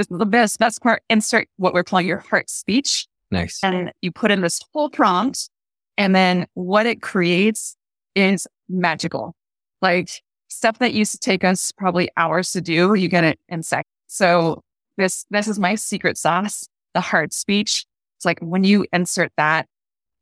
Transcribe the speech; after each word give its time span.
is 0.00 0.06
the 0.08 0.26
best, 0.26 0.58
best 0.58 0.82
part. 0.82 1.02
Insert 1.08 1.48
what 1.56 1.74
we're 1.74 1.84
calling 1.84 2.06
your 2.06 2.18
heart 2.18 2.50
speech. 2.50 3.06
Nice. 3.30 3.60
And 3.62 3.92
you 4.02 4.10
put 4.10 4.30
in 4.30 4.40
this 4.40 4.60
whole 4.72 4.90
prompt 4.90 5.50
and 5.96 6.14
then 6.14 6.46
what 6.54 6.86
it 6.86 7.02
creates 7.02 7.76
is 8.14 8.46
magical. 8.68 9.34
Like 9.82 10.10
stuff 10.48 10.78
that 10.78 10.92
used 10.92 11.12
to 11.12 11.18
take 11.18 11.44
us 11.44 11.72
probably 11.72 12.08
hours 12.16 12.52
to 12.52 12.60
do, 12.60 12.94
you 12.94 13.08
get 13.08 13.24
it 13.24 13.38
in 13.48 13.62
seconds. 13.62 13.86
So 14.06 14.62
this, 14.96 15.26
this 15.30 15.46
is 15.46 15.58
my 15.58 15.76
secret 15.76 16.18
sauce, 16.18 16.68
the 16.94 17.00
heart 17.00 17.32
speech. 17.32 17.84
It's 18.18 18.24
like 18.24 18.40
when 18.40 18.64
you 18.64 18.86
insert 18.92 19.32
that, 19.36 19.66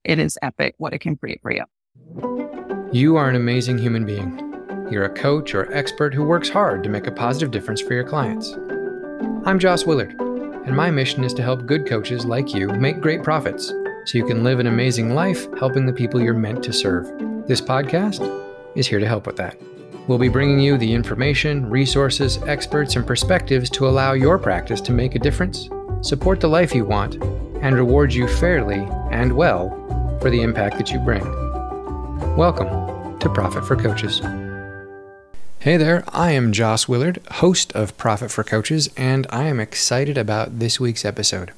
it 0.04 0.18
is 0.18 0.38
epic 0.42 0.74
what 0.78 0.92
it 0.92 0.98
can 0.98 1.16
create 1.16 1.40
for 1.42 1.52
you. 1.52 1.64
You 2.92 3.16
are 3.16 3.28
an 3.28 3.36
amazing 3.36 3.78
human 3.78 4.04
being. 4.04 4.44
You're 4.90 5.04
a 5.04 5.14
coach 5.14 5.54
or 5.54 5.72
expert 5.72 6.14
who 6.14 6.24
works 6.24 6.48
hard 6.48 6.82
to 6.84 6.88
make 6.88 7.06
a 7.06 7.12
positive 7.12 7.50
difference 7.50 7.80
for 7.80 7.94
your 7.94 8.04
clients. 8.04 8.56
I'm 9.20 9.58
Joss 9.58 9.84
Willard, 9.84 10.14
and 10.20 10.76
my 10.76 10.90
mission 10.90 11.24
is 11.24 11.34
to 11.34 11.42
help 11.42 11.66
good 11.66 11.86
coaches 11.86 12.24
like 12.24 12.54
you 12.54 12.68
make 12.68 13.00
great 13.00 13.22
profits 13.22 13.66
so 13.68 14.18
you 14.18 14.24
can 14.24 14.44
live 14.44 14.60
an 14.60 14.66
amazing 14.66 15.14
life 15.14 15.48
helping 15.58 15.86
the 15.86 15.92
people 15.92 16.20
you're 16.20 16.34
meant 16.34 16.62
to 16.64 16.72
serve. 16.72 17.06
This 17.48 17.60
podcast 17.60 18.20
is 18.76 18.86
here 18.86 19.00
to 19.00 19.08
help 19.08 19.26
with 19.26 19.36
that. 19.36 19.56
We'll 20.06 20.18
be 20.18 20.28
bringing 20.28 20.60
you 20.60 20.78
the 20.78 20.92
information, 20.92 21.68
resources, 21.68 22.38
experts, 22.44 22.94
and 22.94 23.06
perspectives 23.06 23.68
to 23.70 23.88
allow 23.88 24.12
your 24.12 24.38
practice 24.38 24.80
to 24.82 24.92
make 24.92 25.14
a 25.14 25.18
difference, 25.18 25.68
support 26.00 26.40
the 26.40 26.48
life 26.48 26.74
you 26.74 26.84
want, 26.84 27.16
and 27.60 27.74
reward 27.74 28.12
you 28.12 28.28
fairly 28.28 28.86
and 29.10 29.32
well 29.32 29.70
for 30.20 30.30
the 30.30 30.42
impact 30.42 30.78
that 30.78 30.92
you 30.92 30.98
bring. 31.00 31.24
Welcome 32.36 33.18
to 33.18 33.28
Profit 33.28 33.66
for 33.66 33.74
Coaches. 33.74 34.20
Hey 35.60 35.76
there, 35.76 36.04
I 36.12 36.30
am 36.30 36.52
Joss 36.52 36.86
Willard, 36.86 37.20
host 37.32 37.72
of 37.72 37.96
Profit 37.96 38.30
for 38.30 38.44
Coaches, 38.44 38.88
and 38.96 39.26
I 39.28 39.48
am 39.48 39.58
excited 39.58 40.16
about 40.16 40.60
this 40.60 40.78
week's 40.78 41.04
episode. 41.04 41.50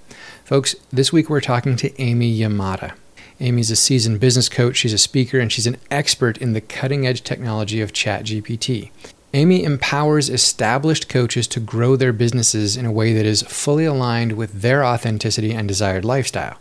Folks, 0.42 0.74
this 0.90 1.12
week 1.12 1.28
we're 1.28 1.42
talking 1.42 1.76
to 1.76 2.00
Amy 2.00 2.34
Yamada. 2.34 2.94
Amy's 3.40 3.70
a 3.70 3.76
seasoned 3.76 4.18
business 4.18 4.48
coach, 4.48 4.76
she's 4.76 4.94
a 4.94 4.98
speaker, 4.98 5.38
and 5.38 5.52
she's 5.52 5.66
an 5.66 5.76
expert 5.90 6.38
in 6.38 6.54
the 6.54 6.62
cutting 6.62 7.06
edge 7.06 7.22
technology 7.22 7.82
of 7.82 7.92
ChatGPT. 7.92 8.90
Amy 9.34 9.64
empowers 9.64 10.30
established 10.30 11.10
coaches 11.10 11.46
to 11.48 11.60
grow 11.60 11.94
their 11.94 12.14
businesses 12.14 12.78
in 12.78 12.86
a 12.86 12.90
way 12.90 13.12
that 13.12 13.26
is 13.26 13.42
fully 13.42 13.84
aligned 13.84 14.32
with 14.32 14.62
their 14.62 14.82
authenticity 14.82 15.52
and 15.52 15.68
desired 15.68 16.06
lifestyle. 16.06 16.56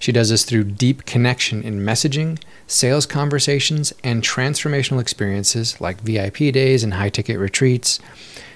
She 0.00 0.10
does 0.10 0.30
this 0.30 0.44
through 0.44 0.64
deep 0.64 1.06
connection 1.06 1.62
in 1.62 1.80
messaging, 1.80 2.42
sales 2.70 3.04
conversations, 3.04 3.92
and 4.04 4.22
transformational 4.22 5.00
experiences 5.00 5.80
like 5.80 6.00
VIP 6.00 6.52
days 6.52 6.84
and 6.84 6.94
high 6.94 7.08
ticket 7.08 7.38
retreats. 7.38 7.98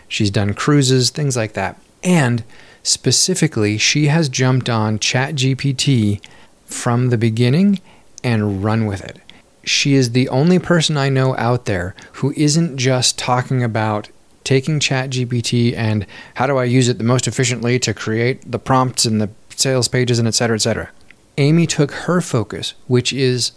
She's 0.06 0.31
done 0.31 0.55
cruises, 0.55 1.11
things 1.11 1.37
like 1.37 1.55
that. 1.55 1.81
And 2.03 2.45
specifically, 2.83 3.77
she 3.77 4.06
has 4.06 4.29
jumped 4.29 4.71
on 4.71 4.98
ChatGPT 4.98 6.25
from 6.65 7.11
the 7.11 7.19
beginning 7.19 7.81
and 8.23 8.62
run 8.62 8.87
with 8.87 9.03
it. 9.03 9.19
She 9.65 9.95
is 9.95 10.12
the 10.12 10.28
only 10.28 10.59
person 10.59 10.97
I 10.97 11.09
know 11.09 11.37
out 11.37 11.65
there 11.65 11.95
who 12.15 12.33
isn't 12.37 12.77
just 12.77 13.19
talking 13.19 13.62
about 13.65 14.11
taking 14.45 14.78
ChatGPT 14.78 15.75
and 15.75 16.06
how 16.34 16.47
do 16.47 16.59
I 16.59 16.65
use 16.65 16.89
it 16.89 16.99
the 16.99 17.05
most 17.05 17.27
efficiently 17.27 17.78
to 17.81 17.95
create 17.95 18.51
the 18.51 18.59
prompts 18.59 19.06
and 19.06 19.21
the 19.21 19.31
sales 19.56 19.89
pages 19.89 20.19
and 20.19 20.28
et 20.28 20.34
cetera, 20.34 20.56
et 20.56 20.61
cetera. 20.61 20.91
Amy 21.37 21.67
took 21.67 21.91
her 21.91 22.21
focus, 22.21 22.75
which 22.87 23.12
is 23.12 23.53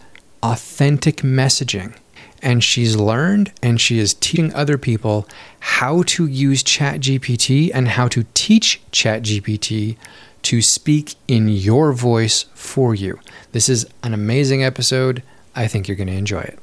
authentic 0.52 1.18
messaging, 1.18 1.94
and 2.42 2.64
she's 2.64 2.96
learned 2.96 3.52
and 3.62 3.82
she 3.82 4.00
is 4.00 4.14
teaching 4.14 4.54
other 4.54 4.78
people 4.78 5.28
how 5.60 6.04
to 6.04 6.26
use 6.26 6.64
ChatGPT 6.64 7.70
and 7.74 7.90
how 7.90 8.08
to 8.08 8.26
teach 8.34 8.82
ChatGPT 8.92 9.98
to 10.44 10.62
speak 10.62 11.16
in 11.28 11.50
your 11.50 11.92
voice 11.92 12.46
for 12.54 12.96
you. 12.96 13.20
This 13.52 13.68
is 13.68 13.86
an 14.04 14.14
amazing 14.14 14.64
episode. 14.64 15.22
I 15.54 15.68
think 15.68 15.88
you're 15.88 15.98
going 15.98 16.08
to 16.08 16.14
enjoy 16.14 16.42
it. 16.42 16.60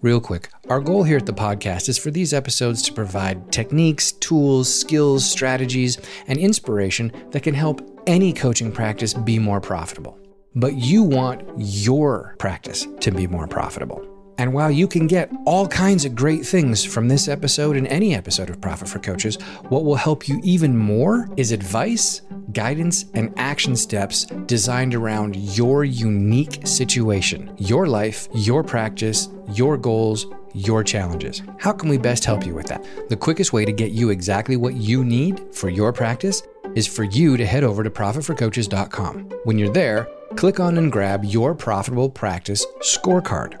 Real 0.00 0.20
quick, 0.20 0.48
our 0.68 0.80
goal 0.80 1.04
here 1.04 1.18
at 1.18 1.26
the 1.26 1.32
podcast 1.32 1.88
is 1.88 1.98
for 1.98 2.10
these 2.10 2.32
episodes 2.32 2.80
to 2.82 2.92
provide 2.92 3.52
techniques, 3.52 4.12
tools, 4.12 4.72
skills, 4.72 5.28
strategies, 5.28 5.98
and 6.26 6.38
inspiration 6.38 7.12
that 7.32 7.42
can 7.42 7.54
help 7.54 7.86
any 8.06 8.32
coaching 8.32 8.72
practice 8.72 9.12
be 9.12 9.38
more 9.38 9.60
profitable 9.60 10.18
but 10.54 10.74
you 10.74 11.02
want 11.02 11.42
your 11.56 12.34
practice 12.38 12.86
to 13.00 13.10
be 13.10 13.26
more 13.26 13.46
profitable. 13.46 14.06
And 14.38 14.52
while 14.52 14.70
you 14.70 14.88
can 14.88 15.06
get 15.06 15.30
all 15.44 15.68
kinds 15.68 16.04
of 16.04 16.14
great 16.14 16.44
things 16.44 16.84
from 16.84 17.06
this 17.06 17.28
episode 17.28 17.76
and 17.76 17.86
any 17.86 18.14
episode 18.14 18.50
of 18.50 18.60
Profit 18.60 18.88
for 18.88 18.98
Coaches, 18.98 19.36
what 19.68 19.84
will 19.84 19.94
help 19.94 20.26
you 20.26 20.40
even 20.42 20.76
more 20.76 21.28
is 21.36 21.52
advice, 21.52 22.22
guidance, 22.52 23.04
and 23.14 23.32
action 23.36 23.76
steps 23.76 24.24
designed 24.46 24.94
around 24.94 25.36
your 25.36 25.84
unique 25.84 26.66
situation, 26.66 27.54
your 27.58 27.86
life, 27.86 28.28
your 28.34 28.64
practice, 28.64 29.28
your 29.52 29.76
goals, 29.76 30.26
your 30.54 30.82
challenges. 30.82 31.42
How 31.58 31.72
can 31.72 31.88
we 31.88 31.98
best 31.98 32.24
help 32.24 32.46
you 32.46 32.54
with 32.54 32.66
that? 32.66 32.84
The 33.10 33.16
quickest 33.16 33.52
way 33.52 33.64
to 33.64 33.72
get 33.72 33.92
you 33.92 34.10
exactly 34.10 34.56
what 34.56 34.74
you 34.74 35.04
need 35.04 35.42
for 35.54 35.68
your 35.68 35.92
practice 35.92 36.42
is 36.74 36.86
for 36.86 37.04
you 37.04 37.36
to 37.36 37.46
head 37.46 37.64
over 37.64 37.84
to 37.84 37.90
profitforcoaches.com. 37.90 39.30
When 39.44 39.58
you're 39.58 39.72
there, 39.72 40.08
click 40.36 40.60
on 40.60 40.78
and 40.78 40.90
grab 40.90 41.24
your 41.24 41.54
profitable 41.54 42.10
practice 42.10 42.66
scorecard. 42.80 43.60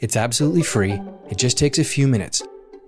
It's 0.00 0.16
absolutely 0.16 0.62
free, 0.62 1.00
it 1.30 1.38
just 1.38 1.58
takes 1.58 1.78
a 1.78 1.84
few 1.84 2.08
minutes. 2.08 2.42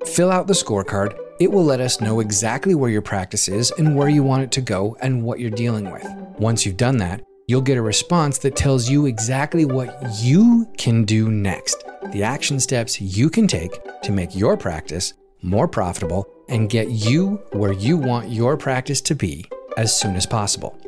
Fill 0.07 0.31
out 0.31 0.47
the 0.47 0.55
scorecard, 0.55 1.19
it 1.41 1.51
will 1.51 1.65
let 1.65 1.81
us 1.81 2.01
know 2.01 2.21
exactly 2.21 2.75
where 2.75 2.91
your 2.91 3.03
practice 3.03 3.49
is 3.49 3.73
and 3.73 3.97
where 3.97 4.09
you 4.09 4.23
want 4.23 4.43
it 4.43 4.53
to 4.53 4.61
go 4.61 4.97
and 5.01 5.23
what 5.23 5.41
you're 5.41 5.51
dealing 5.51 5.91
with. 5.91 6.07
Once 6.39 6.65
you've 6.65 6.77
done 6.77 6.99
that, 6.99 7.23
you'll 7.47 7.61
get 7.61 7.79
a 7.79 7.83
response 7.83 8.39
that 8.39 8.57
tells 8.57 8.89
you 8.89 9.07
exactly 9.07 9.65
what 9.65 9.97
you 10.21 10.69
can 10.77 11.05
do 11.05 11.31
next, 11.31 11.85
the 12.12 12.23
action 12.23 12.61
steps 12.61 13.01
you 13.01 13.31
can 13.31 13.47
take 13.47 13.79
to 14.03 14.12
make 14.12 14.35
your 14.35 14.56
practice 14.56 15.15
more 15.43 15.69
profitable 15.69 16.27
and 16.49 16.71
get 16.71 16.89
you 16.89 17.43
where 17.53 17.73
you 17.73 17.97
want 17.97 18.29
your 18.29 18.56
practice 18.56 19.01
to 19.01 19.15
be 19.15 19.47
as 19.77 19.99
soon 19.99 20.17
as 20.17 20.27
possible. 20.27 20.79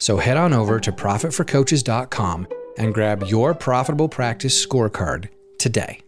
So 0.00 0.16
head 0.16 0.38
on 0.38 0.54
over 0.54 0.80
to 0.80 0.90
profitforcoaches.com 0.90 2.48
and 2.78 2.94
grab 2.94 3.22
your 3.24 3.52
profitable 3.52 4.08
practice 4.08 4.66
scorecard 4.66 5.28
today. 5.58 6.00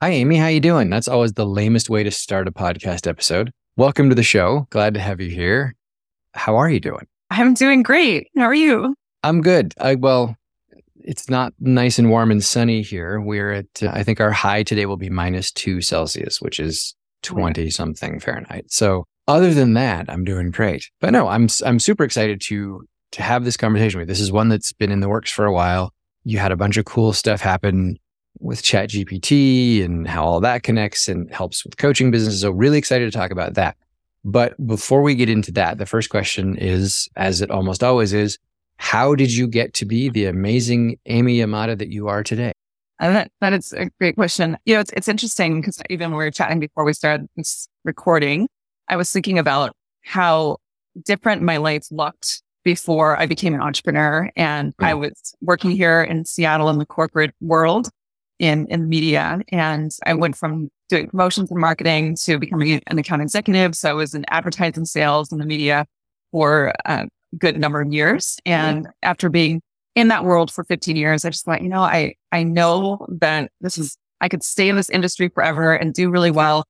Hi 0.00 0.10
Amy, 0.10 0.36
how 0.36 0.46
you 0.46 0.60
doing? 0.60 0.88
That's 0.88 1.08
always 1.08 1.32
the 1.32 1.44
lamest 1.44 1.90
way 1.90 2.04
to 2.04 2.12
start 2.12 2.46
a 2.46 2.52
podcast 2.52 3.08
episode. 3.08 3.50
Welcome 3.76 4.08
to 4.08 4.14
the 4.14 4.22
show. 4.22 4.68
Glad 4.70 4.94
to 4.94 5.00
have 5.00 5.20
you 5.20 5.30
here. 5.30 5.74
How 6.34 6.56
are 6.56 6.70
you 6.70 6.78
doing? 6.78 7.06
I'm 7.30 7.54
doing 7.54 7.82
great. 7.82 8.28
How 8.36 8.44
are 8.44 8.54
you? 8.54 8.94
I'm 9.24 9.42
good. 9.42 9.74
I, 9.80 9.96
well, 9.96 10.36
it's 10.94 11.28
not 11.28 11.52
nice 11.58 11.98
and 11.98 12.08
warm 12.08 12.30
and 12.30 12.42
sunny 12.42 12.82
here. 12.82 13.20
We're 13.20 13.52
at, 13.52 13.82
uh, 13.82 13.90
I 13.92 14.04
think 14.04 14.20
our 14.20 14.30
high 14.30 14.62
today 14.62 14.86
will 14.86 14.96
be 14.96 15.10
minus 15.10 15.50
two 15.50 15.80
Celsius, 15.80 16.40
which 16.40 16.60
is 16.60 16.94
20 17.22 17.68
something 17.70 18.20
Fahrenheit. 18.20 18.70
So 18.70 19.06
other 19.30 19.54
than 19.54 19.74
that, 19.74 20.06
I'm 20.08 20.24
doing 20.24 20.50
great. 20.50 20.90
But 21.00 21.10
no, 21.10 21.28
I'm 21.28 21.48
I'm 21.64 21.78
super 21.78 22.04
excited 22.04 22.40
to 22.42 22.86
to 23.12 23.22
have 23.22 23.44
this 23.44 23.56
conversation 23.56 23.98
with. 23.98 24.08
You. 24.08 24.12
This 24.12 24.20
is 24.20 24.32
one 24.32 24.48
that's 24.48 24.72
been 24.72 24.92
in 24.92 25.00
the 25.00 25.08
works 25.08 25.30
for 25.30 25.44
a 25.44 25.52
while. 25.52 25.92
You 26.24 26.38
had 26.38 26.52
a 26.52 26.56
bunch 26.56 26.76
of 26.76 26.84
cool 26.84 27.12
stuff 27.12 27.40
happen 27.40 27.98
with 28.38 28.62
ChatGPT 28.62 29.84
and 29.84 30.06
how 30.06 30.24
all 30.24 30.40
that 30.40 30.62
connects 30.62 31.08
and 31.08 31.32
helps 31.32 31.64
with 31.64 31.76
coaching 31.76 32.10
businesses. 32.10 32.42
So 32.42 32.50
really 32.50 32.78
excited 32.78 33.10
to 33.10 33.16
talk 33.16 33.30
about 33.30 33.54
that. 33.54 33.76
But 34.24 34.54
before 34.66 35.02
we 35.02 35.14
get 35.14 35.28
into 35.28 35.52
that, 35.52 35.78
the 35.78 35.86
first 35.86 36.10
question 36.10 36.56
is, 36.56 37.08
as 37.16 37.40
it 37.40 37.50
almost 37.50 37.82
always 37.82 38.12
is, 38.12 38.38
how 38.76 39.14
did 39.14 39.32
you 39.32 39.46
get 39.46 39.74
to 39.74 39.84
be 39.84 40.08
the 40.08 40.26
amazing 40.26 40.98
Amy 41.06 41.38
Yamada 41.38 41.76
that 41.78 41.90
you 41.90 42.08
are 42.08 42.22
today? 42.22 42.52
And 42.98 43.16
that, 43.16 43.32
that 43.40 43.52
is 43.54 43.72
a 43.72 43.90
great 43.98 44.14
question. 44.14 44.58
You 44.66 44.74
know, 44.74 44.80
it's, 44.80 44.92
it's 44.92 45.08
interesting 45.08 45.60
because 45.60 45.82
even 45.88 46.10
when 46.10 46.18
we 46.18 46.24
were 46.24 46.30
chatting 46.30 46.60
before 46.60 46.84
we 46.84 46.92
started 46.92 47.26
recording, 47.84 48.46
I 48.90 48.96
was 48.96 49.10
thinking 49.10 49.38
about 49.38 49.72
how 50.02 50.58
different 51.04 51.42
my 51.42 51.56
life 51.56 51.86
looked 51.90 52.42
before 52.64 53.16
I 53.16 53.24
became 53.26 53.54
an 53.54 53.62
entrepreneur. 53.62 54.30
And 54.36 54.74
I 54.80 54.94
was 54.94 55.34
working 55.40 55.70
here 55.70 56.02
in 56.02 56.24
Seattle 56.24 56.68
in 56.68 56.78
the 56.78 56.84
corporate 56.84 57.32
world 57.40 57.88
in, 58.38 58.66
in 58.66 58.88
media. 58.88 59.40
And 59.48 59.92
I 60.04 60.14
went 60.14 60.36
from 60.36 60.68
doing 60.88 61.08
promotions 61.08 61.50
and 61.50 61.60
marketing 61.60 62.16
to 62.24 62.38
becoming 62.38 62.82
an 62.88 62.98
account 62.98 63.22
executive. 63.22 63.76
So 63.76 63.90
I 63.90 63.92
was 63.92 64.14
in 64.14 64.24
advertising 64.28 64.84
sales 64.84 65.30
and 65.30 65.40
the 65.40 65.46
media 65.46 65.86
for 66.32 66.72
a 66.84 67.06
good 67.38 67.58
number 67.58 67.80
of 67.80 67.92
years. 67.92 68.38
And 68.44 68.88
after 69.02 69.30
being 69.30 69.62
in 69.94 70.08
that 70.08 70.24
world 70.24 70.50
for 70.50 70.64
15 70.64 70.96
years, 70.96 71.24
I 71.24 71.30
just 71.30 71.44
thought, 71.44 71.62
you 71.62 71.68
know, 71.68 71.82
I, 71.82 72.14
I 72.32 72.42
know 72.42 73.06
that 73.20 73.52
this 73.60 73.78
is, 73.78 73.96
I 74.20 74.28
could 74.28 74.42
stay 74.42 74.68
in 74.68 74.76
this 74.76 74.90
industry 74.90 75.28
forever 75.28 75.74
and 75.74 75.94
do 75.94 76.10
really 76.10 76.32
well. 76.32 76.64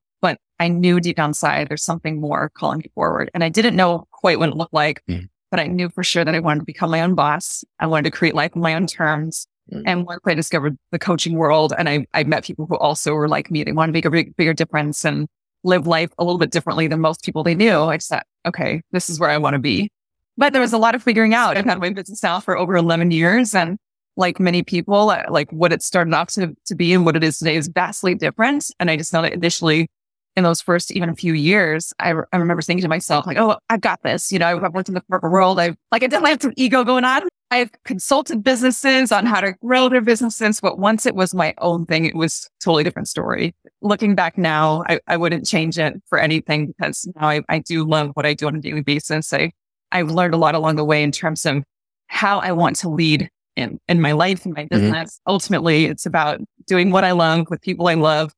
I 0.61 0.69
knew 0.69 1.01
deep 1.01 1.17
down 1.17 1.31
inside 1.31 1.69
there's 1.69 1.83
something 1.83 2.21
more 2.21 2.51
calling 2.55 2.79
me 2.79 2.91
forward. 2.95 3.31
And 3.35 3.43
I 3.43 3.49
didn't 3.49 3.75
know 3.75 4.07
quite 4.13 4.39
what 4.39 4.51
it 4.51 4.57
looked 4.57 4.75
like, 4.75 5.03
mm. 5.09 5.29
but 5.51 5.59
I 5.59 5.67
knew 5.67 5.89
for 5.89 6.05
sure 6.05 6.25
that 6.25 6.35
I 6.35 6.39
wanted 6.39 6.61
to 6.61 6.67
become 6.67 6.91
my 6.91 7.01
own 7.01 7.15
boss. 7.15 7.65
I 7.81 7.87
wanted 7.87 8.05
to 8.05 8.17
create 8.17 8.35
life 8.35 8.53
on 8.55 8.61
my 8.61 8.75
own 8.75 8.87
terms. 8.87 9.47
Mm. 9.73 9.83
And 9.87 10.07
once 10.07 10.21
I 10.27 10.35
discovered 10.35 10.77
the 10.93 10.99
coaching 10.99 11.35
world 11.35 11.73
and 11.77 11.89
I, 11.89 12.07
I 12.13 12.25
met 12.25 12.45
people 12.45 12.67
who 12.67 12.77
also 12.77 13.15
were 13.15 13.29
like 13.29 13.51
me, 13.51 13.65
they 13.65 13.73
wanted 13.73 13.93
to 13.93 13.97
make 13.97 14.05
a 14.05 14.11
big, 14.11 14.37
bigger 14.37 14.53
difference 14.53 15.05
and 15.05 15.27
live 15.65 15.87
life 15.87 16.11
a 16.19 16.25
little 16.25 16.39
bit 16.39 16.51
differently 16.51 16.87
than 16.89 17.01
most 17.01 17.25
people 17.25 17.43
they 17.43 17.55
knew. 17.55 17.81
I 17.85 17.97
just 17.97 18.11
thought, 18.11 18.27
okay, 18.47 18.83
this 18.93 19.09
is 19.09 19.19
where 19.19 19.31
I 19.31 19.39
want 19.39 19.55
to 19.55 19.59
be. 19.59 19.91
But 20.37 20.53
there 20.53 20.63
was 20.63 20.75
a 20.75 20.79
lot 20.79 20.95
of 20.95 21.03
figuring 21.03 21.35
out. 21.35 21.57
I've 21.57 21.65
had 21.65 21.81
my 21.81 21.91
business 21.91 22.23
now 22.23 22.39
for 22.41 22.57
over 22.57 22.77
11 22.77 23.11
years 23.11 23.55
and 23.55 23.79
like 24.17 24.41
many 24.41 24.63
people, 24.63 25.11
uh, 25.11 25.25
like 25.31 25.51
what 25.53 25.73
it 25.73 25.83
started 25.83 26.13
off 26.13 26.29
to, 26.33 26.55
to 26.67 26.75
be 26.75 26.93
and 26.93 27.07
what 27.07 27.17
it 27.17 27.25
is 27.25 27.39
today 27.39 27.57
is 27.57 27.69
vastly 27.69 28.15
different. 28.15 28.67
And 28.79 28.91
I 28.91 28.97
just 28.97 29.13
know 29.13 29.23
that 29.23 29.33
initially 29.33 29.89
in 30.37 30.45
those 30.45 30.61
first 30.61 30.91
even 30.93 31.09
a 31.09 31.15
few 31.15 31.33
years, 31.33 31.93
I, 31.99 32.11
re- 32.11 32.25
I 32.33 32.37
remember 32.37 32.63
thinking 32.63 32.83
to 32.83 32.89
myself, 32.89 33.27
like, 33.27 33.37
oh, 33.37 33.57
I've 33.69 33.81
got 33.81 34.03
this. 34.03 34.31
You 34.31 34.39
know, 34.39 34.47
I've 34.47 34.73
worked 34.73 34.89
in 34.89 34.95
the 34.95 35.03
corporate 35.03 35.33
world. 35.33 35.59
I've 35.59 35.77
like, 35.91 36.03
I 36.03 36.07
definitely 36.07 36.31
have 36.31 36.43
some 36.43 36.53
ego 36.57 36.85
going 36.85 37.05
on. 37.05 37.23
I've 37.51 37.71
consulted 37.85 38.45
businesses 38.45 39.11
on 39.11 39.27
how 39.27 39.41
to 39.41 39.55
grow 39.61 39.89
their 39.89 40.01
businesses, 40.01 40.61
but 40.61 40.79
once 40.79 41.05
it 41.05 41.17
was 41.17 41.35
my 41.35 41.53
own 41.59 41.85
thing, 41.85 42.05
it 42.05 42.15
was 42.15 42.49
totally 42.63 42.85
different 42.85 43.09
story. 43.09 43.55
Looking 43.83 44.15
back 44.15 44.39
now, 44.39 44.85
I, 44.89 45.01
I 45.09 45.17
wouldn't 45.17 45.47
change 45.47 45.77
it 45.77 46.01
for 46.09 46.19
anything 46.19 46.69
because 46.69 47.09
now 47.17 47.29
I, 47.29 47.41
I 47.49 47.59
do 47.59 47.85
love 47.85 48.11
what 48.15 48.25
I 48.25 48.35
do 48.35 48.47
on 48.47 48.55
a 48.55 48.61
daily 48.61 48.83
basis. 48.83 49.33
I, 49.33 49.51
I've 49.91 50.13
learned 50.13 50.35
a 50.35 50.37
lot 50.37 50.55
along 50.55 50.77
the 50.77 50.85
way 50.85 51.03
in 51.03 51.11
terms 51.11 51.45
of 51.45 51.65
how 52.07 52.39
I 52.39 52.53
want 52.53 52.77
to 52.77 52.89
lead 52.89 53.29
in, 53.57 53.81
in 53.89 54.01
my 54.01 54.13
life 54.13 54.45
and 54.45 54.55
my 54.55 54.63
mm-hmm. 54.63 54.77
business. 54.77 55.15
Mm-hmm. 55.15 55.33
Ultimately, 55.33 55.85
it's 55.87 56.07
about 56.07 56.41
doing 56.67 56.93
what 56.93 57.05
I 57.05 57.11
love 57.11 57.47
with 57.51 57.61
people 57.63 57.89
I 57.89 57.95
love 57.95 58.33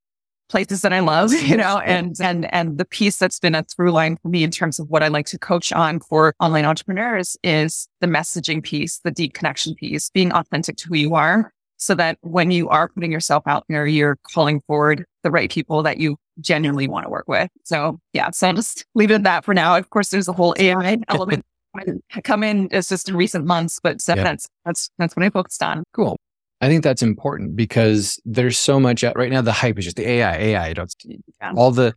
places 0.53 0.83
that 0.83 0.93
I 0.93 1.01
love, 1.01 1.33
you 1.51 1.57
know, 1.57 1.79
and, 1.79 2.15
and, 2.21 2.53
and 2.55 2.79
the 2.79 2.85
piece 2.85 3.17
that's 3.17 3.41
been 3.41 3.57
a 3.57 3.65
through 3.65 3.91
line 3.91 4.19
for 4.23 4.29
me 4.29 4.45
in 4.45 4.53
terms 4.53 4.79
of 4.79 4.89
what 4.89 5.03
I 5.03 5.09
like 5.09 5.27
to 5.27 5.39
coach 5.39 5.73
on 5.73 5.99
for 5.99 6.35
online 6.39 6.65
entrepreneurs 6.65 7.37
is 7.43 7.89
the 8.01 8.07
messaging 8.07 8.63
piece, 8.63 8.99
the 8.99 9.11
deep 9.11 9.33
connection 9.33 9.75
piece, 9.75 10.11
being 10.11 10.31
authentic 10.33 10.77
to 10.77 10.89
who 10.89 10.97
you 10.97 11.15
are 11.15 11.53
so 11.79 11.97
that 11.97 12.19
when 12.21 12.53
you 12.53 12.69
are 12.69 12.89
putting 12.89 13.11
yourself 13.11 13.43
out 13.47 13.65
there, 13.69 13.87
you're 13.87 14.17
calling 14.33 14.61
forward 14.69 15.05
the 15.25 15.31
right 15.33 15.51
people 15.51 15.83
that 15.83 15.99
you 15.99 16.17
genuinely 16.41 16.87
want 16.87 17.05
to 17.05 17.11
work 17.11 17.27
with. 17.27 17.51
So 17.65 17.99
yeah, 18.13 18.31
so 18.31 18.49
I'll 18.49 18.55
just 18.55 18.85
leave 18.95 19.11
it 19.11 19.15
at 19.15 19.23
that 19.25 19.45
for 19.45 19.55
now. 19.55 19.77
Of 19.77 19.91
course, 19.91 20.11
there's 20.11 20.29
a 20.29 20.33
whole 20.33 20.55
AI 20.59 20.99
element 21.09 21.45
come 22.25 22.45
in 22.45 22.69
it's 22.71 22.91
just 22.91 23.09
in 23.09 23.17
recent 23.17 23.47
months, 23.47 23.81
but 23.83 24.01
so 24.01 24.15
yeah. 24.15 24.23
that's, 24.23 24.47
that's, 24.65 24.91
that's 24.99 25.17
what 25.17 25.25
I 25.25 25.31
focused 25.31 25.63
on. 25.63 25.83
Cool. 25.95 26.19
I 26.63 26.69
think 26.69 26.85
that's 26.85 27.03
important 27.03 27.57
because 27.57 28.21
there's 28.25 28.57
so 28.57 28.79
much 28.79 29.03
out 29.03 29.17
right 29.17 29.31
now. 29.33 29.43
The 29.43 29.53
hype 29.53 29.79
is 29.81 29.85
just 29.85 29.97
the 29.97 30.09
AI, 30.09 30.37
AI. 30.37 30.69
Yeah. 30.69 31.53
all 31.57 31.73
the 31.73 31.95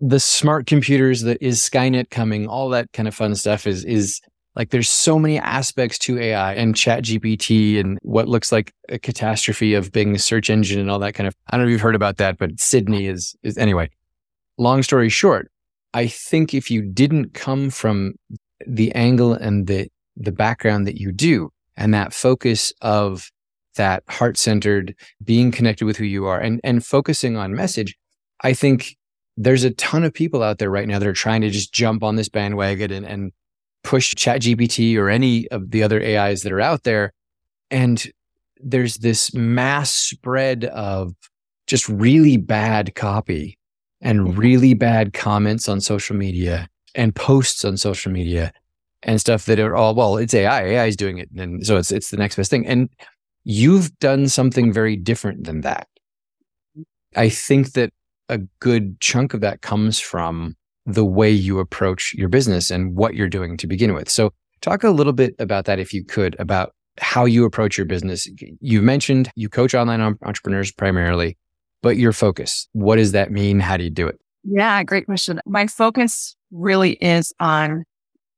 the 0.00 0.20
smart 0.20 0.66
computers 0.66 1.22
that 1.22 1.38
is 1.40 1.60
Skynet 1.60 2.10
coming, 2.10 2.48
all 2.48 2.68
that 2.70 2.92
kind 2.92 3.06
of 3.06 3.14
fun 3.14 3.36
stuff 3.36 3.66
is 3.66 3.84
is 3.84 4.20
like 4.56 4.70
there's 4.70 4.90
so 4.90 5.20
many 5.20 5.38
aspects 5.38 5.98
to 6.00 6.18
AI 6.18 6.54
and 6.54 6.74
Chat 6.74 7.04
GPT 7.04 7.78
and 7.78 7.96
what 8.02 8.26
looks 8.26 8.50
like 8.50 8.72
a 8.88 8.98
catastrophe 8.98 9.74
of 9.74 9.92
Bing 9.92 10.18
search 10.18 10.50
engine 10.50 10.80
and 10.80 10.90
all 10.90 10.98
that 10.98 11.14
kind 11.14 11.28
of. 11.28 11.34
I 11.48 11.56
don't 11.56 11.64
know 11.64 11.68
if 11.68 11.72
you've 11.72 11.80
heard 11.80 11.94
about 11.94 12.16
that, 12.16 12.38
but 12.38 12.58
Sydney 12.58 13.06
is 13.06 13.36
is 13.44 13.56
anyway. 13.56 13.88
Long 14.58 14.82
story 14.82 15.10
short, 15.10 15.52
I 15.94 16.08
think 16.08 16.54
if 16.54 16.72
you 16.72 16.82
didn't 16.82 17.34
come 17.34 17.70
from 17.70 18.14
the 18.66 18.92
angle 18.96 19.32
and 19.32 19.68
the 19.68 19.88
the 20.16 20.32
background 20.32 20.88
that 20.88 20.98
you 20.98 21.12
do 21.12 21.50
and 21.76 21.94
that 21.94 22.12
focus 22.12 22.72
of 22.82 23.30
that 23.78 24.04
heart 24.08 24.36
centered, 24.36 24.94
being 25.24 25.50
connected 25.50 25.86
with 25.86 25.96
who 25.96 26.04
you 26.04 26.26
are 26.26 26.38
and, 26.38 26.60
and 26.62 26.84
focusing 26.84 27.36
on 27.36 27.54
message, 27.54 27.96
I 28.42 28.52
think 28.52 28.96
there's 29.36 29.64
a 29.64 29.70
ton 29.70 30.04
of 30.04 30.12
people 30.12 30.42
out 30.42 30.58
there 30.58 30.70
right 30.70 30.86
now 30.86 30.98
that 30.98 31.08
are 31.08 31.12
trying 31.12 31.40
to 31.40 31.50
just 31.50 31.72
jump 31.72 32.02
on 32.02 32.16
this 32.16 32.28
bandwagon 32.28 32.92
and, 32.92 33.06
and 33.06 33.32
push 33.82 34.14
ChatGPT 34.14 34.96
or 34.98 35.08
any 35.08 35.48
of 35.48 35.70
the 35.70 35.82
other 35.82 36.02
AIs 36.02 36.42
that 36.42 36.52
are 36.52 36.60
out 36.60 36.82
there. 36.82 37.12
And 37.70 38.04
there's 38.60 38.96
this 38.96 39.32
mass 39.34 39.90
spread 39.90 40.64
of 40.66 41.14
just 41.66 41.88
really 41.88 42.36
bad 42.36 42.94
copy 42.94 43.58
and 44.00 44.20
mm-hmm. 44.20 44.38
really 44.38 44.74
bad 44.74 45.12
comments 45.12 45.68
on 45.68 45.80
social 45.80 46.16
media 46.16 46.68
and 46.94 47.14
posts 47.14 47.64
on 47.64 47.76
social 47.76 48.10
media 48.10 48.52
and 49.02 49.20
stuff 49.20 49.44
that 49.46 49.60
are 49.60 49.76
all 49.76 49.94
well 49.94 50.16
it's 50.16 50.34
ai 50.34 50.62
ai 50.62 50.86
is 50.86 50.96
doing 50.96 51.18
it 51.18 51.28
and 51.36 51.64
so 51.64 51.76
it's 51.76 51.92
it's 51.92 52.10
the 52.10 52.16
next 52.16 52.36
best 52.36 52.50
thing 52.50 52.66
and 52.66 52.88
You've 53.50 53.98
done 53.98 54.28
something 54.28 54.74
very 54.74 54.94
different 54.94 55.44
than 55.44 55.62
that. 55.62 55.88
I 57.16 57.30
think 57.30 57.72
that 57.72 57.94
a 58.28 58.40
good 58.60 59.00
chunk 59.00 59.32
of 59.32 59.40
that 59.40 59.62
comes 59.62 59.98
from 59.98 60.54
the 60.84 61.06
way 61.06 61.30
you 61.30 61.58
approach 61.58 62.12
your 62.14 62.28
business 62.28 62.70
and 62.70 62.94
what 62.94 63.14
you're 63.14 63.30
doing 63.30 63.56
to 63.56 63.66
begin 63.66 63.94
with. 63.94 64.10
So, 64.10 64.34
talk 64.60 64.84
a 64.84 64.90
little 64.90 65.14
bit 65.14 65.34
about 65.38 65.64
that, 65.64 65.78
if 65.78 65.94
you 65.94 66.04
could, 66.04 66.36
about 66.38 66.74
how 67.00 67.24
you 67.24 67.46
approach 67.46 67.78
your 67.78 67.86
business. 67.86 68.28
You 68.60 68.82
mentioned 68.82 69.30
you 69.34 69.48
coach 69.48 69.74
online 69.74 70.02
entrepreneurs 70.02 70.70
primarily, 70.70 71.38
but 71.82 71.96
your 71.96 72.12
focus, 72.12 72.68
what 72.72 72.96
does 72.96 73.12
that 73.12 73.32
mean? 73.32 73.60
How 73.60 73.78
do 73.78 73.84
you 73.84 73.90
do 73.90 74.06
it? 74.06 74.18
Yeah, 74.44 74.82
great 74.82 75.06
question. 75.06 75.40
My 75.46 75.68
focus 75.68 76.36
really 76.50 76.92
is 77.00 77.32
on 77.40 77.84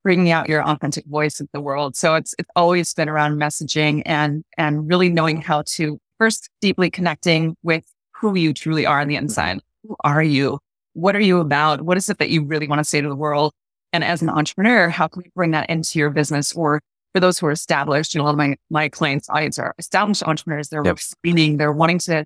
bringing 0.02 0.31
out 0.31 0.49
your 0.49 0.62
authentic 0.62 1.05
voice 1.06 1.41
in 1.41 1.49
the 1.52 1.61
world. 1.61 1.97
So 1.97 2.14
it's 2.14 2.35
it's 2.38 2.49
always 2.56 2.93
been 2.94 3.08
around 3.08 3.38
messaging 3.38 4.02
and 4.06 4.44
and 4.56 4.88
really 4.88 5.08
knowing 5.08 5.41
how 5.41 5.62
to 5.67 5.99
first 6.19 6.50
deeply 6.61 6.91
connecting 6.91 7.56
with 7.62 7.85
who 8.14 8.37
you 8.37 8.52
truly 8.52 8.87
are 8.87 9.00
on 9.00 9.08
the 9.08 9.17
inside. 9.17 9.61
Who 9.82 9.97
are 10.05 10.23
you? 10.23 10.58
What 10.93 11.17
are 11.17 11.20
you 11.20 11.41
about? 11.41 11.82
What 11.82 11.97
is 11.97 12.08
it 12.08 12.19
that 12.19 12.31
you 12.31 12.44
really 12.44 12.69
want 12.69 12.81
to 12.81 12.85
say 12.85 13.00
to 13.00 13.08
the 13.08 13.17
world? 13.17 13.52
And 13.93 14.05
as 14.05 14.23
an 14.23 14.29
entrepreneur, 14.29 14.88
how 14.88 15.08
can 15.08 15.23
we 15.25 15.31
bring 15.35 15.52
that 15.52 15.69
into 15.70 15.99
your 15.99 16.11
business? 16.11 16.52
Or 16.52 16.81
for 17.12 17.20
those 17.20 17.38
who 17.38 17.47
are 17.47 17.50
established, 17.52 18.14
you 18.14 18.19
know, 18.19 18.25
a 18.25 18.26
lot 18.26 18.32
of 18.32 18.38
my, 18.38 18.56
my 18.70 18.88
clients 18.88 19.29
audience 19.31 19.58
are 19.58 19.75
established 19.79 20.23
entrepreneurs. 20.23 20.69
They're 20.69 20.85
yep. 20.85 20.99
they're 21.25 21.73
wanting 21.73 21.99
to 22.00 22.25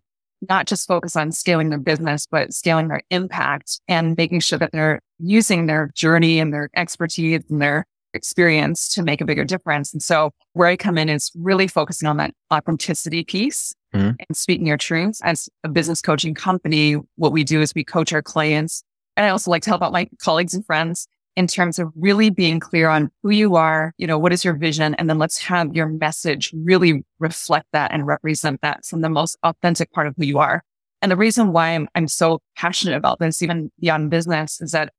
not 0.49 0.67
just 0.67 0.87
focus 0.87 1.17
on 1.17 1.33
scaling 1.33 1.71
their 1.71 1.79
business, 1.79 2.27
but 2.31 2.53
scaling 2.53 2.89
their 2.89 3.03
impact 3.11 3.81
and 3.89 4.17
making 4.17 4.41
sure 4.41 4.59
that 4.59 4.73
they're 4.73 5.01
using 5.19 5.67
their 5.67 5.91
journey 5.95 6.39
and 6.39 6.53
their 6.53 6.71
expertise 6.75 7.43
and 7.49 7.61
their 7.61 7.87
experience 8.15 8.89
to 8.95 9.03
make 9.03 9.21
a 9.21 9.25
bigger 9.25 9.45
difference. 9.45 9.93
And 9.93 10.03
so 10.03 10.31
where 10.53 10.69
I 10.69 10.77
come 10.77 10.97
in 10.97 11.09
is 11.09 11.31
really 11.35 11.67
focusing 11.67 12.09
on 12.09 12.17
that 12.19 12.33
authenticity 12.53 13.25
piece 13.25 13.75
mm-hmm. 13.95 14.11
and 14.19 14.37
speaking 14.37 14.67
your 14.67 14.77
truths. 14.77 15.21
As 15.23 15.49
a 15.65 15.69
business 15.69 16.01
coaching 16.01 16.35
company, 16.35 16.97
what 17.17 17.33
we 17.33 17.45
do 17.45 17.61
is 17.61 17.75
we 17.75 17.85
coach 17.85 18.13
our 18.13 18.23
clients. 18.23 18.85
And 19.17 19.27
I 19.27 19.31
also 19.31 19.51
like 19.51 19.63
to 19.63 19.71
help 19.71 19.83
out 19.83 19.93
my 19.93 20.09
colleagues 20.21 20.55
and 20.55 20.65
friends 20.65 21.09
in 21.37 21.47
terms 21.47 21.79
of 21.79 21.93
really 21.97 22.31
being 22.31 22.61
clear 22.61 22.89
on 22.89 23.11
who 23.23 23.31
you 23.31 23.57
are, 23.57 23.93
you 23.99 24.07
know, 24.07 24.19
what 24.19 24.33
is 24.33 24.45
your 24.45 24.55
vision? 24.55 24.95
And 24.95 25.11
then 25.11 25.19
let's 25.19 25.39
have 25.39 25.75
your 25.75 25.87
message 25.87 26.53
really 26.55 27.05
reflect 27.19 27.67
that 27.73 27.93
and 27.93 28.07
represent 28.07 28.61
that 28.61 28.85
from 28.85 29.01
the 29.01 29.09
most 29.09 29.37
authentic 29.43 29.93
part 29.93 30.07
of 30.07 30.15
who 30.17 30.25
you 30.25 30.39
are. 30.39 30.63
And 31.03 31.11
the 31.11 31.17
reason 31.17 31.53
why 31.53 31.71
I'm, 31.71 31.89
I'm 31.95 32.09
so 32.09 32.41
passionate 32.57 32.97
about 32.97 33.19
this, 33.19 33.43
even 33.43 33.71
beyond 33.81 34.11
business, 34.11 34.61
is 34.61 34.71
that 34.71 34.93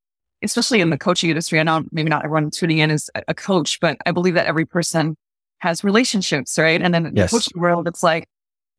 especially 0.43 0.81
in 0.81 0.89
the 0.89 0.97
coaching 0.97 1.29
industry, 1.29 1.59
I 1.59 1.63
know 1.63 1.85
maybe 1.91 2.09
not 2.09 2.25
everyone 2.25 2.51
tuning 2.51 2.79
in 2.79 2.91
is 2.91 3.09
a 3.27 3.33
coach, 3.33 3.79
but 3.79 3.97
I 4.05 4.11
believe 4.11 4.33
that 4.33 4.45
every 4.45 4.65
person 4.65 5.15
has 5.59 5.83
relationships, 5.83 6.59
right? 6.59 6.81
And 6.81 6.93
then 6.93 7.05
in 7.05 7.15
yes. 7.15 7.31
the 7.31 7.37
coaching 7.37 7.61
world, 7.61 7.87
it's 7.87 8.03
like, 8.03 8.27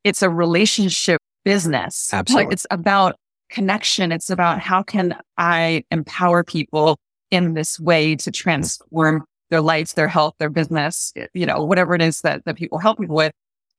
it's 0.03 0.21
a 0.21 0.29
relationship 0.29 1.19
business. 1.43 2.13
Absolutely. 2.13 2.45
Like 2.45 2.53
it's 2.53 2.67
about 2.69 3.15
connection. 3.49 4.11
It's 4.11 4.29
about 4.29 4.59
how 4.59 4.83
can 4.83 5.17
I 5.37 5.83
empower 5.91 6.43
people 6.43 6.97
in 7.31 7.53
this 7.53 7.79
way 7.79 8.15
to 8.15 8.31
transform 8.31 9.25
their 9.49 9.61
lives, 9.61 9.93
their 9.93 10.07
health, 10.07 10.35
their 10.39 10.49
business, 10.49 11.13
you 11.33 11.45
know, 11.45 11.63
whatever 11.63 11.95
it 11.95 12.01
is 12.01 12.21
that, 12.21 12.43
that 12.45 12.55
people 12.55 12.77
help 12.77 12.99
me 12.99 13.07
with. 13.07 13.31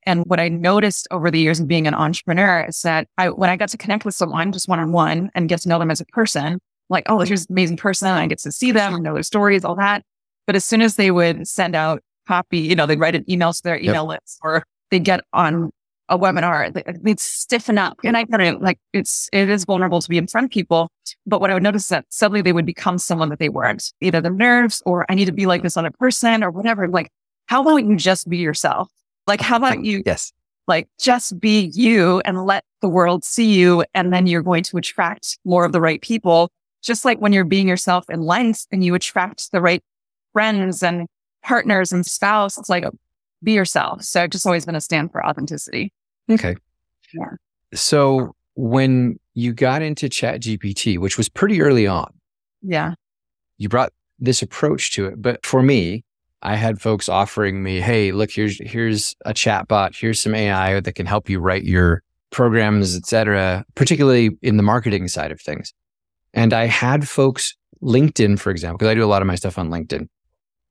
And 0.05 0.25
what 0.27 0.41
I 0.41 0.49
noticed 0.49 1.07
over 1.11 1.31
the 1.31 1.39
years 1.39 1.61
of 1.61 1.69
being 1.69 1.87
an 1.87 1.95
entrepreneur 1.95 2.65
is 2.69 2.81
that 2.83 3.07
I, 3.19 3.29
when 3.29 3.51
I 3.51 3.57
got 3.57 3.69
to 3.71 3.77
connect 3.77 4.05
with 4.05 4.15
someone 4.15 4.53
just 4.53 4.69
one 4.69 4.81
on 4.81 4.93
one 4.93 5.31
and 5.35 5.49
get 5.49 5.61
to 5.63 5.69
know 5.69 5.79
them 5.79 5.91
as 5.91 6.01
a 6.01 6.07
person, 6.07 6.59
like, 6.89 7.05
oh, 7.09 7.19
here's 7.21 7.43
an 7.43 7.53
amazing 7.53 7.77
person. 7.77 8.09
I 8.09 8.27
get 8.27 8.39
to 8.41 8.53
see 8.53 8.73
them, 8.73 8.95
and 8.95 9.03
know 9.03 9.13
their 9.13 9.23
stories, 9.23 9.65
all 9.65 9.75
that. 9.77 10.03
But 10.47 10.57
as 10.57 10.65
soon 10.65 10.81
as 10.81 10.97
they 10.97 11.11
would 11.11 11.47
send 11.47 11.75
out 11.75 12.03
copy, 12.27 12.59
you 12.59 12.75
know, 12.75 12.87
they'd 12.87 13.01
write 13.01 13.15
an 13.15 13.31
email 13.31 13.53
to 13.53 13.63
their 13.63 13.79
email 13.79 14.11
yep. 14.11 14.21
list 14.21 14.39
or 14.43 14.65
they 14.91 14.99
get 14.99 15.21
on 15.33 15.71
a 16.09 16.19
webinar, 16.19 16.75
uh, 16.77 16.93
they'd 17.03 17.21
stiffen 17.21 17.79
up. 17.79 17.99
And 18.03 18.17
I 18.17 18.25
kind 18.25 18.57
of 18.57 18.63
like, 18.63 18.79
it's, 18.93 19.29
it 19.33 19.51
is 19.51 19.65
vulnerable 19.65 20.01
to 20.01 20.09
be 20.09 20.19
in 20.19 20.27
front 20.27 20.47
of 20.47 20.51
people. 20.51 20.91
But 21.27 21.41
what 21.41 21.51
I 21.51 21.55
would 21.55 21.63
notice 21.63 21.85
is 21.85 21.89
that 21.89 22.07
suddenly 22.09 22.43
they 22.43 22.53
would 22.53 22.67
become 22.67 22.99
someone 22.99 23.29
that 23.29 23.39
they 23.39 23.49
weren't, 23.49 23.93
either 24.01 24.21
the 24.21 24.31
nerves 24.31 24.83
or 24.87 25.05
I 25.09 25.15
need 25.15 25.27
to 25.27 25.33
be 25.33 25.47
like 25.47 25.63
this 25.63 25.77
other 25.77 25.91
person 25.91 26.43
or 26.43 26.51
whatever. 26.51 26.89
Like, 26.89 27.11
how 27.47 27.63
about 27.63 27.85
you 27.85 27.97
just 27.97 28.29
be 28.29 28.39
yourself? 28.39 28.89
Like, 29.27 29.41
how 29.41 29.57
about 29.57 29.85
you? 29.85 30.03
Yes. 30.07 30.33
Like, 30.67 30.89
just 30.99 31.39
be 31.41 31.71
you 31.75 32.21
and 32.25 32.45
let 32.45 32.65
the 32.81 32.89
world 32.89 33.25
see 33.25 33.53
you. 33.53 33.85
And 33.95 34.13
then 34.13 34.27
you're 34.27 34.43
going 34.43 34.63
to 34.65 34.77
attract 34.77 35.39
more 35.45 35.65
of 35.65 35.73
the 35.73 35.81
right 35.81 36.01
people. 36.01 36.51
Just 36.83 37.05
like 37.05 37.19
when 37.19 37.33
you're 37.33 37.45
being 37.45 37.69
yourself 37.69 38.09
in 38.09 38.21
life 38.21 38.65
and 38.71 38.85
you 38.85 38.95
attract 38.95 39.51
the 39.51 39.61
right 39.61 39.83
friends 40.33 40.83
and 40.83 41.07
partners 41.43 41.93
and 41.93 42.05
spouse, 42.07 42.57
it's 42.59 42.69
like, 42.69 42.85
be 43.43 43.53
yourself. 43.53 44.03
So 44.03 44.23
I've 44.23 44.31
just 44.31 44.47
always 44.47 44.67
been 44.67 44.75
a 44.75 44.81
stand 44.81 45.13
for 45.13 45.25
authenticity. 45.25 45.93
Okay. 46.31 46.57
Yeah. 47.15 47.31
So 47.75 48.35
when 48.55 49.19
you 49.35 49.53
got 49.53 49.83
into 49.83 50.09
Chat 50.09 50.43
GPT, 50.43 50.99
which 50.99 51.17
was 51.17 51.29
pretty 51.29 51.63
early 51.63 51.87
on. 51.87 52.13
Yeah. 52.61 52.95
You 53.57 53.69
brought 53.69 53.93
this 54.19 54.43
approach 54.43 54.93
to 54.95 55.07
it. 55.07 55.23
But 55.23 55.47
for 55.47 55.63
me, 55.63 56.05
I 56.43 56.57
had 56.57 56.81
folks 56.81 57.09
offering 57.09 57.63
me, 57.63 57.81
hey, 57.81 58.11
look, 58.13 58.31
here's 58.31 58.59
here's 58.59 59.15
a 59.25 59.33
chat 59.33 59.69
bot, 59.69 59.95
here's 59.95 60.21
some 60.21 60.35
AI 60.35 60.81
that 60.81 60.93
can 60.93 61.07
help 61.07 61.29
you 61.29 61.39
write 61.39 61.65
your 61.65 62.03
programs, 62.31 62.97
etc., 62.97 63.65
particularly 63.75 64.31
in 64.43 64.57
the 64.57 64.63
marketing 64.63 65.09
side 65.09 65.33
of 65.33 65.41
things. 65.41 65.73
And 66.35 66.53
I 66.53 66.67
had 66.67 67.09
folks 67.09 67.57
LinkedIn, 67.83 68.39
for 68.39 68.51
example, 68.51 68.79
because 68.79 68.91
I 68.91 68.95
do 68.95 69.05
a 69.05 69.07
lot 69.07 69.23
of 69.23 69.29
my 69.29 69.35
stuff 69.35 69.59
on 69.59 69.71
LinkedIn, 69.71 70.09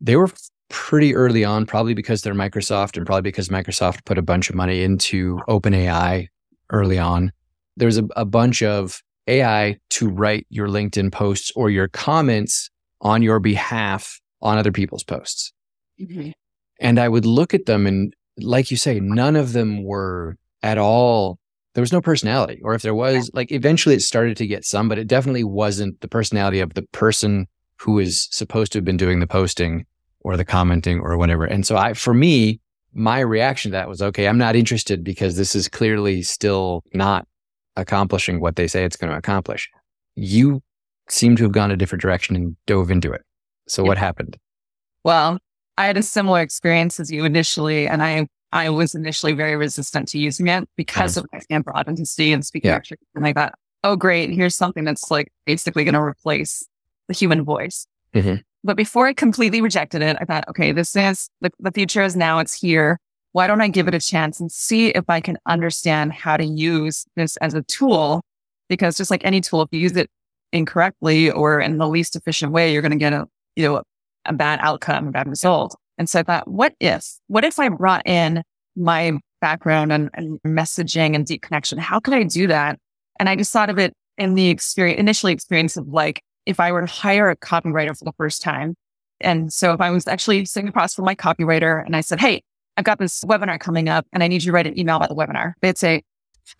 they 0.02 0.16
were 0.16 0.30
pretty 0.70 1.16
early 1.16 1.44
on, 1.44 1.66
probably 1.66 1.94
because 1.94 2.22
they're 2.22 2.34
Microsoft 2.34 2.98
and 2.98 3.06
probably 3.06 3.22
because 3.22 3.50
Microsoft 3.50 4.06
put 4.06 4.18
a 4.18 4.22
bunch 4.22 4.50
of 4.50 4.56
money 4.56 4.84
into 4.84 5.38
OpenAI 5.48 6.28
early 6.70 7.00
on. 7.00 7.32
There's 7.76 7.98
a, 7.98 8.04
a 8.16 8.26
bunch 8.26 8.64
of 8.64 9.02
AI 9.28 9.78
to 9.92 10.10
write 10.10 10.48
your 10.50 10.68
LinkedIn 10.68 11.12
posts 11.12 11.52
or 11.56 11.70
your 11.70 11.88
comments 11.88 12.70
on 13.02 13.22
your 13.22 13.40
behalf 13.40 14.20
on 14.42 14.58
other 14.58 14.72
people's 14.72 15.04
posts. 15.04 15.54
Mm-hmm. 16.00 16.32
And 16.80 17.00
I 17.00 17.10
would 17.10 17.26
look 17.26 17.54
at 17.54 17.66
them 17.66 17.88
and, 17.88 18.14
like 18.38 18.72
you 18.72 18.78
say, 18.78 19.00
none 19.00 19.36
of 19.36 19.54
them 19.54 19.84
were 19.84 20.38
at 20.64 20.78
all. 20.78 21.40
There 21.74 21.82
was 21.82 21.94
no 21.94 22.02
personality. 22.02 22.60
Or 22.64 22.74
if 22.74 22.82
there 22.82 22.96
was, 22.96 23.30
like 23.34 23.52
eventually 23.52 23.96
it 23.96 24.02
started 24.02 24.38
to 24.38 24.48
get 24.48 24.66
some, 24.66 24.90
but 24.90 24.98
it 24.98 25.08
definitely 25.08 25.44
wasn't 25.44 26.02
the 26.02 26.08
personality 26.08 26.60
of 26.60 26.74
the 26.74 26.84
person 26.92 27.48
who 27.80 28.00
is 28.00 28.28
supposed 28.32 28.72
to 28.72 28.80
have 28.80 28.86
been 28.86 28.98
doing 28.98 29.20
the 29.20 29.28
posting 29.28 29.86
or 30.28 30.36
the 30.36 30.44
commenting 30.44 31.00
or 31.00 31.18
whatever. 31.18 31.46
And 31.46 31.66
so 31.66 31.78
I, 31.78 31.94
for 31.94 32.14
me, 32.14 32.60
my 32.94 33.22
reaction 33.22 33.72
to 33.72 33.78
that 33.78 33.88
was, 33.88 34.02
okay, 34.02 34.28
I'm 34.28 34.38
not 34.38 34.58
interested 34.58 35.02
because 35.02 35.38
this 35.38 35.56
is 35.56 35.70
clearly 35.70 36.22
still 36.22 36.84
not 36.94 37.26
accomplishing 37.78 38.42
what 38.42 38.58
they 38.58 38.68
say 38.68 38.84
it's 38.84 38.98
going 38.98 39.10
to 39.10 39.18
accomplish. 39.18 39.70
You 40.16 40.62
seem 41.08 41.38
to 41.38 41.44
have 41.44 41.54
gone 41.54 41.72
a 41.72 41.78
different 41.78 42.02
direction 42.02 42.36
and 42.36 42.58
dove 42.66 42.92
into 42.92 43.10
it. 43.14 43.22
So 43.70 43.84
yeah. 43.84 43.88
what 43.88 43.98
happened? 43.98 44.36
Well, 45.06 45.40
I 45.78 45.86
had 45.86 45.96
a 45.96 46.04
similar 46.04 46.42
experience 46.42 47.00
as 47.00 47.10
you 47.10 47.24
initially, 47.24 47.88
and 47.88 48.04
I 48.04 48.28
I 48.52 48.70
was 48.70 48.96
initially 48.96 49.32
very 49.32 49.56
resistant 49.56 50.10
to 50.10 50.20
using 50.20 50.48
it 50.50 50.68
because 50.76 51.16
of 51.16 51.26
my 51.32 51.40
amber 51.50 51.74
authenticity 51.74 52.34
and 52.34 52.46
speaking 52.46 52.72
yeah. 52.72 52.82
And 53.16 53.26
I 53.26 53.32
thought, 53.32 53.54
oh 53.86 53.96
great, 53.96 54.32
here's 54.32 54.58
something 54.58 54.84
that's 54.84 55.10
like 55.10 55.32
basically 55.46 55.86
going 55.86 55.94
to 55.94 56.02
replace 56.02 56.68
the 57.08 57.14
human 57.14 57.46
voice. 57.46 57.88
Mm-hmm. 58.14 58.36
But 58.68 58.76
before 58.76 59.08
I 59.08 59.14
completely 59.14 59.62
rejected 59.62 60.02
it, 60.02 60.18
I 60.20 60.26
thought, 60.26 60.44
okay, 60.50 60.74
this 60.74 60.94
is 60.94 61.30
the, 61.40 61.52
the 61.58 61.72
future 61.72 62.04
is 62.04 62.18
now, 62.18 62.40
it's 62.40 62.54
here. 62.54 63.00
Why 63.32 63.48
don't 63.48 63.62
I 63.62 63.70
give 63.70 63.88
it 63.88 63.96
a 63.96 64.00
chance 64.00 64.42
and 64.42 64.52
see 64.52 64.90
if 64.90 65.06
I 65.08 65.22
can 65.22 65.38
understand 65.46 66.12
how 66.12 66.36
to 66.36 66.44
use 66.44 67.06
this 67.16 67.38
as 67.38 67.54
a 67.54 67.62
tool? 67.64 68.26
Because 68.68 68.98
just 68.98 69.10
like 69.10 69.24
any 69.24 69.40
tool, 69.40 69.62
if 69.62 69.70
you 69.72 69.80
use 69.80 69.96
it 69.96 70.10
incorrectly 70.52 71.32
or 71.32 71.62
in 71.62 71.78
the 71.78 71.88
least 71.88 72.18
efficient 72.18 72.52
way, 72.52 72.74
you're 72.74 72.82
going 72.82 72.92
to 72.92 72.98
get 72.98 73.14
a, 73.14 73.26
you 73.56 73.64
know, 73.64 73.84
a 74.26 74.34
bad 74.34 74.60
outcome, 74.62 75.08
a 75.08 75.12
bad 75.12 75.30
result. 75.30 75.74
And 75.98 76.10
so 76.10 76.20
I 76.20 76.24
thought, 76.24 76.50
what 76.50 76.74
if, 76.82 77.06
what 77.28 77.46
if 77.46 77.60
I 77.60 77.70
brought 77.70 78.06
in 78.06 78.44
my 78.76 79.14
background 79.40 79.94
and, 79.94 80.10
and 80.14 80.42
messaging 80.46 81.16
and 81.16 81.26
deep 81.26 81.42
connection? 81.42 81.78
How 81.78 82.02
could 82.02 82.16
I 82.16 82.24
do 82.24 82.48
that? 82.48 82.80
And 83.18 83.30
I 83.30 83.38
just 83.38 83.54
thought 83.54 83.70
of 83.70 83.80
it 83.80 83.94
in 84.18 84.36
the 84.36 84.50
experience, 84.50 85.00
initially 85.00 85.32
experience 85.32 85.78
of 85.78 85.88
like, 85.88 86.22
if 86.48 86.60
I 86.60 86.72
were 86.72 86.86
to 86.86 86.92
hire 86.92 87.30
a 87.30 87.36
copywriter 87.36 87.98
for 87.98 88.06
the 88.06 88.14
first 88.14 88.42
time. 88.42 88.76
And 89.20 89.52
so 89.52 89.74
if 89.74 89.82
I 89.82 89.90
was 89.90 90.08
actually 90.08 90.46
sitting 90.46 90.70
across 90.70 90.96
from 90.96 91.06
my 91.06 91.16
copywriter 91.16 91.86
and 91.86 91.96
I 91.96 92.02
said, 92.02 92.20
Hey, 92.20 92.44
I've 92.78 92.86
got 92.86 93.00
this 93.00 93.24
webinar 93.24 93.60
coming 93.60 93.90
up 93.90 94.06
and 94.14 94.24
I 94.24 94.28
need 94.28 94.44
you 94.44 94.52
to 94.52 94.54
write 94.54 94.68
an 94.68 94.80
email 94.80 94.98
about 94.98 95.10
the 95.10 95.16
webinar. 95.16 95.54
They'd 95.62 95.78
say, 95.78 96.04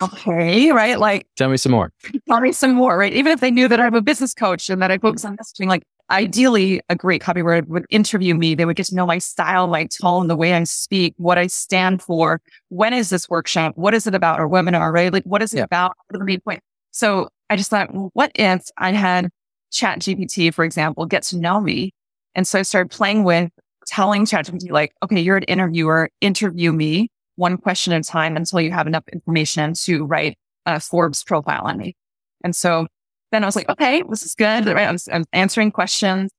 okay, 0.02 0.70
right? 0.72 0.98
Like, 0.98 1.26
tell 1.36 1.48
me 1.48 1.56
some 1.56 1.72
more. 1.72 1.92
Tell 2.28 2.40
me 2.40 2.52
some 2.52 2.72
more, 2.72 2.98
right? 2.98 3.12
Even 3.12 3.32
if 3.32 3.40
they 3.40 3.50
knew 3.50 3.68
that 3.68 3.80
I'm 3.80 3.94
a 3.94 4.02
business 4.02 4.34
coach 4.34 4.68
and 4.68 4.82
that 4.82 4.90
I 4.90 4.98
focus 4.98 5.24
on 5.24 5.36
messaging, 5.36 5.68
like 5.68 5.84
ideally 6.10 6.80
a 6.88 6.96
great 6.96 7.22
copywriter 7.22 7.66
would 7.68 7.86
interview 7.90 8.34
me. 8.34 8.54
They 8.54 8.64
would 8.64 8.76
get 8.76 8.86
to 8.86 8.94
know 8.94 9.06
my 9.06 9.18
style, 9.18 9.66
my 9.68 9.86
tone, 9.86 10.26
the 10.26 10.36
way 10.36 10.54
I 10.54 10.64
speak, 10.64 11.14
what 11.16 11.38
I 11.38 11.46
stand 11.46 12.02
for. 12.02 12.40
When 12.68 12.92
is 12.92 13.10
this 13.10 13.28
workshop? 13.28 13.74
What 13.76 13.94
is 13.94 14.06
it 14.06 14.14
about? 14.14 14.40
Or 14.40 14.48
webinar, 14.48 14.92
right? 14.92 15.12
Like, 15.12 15.24
what 15.24 15.42
is 15.42 15.54
it 15.54 15.58
yeah. 15.58 15.64
about? 15.64 15.92
What 16.06 16.16
are 16.16 16.18
the 16.18 16.24
main 16.24 16.40
point? 16.40 16.60
So 16.90 17.28
I 17.50 17.56
just 17.56 17.70
thought, 17.70 17.88
what 18.14 18.32
if 18.34 18.62
I 18.76 18.92
had 18.92 19.30
Chat 19.70 20.00
GPT, 20.00 20.52
for 20.52 20.64
example, 20.64 21.06
get 21.06 21.22
to 21.24 21.38
know 21.38 21.60
me. 21.60 21.92
And 22.34 22.46
so 22.46 22.58
I 22.58 22.62
started 22.62 22.90
playing 22.90 23.24
with 23.24 23.50
telling 23.86 24.24
ChatGPT, 24.26 24.70
like, 24.70 24.92
okay, 25.02 25.20
you're 25.20 25.38
an 25.38 25.44
interviewer, 25.44 26.10
interview 26.20 26.72
me 26.72 27.08
one 27.36 27.56
question 27.56 27.92
at 27.92 28.00
a 28.00 28.04
time 28.04 28.36
until 28.36 28.60
you 28.60 28.70
have 28.70 28.86
enough 28.86 29.04
information 29.12 29.72
to 29.72 30.04
write 30.04 30.36
a 30.66 30.80
Forbes 30.80 31.24
profile 31.24 31.62
on 31.64 31.78
me. 31.78 31.96
And 32.44 32.54
so 32.54 32.86
then 33.32 33.42
I 33.42 33.46
was 33.46 33.56
like, 33.56 33.68
okay, 33.68 34.02
this 34.08 34.22
is 34.22 34.34
good. 34.34 34.66
Right? 34.66 34.88
I'm, 34.88 34.98
I'm 35.12 35.24
answering 35.32 35.70
questions. 35.70 36.30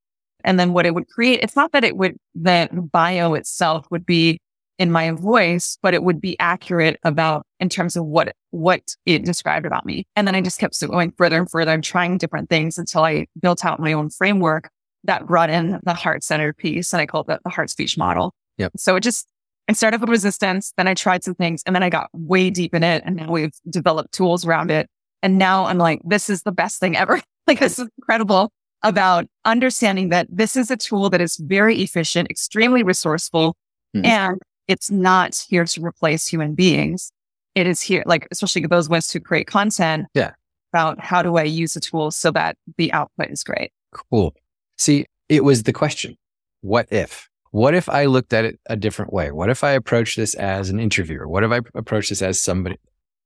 And 0.44 0.60
then 0.60 0.74
what 0.74 0.86
it 0.86 0.94
would 0.94 1.08
create, 1.10 1.42
it's 1.42 1.56
not 1.56 1.72
that 1.74 1.84
it 1.84 1.98
would, 1.98 2.16
that 2.36 2.92
bio 2.92 3.34
itself 3.34 3.86
would 3.92 4.06
be 4.06 4.40
in 4.80 4.92
my 4.92 5.12
voice, 5.12 5.78
but 5.84 5.94
it 5.94 6.04
would 6.04 6.22
be 6.22 6.40
accurate 6.40 6.98
about 7.04 7.46
in 7.60 7.68
terms 7.68 7.98
of 7.98 8.06
what, 8.06 8.34
what 8.52 8.82
it 9.06 9.26
described 9.26 9.66
about 9.66 9.86
me. 9.86 10.08
And 10.16 10.26
then 10.26 10.36
I 10.36 10.42
just 10.42 10.58
kept 10.58 10.80
going 10.88 11.12
further 11.18 11.38
and 11.38 11.52
further 11.52 11.74
and 11.74 11.84
trying 11.84 12.18
different 12.18 12.50
things 12.50 12.78
until 12.78 13.04
I 13.04 13.28
built 13.40 13.66
out 13.66 13.82
my 13.82 13.92
own 13.92 14.10
framework 14.10 14.70
that 15.04 15.28
brought 15.28 15.50
in 15.50 15.80
the 15.84 15.94
heart 15.94 16.24
centered 16.24 16.58
piece. 16.58 16.94
And 16.94 17.02
I 17.02 17.06
called 17.06 17.30
it 17.30 17.42
the 17.44 17.50
heart 17.50 17.70
speech 17.70 17.98
model. 17.98 18.34
Yep. 18.58 18.72
So 18.78 18.96
it 18.96 19.02
just, 19.02 19.28
I 19.68 19.74
started 19.74 20.00
with 20.00 20.10
resistance, 20.10 20.74
then 20.78 20.88
I 20.88 20.94
tried 20.94 21.26
some 21.26 21.36
things 21.36 21.62
and 21.66 21.76
then 21.76 21.84
I 21.84 21.90
got 21.90 22.10
way 22.14 22.50
deep 22.50 22.74
in 22.74 22.84
it. 22.84 23.04
And 23.06 23.18
now 23.18 23.30
we've 23.30 23.54
developed 23.70 24.14
tools 24.14 24.46
around 24.46 24.72
it. 24.72 24.88
And 25.22 25.38
now 25.38 25.66
I'm 25.66 25.78
like, 25.78 26.00
this 26.06 26.30
is 26.30 26.44
the 26.44 26.54
best 26.54 26.80
thing 26.80 26.96
ever. 26.96 27.22
like 27.48 27.60
this 27.60 27.80
is 27.80 27.90
incredible 27.98 28.50
about 28.82 29.26
understanding 29.44 30.08
that 30.10 30.28
this 30.30 30.56
is 30.56 30.72
a 30.72 30.78
tool 30.78 31.10
that 31.10 31.20
is 31.20 31.36
very 31.36 31.82
efficient, 31.82 32.30
extremely 32.30 32.82
resourceful, 32.82 33.58
mm-hmm. 33.94 34.06
and 34.06 34.40
it's 34.70 34.92
not 34.92 35.36
here 35.50 35.66
to 35.66 35.84
replace 35.84 36.28
human 36.28 36.54
beings. 36.54 37.12
It 37.56 37.66
is 37.66 37.82
here, 37.82 38.04
like, 38.06 38.28
especially 38.32 38.66
those 38.68 38.88
ones 38.88 39.12
who 39.12 39.20
create 39.20 39.48
content. 39.48 40.06
Yeah. 40.14 40.32
About 40.72 41.00
how 41.00 41.24
do 41.24 41.36
I 41.38 41.44
use 41.44 41.74
the 41.74 41.80
tool 41.80 42.12
so 42.12 42.30
that 42.32 42.56
the 42.78 42.94
output 42.94 43.32
is 43.32 43.44
great. 43.44 43.72
Cool. 43.92 44.36
See, 44.78 45.08
it 45.28 45.44
was 45.44 45.64
the 45.64 45.74
question 45.74 46.16
what 46.62 46.86
if? 46.92 47.28
What 47.50 47.74
if 47.74 47.90
I 47.90 48.06
looked 48.06 48.34
at 48.34 48.46
it 48.46 48.60
a 48.68 48.76
different 48.76 49.12
way? 49.12 49.32
What 49.32 49.50
if 49.50 49.64
I 49.64 49.72
approached 49.72 50.16
this 50.16 50.36
as 50.36 50.70
an 50.70 50.80
interviewer? 50.80 51.28
What 51.28 51.44
if 51.44 51.52
I 51.52 51.62
approached 51.74 52.10
this 52.10 52.22
as 52.22 52.40
somebody? 52.40 52.78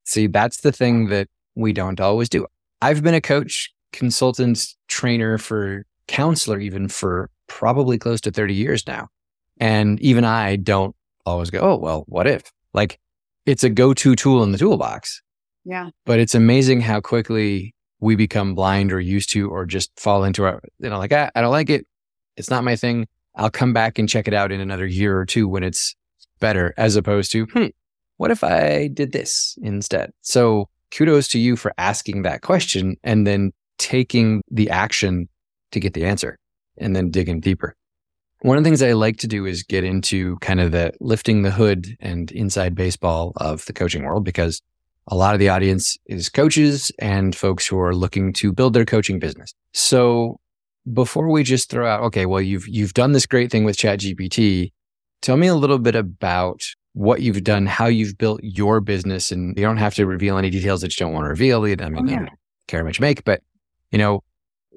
See, 0.05 0.27
that's 0.27 0.62
the 0.62 0.71
thing 0.71 1.09
that 1.09 1.27
we 1.55 1.73
don't 1.73 2.00
always 2.00 2.29
do. 2.29 2.47
I've 2.81 3.03
been 3.03 3.13
a 3.13 3.19
coach, 3.19 3.73
consultant, 3.91 4.65
trainer 4.88 5.38
for 5.38 5.85
counselor, 6.07 6.62
even 6.62 6.88
for 6.88 7.29
probably 7.47 7.97
close 7.97 8.21
to 8.21 8.31
30 8.31 8.53
years 8.53 8.88
now. 8.88 9.09
And 9.59 10.00
even 10.00 10.23
I 10.23 10.55
don't 10.55 10.95
always 11.25 11.50
go, 11.50 11.60
oh, 11.60 11.77
well, 11.77 12.03
what 12.08 12.27
if? 12.27 12.51
Like 12.74 13.00
it's 13.46 13.63
a 13.63 13.70
go 13.70 13.94
to 13.94 14.15
tool 14.15 14.44
in 14.44 14.51
the 14.51 14.58
toolbox. 14.58 15.22
Yeah. 15.65 15.89
But 16.06 16.20
it's 16.20 16.36
amazing 16.36 16.82
how 16.82 17.01
quickly 17.01 17.74
we 18.00 18.15
become 18.15 18.53
blind 18.53 18.92
or 18.92 19.00
used 19.00 19.30
to, 19.32 19.50
or 19.50 19.65
just 19.65 19.98
fall 19.98 20.24
into 20.25 20.44
our, 20.44 20.62
you 20.80 20.89
know, 20.89 20.98
like, 20.98 21.13
ah, 21.13 21.30
I 21.36 21.42
don't 21.42 21.51
like 21.51 21.70
it. 21.70 21.88
It's 22.36 22.50
not 22.50 22.63
my 22.63 22.75
thing. 22.75 23.08
I'll 23.36 23.50
come 23.50 23.74
back 23.74 23.98
and 23.98 24.10
check 24.10 24.27
it 24.27 24.34
out 24.34 24.51
in 24.51 24.60
another 24.60 24.86
year 24.86 25.18
or 25.18 25.25
two 25.25 25.48
when 25.48 25.63
it's 25.63 25.96
better, 26.39 26.74
as 26.77 26.96
opposed 26.96 27.32
to, 27.32 27.46
hmm, 27.46 27.68
what 28.18 28.32
if 28.32 28.44
I 28.44 28.89
did 28.94 29.13
this 29.13 29.58
instead? 29.62 30.12
So 30.22 30.70
kudos 30.92 31.27
to 31.30 31.39
you 31.39 31.56
for 31.56 31.74
asking 31.77 32.24
that 32.24 32.42
question 32.42 32.98
and 33.03 33.25
then 33.25 33.53
taking 33.77 34.42
the 34.51 34.70
action 34.70 35.30
to 35.72 35.80
get 35.80 35.94
the 35.94 36.06
answer 36.06 36.38
and 36.77 36.96
then 36.96 37.10
digging 37.10 37.39
deeper. 37.39 37.75
One 38.43 38.57
of 38.57 38.63
the 38.65 38.69
things 38.69 38.83
I 38.83 38.91
like 38.91 39.15
to 39.19 39.27
do 39.27 39.45
is 39.45 39.63
get 39.63 39.85
into 39.85 40.35
kind 40.39 40.59
of 40.59 40.73
the 40.73 40.91
lifting 41.00 41.43
the 41.43 41.51
hood 41.51 41.95
and 42.01 42.29
inside 42.33 42.75
baseball 42.75 43.31
of 43.38 43.65
the 43.67 43.71
coaching 43.73 44.03
world 44.03 44.25
because 44.25 44.62
a 45.07 45.15
lot 45.15 45.33
of 45.33 45.39
the 45.39 45.47
audience 45.47 45.97
is 46.07 46.27
coaches 46.27 46.91
and 47.00 47.33
folks 47.33 47.65
who 47.65 47.79
are 47.79 47.95
looking 47.95 48.33
to 48.33 48.51
build 48.51 48.73
their 48.73 48.83
coaching 48.83 49.17
business. 49.17 49.53
So 49.73 50.41
before 50.91 51.31
we 51.31 51.43
just 51.43 51.69
throw 51.69 51.88
out, 51.88 52.01
okay, 52.01 52.25
well, 52.25 52.41
you've, 52.41 52.67
you've 52.67 52.93
done 52.93 53.13
this 53.13 53.25
great 53.25 53.50
thing 53.50 53.63
with 53.63 53.77
ChatGPT. 53.77 54.73
Tell 55.21 55.38
me 55.38 55.47
a 55.47 55.55
little 55.55 55.79
bit 55.79 55.95
about 55.95 56.63
what 56.91 57.21
you've 57.21 57.45
done, 57.45 57.65
how 57.65 57.85
you've 57.85 58.17
built 58.17 58.41
your 58.43 58.81
business. 58.81 59.31
And 59.31 59.57
you 59.57 59.63
don't 59.63 59.77
have 59.77 59.95
to 59.95 60.05
reveal 60.05 60.38
any 60.38 60.50
details 60.50 60.81
that 60.81 61.00
you 61.00 61.05
don't 61.05 61.13
want 61.13 61.23
to 61.23 61.29
reveal. 61.29 61.63
I 61.63 61.67
mean, 61.67 61.79
oh, 61.97 62.12
yeah. 62.12 62.15
I 62.15 62.19
don't 62.25 62.29
care 62.67 62.83
much 62.83 63.00
make, 63.00 63.23
but 63.23 63.41
you 63.91 64.00
know, 64.00 64.21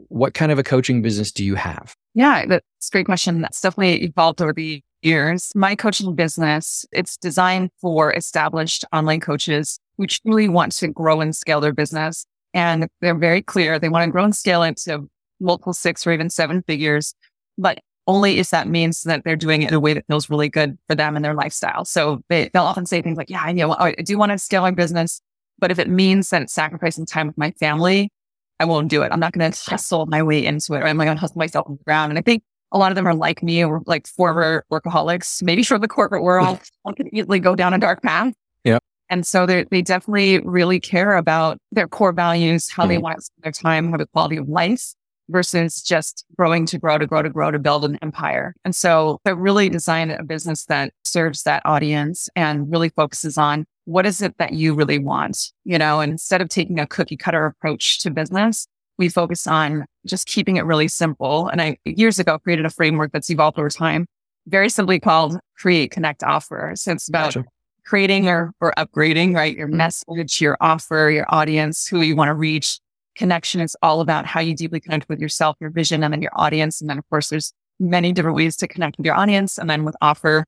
what 0.09 0.35
kind 0.35 0.53
of 0.53 0.59
a 0.59 0.63
coaching 0.63 1.03
business 1.03 1.33
do 1.33 1.45
you 1.45 1.55
have? 1.55 1.95
Yeah, 2.15 2.47
that's 2.47 2.89
a 2.89 2.91
great 2.91 3.07
question. 3.07 3.41
That's 3.41 3.61
definitely 3.61 4.05
evolved 4.05 4.41
over 4.41 4.53
the 4.53 4.83
years. 5.03 5.53
My 5.55 5.75
coaching 5.75 6.15
business, 6.15 6.85
it's 6.93 7.17
designed 7.17 7.71
for 7.81 8.13
established 8.15 8.85
online 8.93 9.21
coaches 9.21 9.79
who 9.99 10.07
truly 10.07 10.49
want 10.49 10.73
to 10.73 10.89
grow 10.89 11.21
and 11.21 11.35
scale 11.35 11.61
their 11.61 11.73
business. 11.73 12.27
And 12.55 12.89
they're 13.01 13.19
very 13.19 13.43
clear. 13.43 13.79
They 13.79 13.89
want 13.89 14.05
to 14.05 14.11
grow 14.11 14.25
and 14.25 14.35
scale 14.35 14.63
it 14.63 14.79
to 14.79 15.09
multiple 15.41 15.73
six 15.73 16.07
or 16.07 16.13
even 16.13 16.31
seven 16.31 16.63
figures, 16.63 17.15
but 17.59 17.81
only 18.07 18.39
if 18.39 18.51
that 18.51 18.69
means 18.69 19.03
that 19.03 19.25
they're 19.25 19.37
doing 19.37 19.63
it 19.63 19.69
in 19.69 19.75
a 19.75 19.81
way 19.81 19.93
that 19.93 20.07
feels 20.07 20.31
really 20.31 20.49
good 20.49 20.79
for 20.89 20.95
them 20.95 21.17
and 21.17 21.25
their 21.25 21.35
lifestyle. 21.35 21.85
So 21.85 22.23
they, 22.29 22.49
they'll 22.53 22.63
often 22.63 22.87
say 22.87 23.03
things 23.03 23.19
like, 23.19 23.29
yeah, 23.29 23.43
I 23.43 23.53
know 23.53 23.73
I 23.73 23.93
do 23.93 24.17
want 24.17 24.33
to 24.33 24.39
scale 24.39 24.63
my 24.63 24.71
business, 24.71 25.21
but 25.59 25.71
if 25.71 25.79
it 25.79 25.89
means 25.89 26.31
that 26.31 26.49
sacrificing 26.49 27.05
time 27.05 27.27
with 27.27 27.37
my 27.37 27.51
family 27.53 28.11
I 28.59 28.65
won't 28.65 28.89
do 28.89 29.03
it. 29.03 29.13
I'm 29.13 29.21
not 29.21 29.33
going 29.33 29.51
to 29.51 29.71
hustle 29.71 30.07
my 30.07 30.23
way 30.23 30.45
into 30.45 30.75
it 30.75 30.79
or 30.79 30.87
I'm 30.87 30.97
going 30.97 31.09
to 31.09 31.17
hustle 31.17 31.39
myself 31.39 31.67
on 31.69 31.77
the 31.77 31.85
ground. 31.85 32.11
And 32.11 32.19
I 32.19 32.23
think 32.23 32.43
a 32.73 32.79
lot 32.79 32.91
of 32.91 32.97
them 32.97 33.07
are 33.07 33.15
like 33.15 33.43
me 33.43 33.65
or 33.65 33.83
like 33.87 34.07
former 34.07 34.65
workaholics, 34.73 35.43
maybe 35.43 35.63
from 35.63 35.81
the 35.81 35.89
corporate 35.89 36.23
world, 36.23 36.61
can 36.97 37.15
easily 37.15 37.39
go 37.39 37.55
down 37.55 37.75
a 37.75 37.79
dark 37.79 38.03
path. 38.03 38.33
Yeah. 38.65 38.79
And 39.09 39.27
so 39.27 39.47
they 39.47 39.65
they 39.71 39.83
definitely 39.83 40.41
really 40.41 40.81
care 40.81 41.17
about 41.17 41.59
their 41.71 41.87
core 41.87 42.13
values, 42.13 42.69
how 42.69 42.83
mm-hmm. 42.83 42.91
they 42.91 42.99
want 42.99 43.19
to 43.19 43.23
spend 43.23 43.45
their 43.45 43.53
time, 43.53 43.91
have 43.91 44.01
a 44.01 44.07
quality 44.07 44.37
of 44.37 44.49
life. 44.49 44.95
Versus 45.29 45.83
just 45.83 46.25
growing 46.37 46.67
to 46.67 46.79
grow 46.79 46.99
to 46.99 47.07
grow 47.07 47.23
to 47.23 47.31
grow 47.31 47.51
to 47.51 47.59
build 47.59 47.85
an 47.85 47.99
empire. 48.03 48.55
And 48.65 48.75
so 48.75 49.19
I 49.27 49.31
really 49.31 49.69
designed 49.69 50.13
a 50.13 50.23
business 50.23 50.65
that 50.67 50.93
serves 51.05 51.43
that 51.43 51.63
audience 51.65 52.29
and 52.37 52.71
really 52.71 52.91
focuses 52.91 53.37
on 53.37 53.65
what 53.85 54.07
is 54.07 54.21
it 54.21 54.37
that 54.39 54.53
you 54.53 54.75
really 54.75 54.99
want, 54.99 55.53
you 55.65 55.79
know, 55.79 56.01
and 56.01 56.13
instead 56.13 56.41
of 56.41 56.49
taking 56.49 56.79
a 56.79 56.87
cookie 56.87 57.17
cutter 57.17 57.47
approach 57.47 58.01
to 58.01 58.11
business, 58.11 58.67
we 58.99 59.09
focus 59.09 59.47
on 59.47 59.85
just 60.07 60.27
keeping 60.27 60.57
it 60.57 60.65
really 60.65 60.89
simple. 60.89 61.49
And 61.49 61.61
I 61.61 61.79
years 61.85 62.19
ago 62.19 62.39
created 62.39 62.67
a 62.67 62.71
framework 62.71 63.13
that's 63.13 63.31
evolved 63.31 63.59
over 63.59 63.69
time, 63.69 64.07
very 64.47 64.69
simply 64.69 64.99
called 64.99 65.39
create, 65.57 65.91
connect, 65.91 66.23
offer. 66.23 66.73
So 66.75 66.93
it's 66.93 67.09
about 67.09 67.35
gotcha. 67.35 67.45
creating 67.85 68.29
or, 68.29 68.53
or 68.61 68.73
upgrading, 68.77 69.35
right? 69.35 69.57
Your 69.57 69.69
mm-hmm. 69.69 69.77
message, 69.77 70.41
your 70.41 70.57
offer, 70.61 71.11
your 71.13 71.27
audience, 71.29 71.87
who 71.87 72.01
you 72.01 72.17
want 72.17 72.29
to 72.29 72.35
reach, 72.35 72.81
connection 73.17 73.61
is 73.61 73.77
all 73.83 74.01
about 74.01 74.27
how 74.27 74.41
you 74.41 74.55
deeply 74.55 74.81
connect 74.81 75.09
with 75.09 75.21
yourself, 75.21 75.57
your 75.61 75.71
vision, 75.71 76.05
and 76.05 76.13
then 76.13 76.23
your 76.23 76.33
audience. 76.35 76.81
And 76.81 76.89
then, 76.89 76.99
of 76.99 77.09
course, 77.09 77.29
there's 77.29 77.53
many 77.79 78.13
different 78.13 78.37
ways 78.37 78.57
to 78.57 78.69
connect 78.69 78.97
with 78.97 79.07
your 79.07 79.15
audience. 79.15 79.59
And 79.59 79.69
then 79.69 79.85
with 79.85 79.97
offer, 80.01 80.45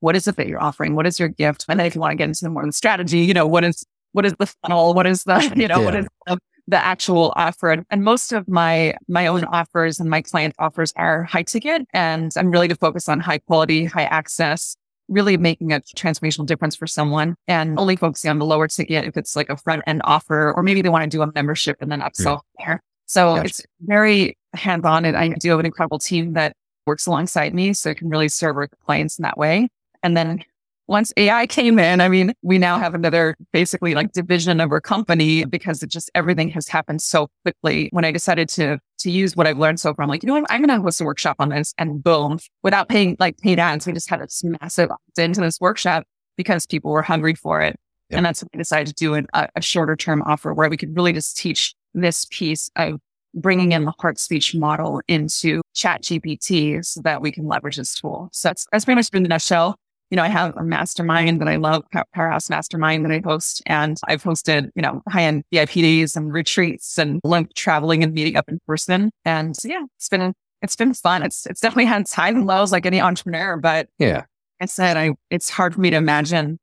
what 0.00 0.16
is 0.16 0.26
it 0.26 0.36
that 0.36 0.46
you're 0.46 0.62
offering? 0.62 0.94
What 0.94 1.06
is 1.06 1.18
your 1.18 1.28
gift? 1.28 1.66
And 1.68 1.78
then 1.78 1.86
if 1.86 1.94
you 1.94 2.00
want 2.00 2.12
to 2.12 2.16
get 2.16 2.28
into 2.28 2.44
the 2.44 2.50
more 2.50 2.64
the 2.64 2.72
strategy, 2.72 3.20
you 3.20 3.34
know, 3.34 3.46
what 3.46 3.64
is, 3.64 3.84
what 4.12 4.24
is 4.24 4.34
the 4.38 4.46
funnel? 4.46 4.94
What 4.94 5.06
is 5.06 5.24
the, 5.24 5.52
you 5.56 5.68
know, 5.68 5.80
yeah. 5.80 5.84
what 5.84 5.94
is 5.94 6.06
the, 6.26 6.38
the 6.68 6.76
actual 6.78 7.32
offer? 7.36 7.70
And, 7.70 7.84
and 7.90 8.02
most 8.02 8.32
of 8.32 8.48
my, 8.48 8.94
my 9.08 9.26
own 9.26 9.44
offers 9.44 10.00
and 10.00 10.08
my 10.08 10.22
client 10.22 10.54
offers 10.58 10.92
are 10.96 11.24
high 11.24 11.42
ticket. 11.42 11.86
And 11.92 12.32
I'm 12.36 12.50
really 12.50 12.68
to 12.68 12.76
focus 12.76 13.08
on 13.08 13.20
high 13.20 13.38
quality, 13.38 13.84
high 13.84 14.04
access, 14.04 14.76
really 15.10 15.36
making 15.36 15.72
a 15.72 15.80
transformational 15.96 16.46
difference 16.46 16.74
for 16.74 16.86
someone 16.86 17.34
and 17.48 17.78
only 17.78 17.96
focusing 17.96 18.30
on 18.30 18.38
the 18.38 18.46
lower 18.46 18.68
ticket 18.68 19.04
if 19.04 19.16
it's 19.16 19.36
like 19.36 19.50
a 19.50 19.56
front 19.56 19.82
end 19.86 20.00
offer, 20.04 20.52
or 20.52 20.62
maybe 20.62 20.80
they 20.80 20.88
want 20.88 21.04
to 21.04 21.10
do 21.10 21.20
a 21.20 21.30
membership 21.34 21.76
and 21.80 21.92
then 21.92 22.00
upsell 22.00 22.40
yeah. 22.58 22.66
there. 22.66 22.82
So 23.06 23.34
gotcha. 23.34 23.46
it's 23.46 23.62
very 23.80 24.38
hands 24.54 24.84
on. 24.84 25.04
And 25.04 25.16
I 25.16 25.28
do 25.28 25.50
have 25.50 25.60
an 25.60 25.66
incredible 25.66 25.98
team 25.98 26.34
that 26.34 26.54
works 26.86 27.06
alongside 27.06 27.52
me. 27.54 27.72
So 27.74 27.90
it 27.90 27.98
can 27.98 28.08
really 28.08 28.28
serve 28.28 28.56
our 28.56 28.68
clients 28.86 29.18
in 29.18 29.24
that 29.24 29.36
way. 29.36 29.68
And 30.02 30.16
then 30.16 30.44
once 30.90 31.12
AI 31.16 31.46
came 31.46 31.78
in, 31.78 32.00
I 32.00 32.08
mean, 32.08 32.34
we 32.42 32.58
now 32.58 32.76
have 32.76 32.94
another 32.94 33.36
basically 33.52 33.94
like 33.94 34.10
division 34.10 34.60
of 34.60 34.72
our 34.72 34.80
company 34.80 35.44
because 35.44 35.84
it 35.84 35.88
just 35.88 36.10
everything 36.16 36.48
has 36.48 36.66
happened 36.66 37.00
so 37.00 37.28
quickly. 37.44 37.88
When 37.92 38.04
I 38.04 38.10
decided 38.10 38.48
to 38.50 38.80
to 38.98 39.10
use 39.10 39.36
what 39.36 39.46
I've 39.46 39.56
learned 39.56 39.78
so 39.78 39.94
far, 39.94 40.02
I'm 40.02 40.08
like, 40.08 40.24
you 40.24 40.26
know 40.26 40.40
what, 40.40 40.50
I'm 40.50 40.60
gonna 40.60 40.82
host 40.82 41.00
a 41.00 41.04
workshop 41.04 41.36
on 41.38 41.50
this 41.50 41.72
and 41.78 42.02
boom, 42.02 42.40
without 42.64 42.88
paying 42.88 43.16
like 43.20 43.38
paid 43.38 43.60
ads, 43.60 43.86
we 43.86 43.92
just 43.92 44.10
had 44.10 44.20
this 44.20 44.42
massive 44.42 44.90
opt 44.90 45.16
into 45.16 45.40
this 45.40 45.60
workshop 45.60 46.02
because 46.36 46.66
people 46.66 46.90
were 46.90 47.02
hungry 47.02 47.36
for 47.36 47.62
it. 47.62 47.76
Yep. 48.10 48.16
And 48.16 48.26
that's 48.26 48.42
when 48.42 48.48
we 48.52 48.58
decided 48.58 48.88
to 48.88 48.94
do 48.94 49.14
a, 49.14 49.48
a 49.54 49.62
shorter 49.62 49.94
term 49.94 50.22
offer 50.22 50.52
where 50.52 50.68
we 50.68 50.76
could 50.76 50.96
really 50.96 51.12
just 51.12 51.36
teach 51.36 51.72
this 51.94 52.26
piece 52.30 52.68
of 52.74 52.98
bringing 53.32 53.70
in 53.70 53.84
the 53.84 53.94
heart 54.00 54.18
speech 54.18 54.56
model 54.56 55.00
into 55.06 55.62
chat 55.72 56.02
GPT 56.02 56.84
so 56.84 57.00
that 57.02 57.22
we 57.22 57.30
can 57.30 57.46
leverage 57.46 57.76
this 57.76 57.94
tool. 57.94 58.28
So 58.32 58.48
that's, 58.48 58.66
that's 58.72 58.84
pretty 58.84 58.96
much 58.96 59.12
been 59.12 59.22
the 59.22 59.28
nutshell 59.28 59.76
you 60.10 60.16
know, 60.16 60.22
I 60.24 60.28
have 60.28 60.56
a 60.56 60.64
mastermind 60.64 61.40
that 61.40 61.48
I 61.48 61.56
love, 61.56 61.84
Powerhouse 62.14 62.50
Mastermind 62.50 63.04
that 63.04 63.12
I 63.12 63.22
host, 63.24 63.62
and 63.66 63.96
I've 64.08 64.22
hosted, 64.22 64.70
you 64.74 64.82
know, 64.82 65.02
high 65.08 65.22
end 65.22 65.44
VIP 65.52 65.70
days 65.74 66.16
and 66.16 66.32
retreats 66.32 66.98
and 66.98 67.20
love 67.22 67.46
traveling 67.54 68.02
and 68.02 68.12
meeting 68.12 68.36
up 68.36 68.48
in 68.48 68.58
person. 68.66 69.12
And 69.24 69.54
yeah, 69.64 69.84
it's 69.96 70.08
been, 70.08 70.34
it's 70.62 70.74
been 70.74 70.94
fun. 70.94 71.22
It's, 71.22 71.46
it's 71.46 71.60
definitely 71.60 71.84
had 71.84 72.02
its 72.02 72.12
highs 72.12 72.34
and 72.34 72.46
lows 72.46 72.72
like 72.72 72.86
any 72.86 73.00
entrepreneur, 73.00 73.56
but 73.56 73.88
yeah, 73.98 74.24
I 74.60 74.66
said, 74.66 74.96
I, 74.96 75.12
it's 75.30 75.48
hard 75.48 75.74
for 75.74 75.80
me 75.80 75.90
to 75.90 75.96
imagine 75.96 76.58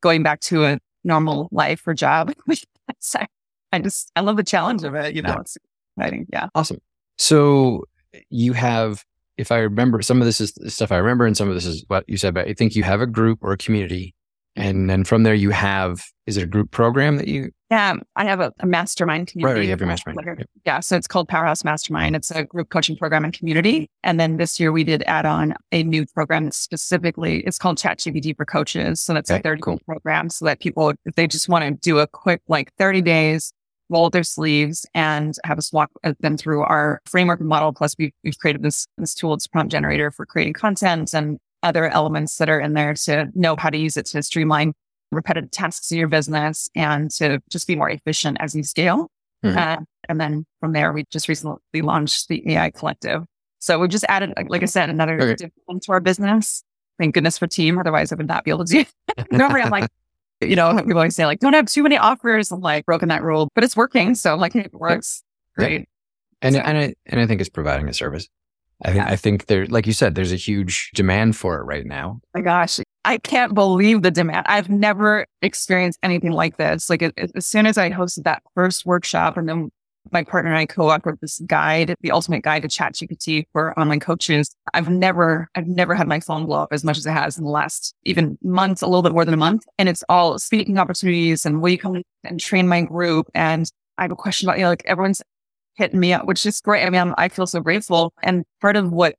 going 0.00 0.22
back 0.22 0.40
to 0.40 0.64
a 0.64 0.78
normal 1.04 1.48
life 1.52 1.86
or 1.86 1.94
job. 1.94 2.32
I 3.72 3.78
just, 3.78 4.10
I 4.16 4.20
love 4.20 4.36
the 4.36 4.44
challenge 4.44 4.84
of 4.84 4.94
it. 4.94 5.14
You 5.14 5.22
know, 5.22 5.30
yeah. 5.30 5.40
it's 5.40 5.58
exciting. 5.96 6.26
Yeah. 6.32 6.48
Awesome. 6.54 6.78
So 7.18 7.84
you 8.30 8.52
have 8.54 9.04
if 9.38 9.52
I 9.52 9.58
remember, 9.58 10.00
some 10.02 10.20
of 10.20 10.26
this 10.26 10.40
is 10.40 10.54
stuff 10.68 10.92
I 10.92 10.96
remember, 10.96 11.26
and 11.26 11.36
some 11.36 11.48
of 11.48 11.54
this 11.54 11.66
is 11.66 11.84
what 11.88 12.04
you 12.08 12.16
said. 12.16 12.34
But 12.34 12.48
I 12.48 12.54
think 12.54 12.74
you 12.74 12.82
have 12.82 13.00
a 13.00 13.06
group 13.06 13.38
or 13.42 13.52
a 13.52 13.56
community, 13.56 14.14
and 14.54 14.88
then 14.88 15.04
from 15.04 15.22
there 15.22 15.34
you 15.34 15.50
have 15.50 16.02
is 16.26 16.36
it 16.36 16.42
a 16.42 16.46
group 16.46 16.70
program 16.70 17.16
that 17.18 17.28
you? 17.28 17.50
Yeah, 17.70 17.94
I 18.16 18.24
have 18.24 18.40
a, 18.40 18.52
a 18.60 18.66
mastermind 18.66 19.28
community. 19.28 19.54
Right, 19.54 19.64
you 19.64 19.70
have 19.70 19.80
your 19.80 19.88
mastermind. 19.88 20.38
Yep. 20.38 20.48
Yeah, 20.64 20.80
so 20.80 20.96
it's 20.96 21.06
called 21.06 21.28
Powerhouse 21.28 21.64
Mastermind. 21.64 22.16
It's 22.16 22.30
a 22.30 22.44
group 22.44 22.70
coaching 22.70 22.96
program 22.96 23.24
and 23.24 23.32
community. 23.32 23.90
And 24.02 24.18
then 24.18 24.36
this 24.36 24.58
year 24.58 24.72
we 24.72 24.84
did 24.84 25.02
add 25.06 25.26
on 25.26 25.54
a 25.72 25.82
new 25.82 26.06
program 26.06 26.50
specifically 26.50 27.40
it's 27.40 27.58
called 27.58 27.78
ChatGPT 27.78 28.36
for 28.36 28.44
Coaches. 28.44 29.00
So 29.00 29.14
that's 29.14 29.30
okay, 29.30 29.40
a 29.40 29.42
30 29.42 29.62
cool. 29.62 29.78
program, 29.86 30.30
so 30.30 30.44
that 30.46 30.60
people 30.60 30.94
if 31.04 31.14
they 31.14 31.26
just 31.26 31.48
want 31.48 31.64
to 31.64 31.72
do 31.72 31.98
a 31.98 32.06
quick 32.06 32.40
like 32.48 32.72
30 32.74 33.02
days 33.02 33.52
roll 33.88 34.10
their 34.10 34.24
sleeves 34.24 34.86
and 34.94 35.36
have 35.44 35.58
us 35.58 35.72
walk 35.72 35.90
uh, 36.04 36.14
them 36.20 36.36
through 36.36 36.62
our 36.62 37.00
framework 37.06 37.40
model. 37.40 37.72
Plus, 37.72 37.94
we've, 37.98 38.12
we've 38.24 38.38
created 38.38 38.62
this, 38.62 38.86
this 38.98 39.14
tool, 39.14 39.34
it's 39.34 39.46
prompt 39.46 39.72
generator 39.72 40.10
for 40.10 40.26
creating 40.26 40.54
content 40.54 41.14
and 41.14 41.38
other 41.62 41.88
elements 41.88 42.36
that 42.38 42.48
are 42.48 42.60
in 42.60 42.74
there 42.74 42.94
to 42.94 43.28
know 43.34 43.56
how 43.58 43.70
to 43.70 43.78
use 43.78 43.96
it 43.96 44.06
to 44.06 44.22
streamline 44.22 44.72
repetitive 45.12 45.50
tasks 45.50 45.90
in 45.90 45.98
your 45.98 46.08
business 46.08 46.68
and 46.74 47.10
to 47.10 47.40
just 47.50 47.66
be 47.66 47.76
more 47.76 47.90
efficient 47.90 48.36
as 48.40 48.54
you 48.54 48.62
scale. 48.62 49.08
Mm-hmm. 49.44 49.58
Uh, 49.58 49.76
and 50.08 50.20
then 50.20 50.44
from 50.60 50.72
there, 50.72 50.92
we 50.92 51.04
just 51.10 51.28
recently 51.28 51.82
launched 51.82 52.28
the 52.28 52.42
AI 52.52 52.70
Collective. 52.70 53.24
So 53.58 53.78
we 53.78 53.88
just 53.88 54.04
added, 54.08 54.32
like 54.48 54.62
I 54.62 54.66
said, 54.66 54.90
another 54.90 55.20
okay. 55.20 55.34
dimension 55.34 55.80
to 55.80 55.92
our 55.92 56.00
business. 56.00 56.62
Thank 56.98 57.14
goodness 57.14 57.38
for 57.38 57.46
team. 57.46 57.78
Otherwise, 57.78 58.12
I 58.12 58.14
would 58.14 58.28
not 58.28 58.44
be 58.44 58.50
able 58.50 58.64
to 58.64 58.72
do 58.72 58.80
it. 58.80 59.26
Normally, 59.32 59.62
I'm 59.62 59.70
like, 59.70 59.90
you 60.40 60.56
know, 60.56 60.74
people 60.76 60.98
always 60.98 61.16
say 61.16 61.26
like, 61.26 61.40
don't 61.40 61.54
have 61.54 61.66
too 61.66 61.82
many 61.82 61.96
offers. 61.96 62.50
I'm 62.52 62.60
like 62.60 62.84
broken 62.86 63.08
that 63.08 63.22
rule, 63.22 63.48
but 63.54 63.64
it's 63.64 63.76
working. 63.76 64.14
So 64.14 64.34
I'm 64.34 64.40
like, 64.40 64.54
it 64.54 64.74
works. 64.74 65.22
Great. 65.56 65.80
Yeah. 65.80 65.86
And, 66.42 66.54
so, 66.54 66.60
and 66.60 66.78
I, 66.78 66.94
and 67.06 67.20
I 67.20 67.26
think 67.26 67.40
it's 67.40 67.50
providing 67.50 67.88
a 67.88 67.94
service. 67.94 68.28
I 68.82 68.88
think, 68.88 69.06
yeah. 69.06 69.10
I 69.10 69.16
think 69.16 69.46
there, 69.46 69.66
like 69.66 69.86
you 69.86 69.94
said, 69.94 70.14
there's 70.14 70.32
a 70.32 70.36
huge 70.36 70.90
demand 70.94 71.34
for 71.34 71.58
it 71.58 71.64
right 71.64 71.86
now. 71.86 72.20
Oh 72.22 72.28
my 72.34 72.42
gosh, 72.42 72.78
I 73.06 73.16
can't 73.16 73.54
believe 73.54 74.02
the 74.02 74.10
demand. 74.10 74.44
I've 74.48 74.68
never 74.68 75.24
experienced 75.40 75.98
anything 76.02 76.32
like 76.32 76.58
this. 76.58 76.90
Like 76.90 77.00
it, 77.00 77.14
it, 77.16 77.30
as 77.34 77.46
soon 77.46 77.64
as 77.64 77.78
I 77.78 77.90
hosted 77.90 78.24
that 78.24 78.42
first 78.54 78.84
workshop 78.84 79.38
and 79.38 79.48
then 79.48 79.70
my 80.12 80.22
partner 80.24 80.50
and 80.50 80.58
I 80.58 80.66
co-authored 80.66 81.20
this 81.20 81.40
guide, 81.46 81.94
the 82.00 82.10
ultimate 82.10 82.42
guide 82.42 82.62
to 82.62 82.68
chat 82.68 82.94
GPT 82.94 83.44
for 83.52 83.78
online 83.78 84.00
coaches. 84.00 84.54
I've 84.74 84.88
never, 84.88 85.48
I've 85.54 85.66
never 85.66 85.94
had 85.94 86.08
my 86.08 86.20
phone 86.20 86.46
blow 86.46 86.62
up 86.62 86.72
as 86.72 86.84
much 86.84 86.98
as 86.98 87.06
it 87.06 87.12
has 87.12 87.38
in 87.38 87.44
the 87.44 87.50
last 87.50 87.94
even 88.04 88.38
months, 88.42 88.82
a 88.82 88.86
little 88.86 89.02
bit 89.02 89.12
more 89.12 89.24
than 89.24 89.34
a 89.34 89.38
month. 89.38 89.64
And 89.78 89.88
it's 89.88 90.04
all 90.08 90.38
speaking 90.38 90.78
opportunities 90.78 91.46
and 91.46 91.60
will 91.60 91.70
you 91.70 91.78
come 91.78 92.02
and 92.24 92.40
train 92.40 92.68
my 92.68 92.82
group? 92.82 93.28
And 93.34 93.70
I 93.98 94.02
have 94.02 94.12
a 94.12 94.16
question 94.16 94.48
about, 94.48 94.58
you 94.58 94.64
know, 94.64 94.70
like 94.70 94.84
everyone's 94.86 95.22
hitting 95.74 96.00
me 96.00 96.12
up, 96.12 96.26
which 96.26 96.44
is 96.46 96.60
great. 96.60 96.84
I 96.84 96.90
mean, 96.90 97.00
I'm, 97.00 97.14
i 97.18 97.28
feel 97.28 97.46
so 97.46 97.60
grateful. 97.60 98.12
And 98.22 98.44
part 98.60 98.76
of 98.76 98.92
what 98.92 99.14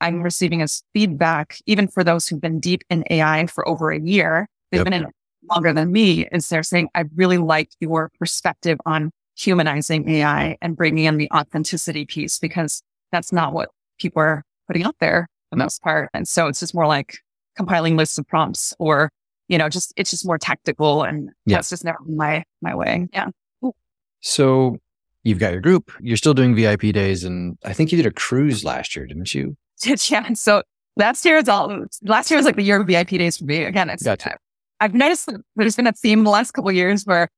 I'm 0.00 0.22
receiving 0.22 0.62
as 0.62 0.82
feedback, 0.92 1.58
even 1.66 1.88
for 1.88 2.02
those 2.02 2.26
who've 2.26 2.40
been 2.40 2.60
deep 2.60 2.82
in 2.90 3.04
AI 3.10 3.46
for 3.46 3.66
over 3.68 3.90
a 3.90 4.00
year, 4.00 4.48
they've 4.70 4.80
yep. 4.80 4.84
been 4.84 4.94
in 4.94 5.06
longer 5.50 5.72
than 5.72 5.92
me, 5.92 6.26
is 6.32 6.48
they're 6.48 6.62
saying, 6.62 6.88
I 6.94 7.04
really 7.14 7.38
like 7.38 7.70
your 7.80 8.10
perspective 8.18 8.78
on 8.86 9.10
humanizing 9.36 10.08
AI 10.08 10.56
and 10.60 10.76
bringing 10.76 11.04
in 11.04 11.16
the 11.16 11.30
authenticity 11.32 12.04
piece 12.04 12.38
because 12.38 12.82
that's 13.10 13.32
not 13.32 13.52
what 13.52 13.70
people 13.98 14.20
are 14.20 14.44
putting 14.66 14.84
out 14.84 14.96
there 15.00 15.28
for 15.50 15.56
the 15.56 15.64
most 15.64 15.82
part. 15.82 16.10
And 16.14 16.26
so 16.26 16.46
it's 16.46 16.60
just 16.60 16.74
more 16.74 16.86
like 16.86 17.18
compiling 17.56 17.96
lists 17.96 18.18
of 18.18 18.26
prompts 18.26 18.74
or, 18.78 19.10
you 19.48 19.58
know, 19.58 19.68
just, 19.68 19.92
it's 19.96 20.10
just 20.10 20.26
more 20.26 20.38
tactical 20.38 21.02
and 21.02 21.30
yeah. 21.46 21.56
that's 21.56 21.70
just 21.70 21.84
never 21.84 21.98
my, 22.06 22.44
my 22.60 22.74
way. 22.74 23.08
Yeah. 23.12 23.28
So 24.20 24.78
you've 25.24 25.38
got 25.38 25.52
your 25.52 25.60
group, 25.60 25.92
you're 26.00 26.16
still 26.16 26.34
doing 26.34 26.54
VIP 26.54 26.92
days. 26.92 27.24
And 27.24 27.58
I 27.64 27.72
think 27.72 27.92
you 27.92 27.96
did 27.96 28.06
a 28.06 28.12
cruise 28.12 28.64
last 28.64 28.96
year, 28.96 29.06
didn't 29.06 29.34
you? 29.34 29.56
yeah. 29.84 30.32
So 30.34 30.62
last 30.96 31.24
year 31.24 31.36
is 31.36 31.48
all, 31.48 31.84
last 32.02 32.30
year 32.30 32.38
was 32.38 32.46
like 32.46 32.56
the 32.56 32.62
year 32.62 32.80
of 32.80 32.86
VIP 32.86 33.10
days 33.10 33.38
for 33.38 33.44
me. 33.44 33.64
Again, 33.64 33.90
it's, 33.90 34.02
gotcha. 34.02 34.36
I've 34.80 34.94
noticed 34.94 35.26
that 35.26 35.40
there's 35.56 35.76
been 35.76 35.86
a 35.86 35.92
theme 35.92 36.24
the 36.24 36.30
last 36.30 36.52
couple 36.52 36.72
years 36.72 37.04
where 37.04 37.28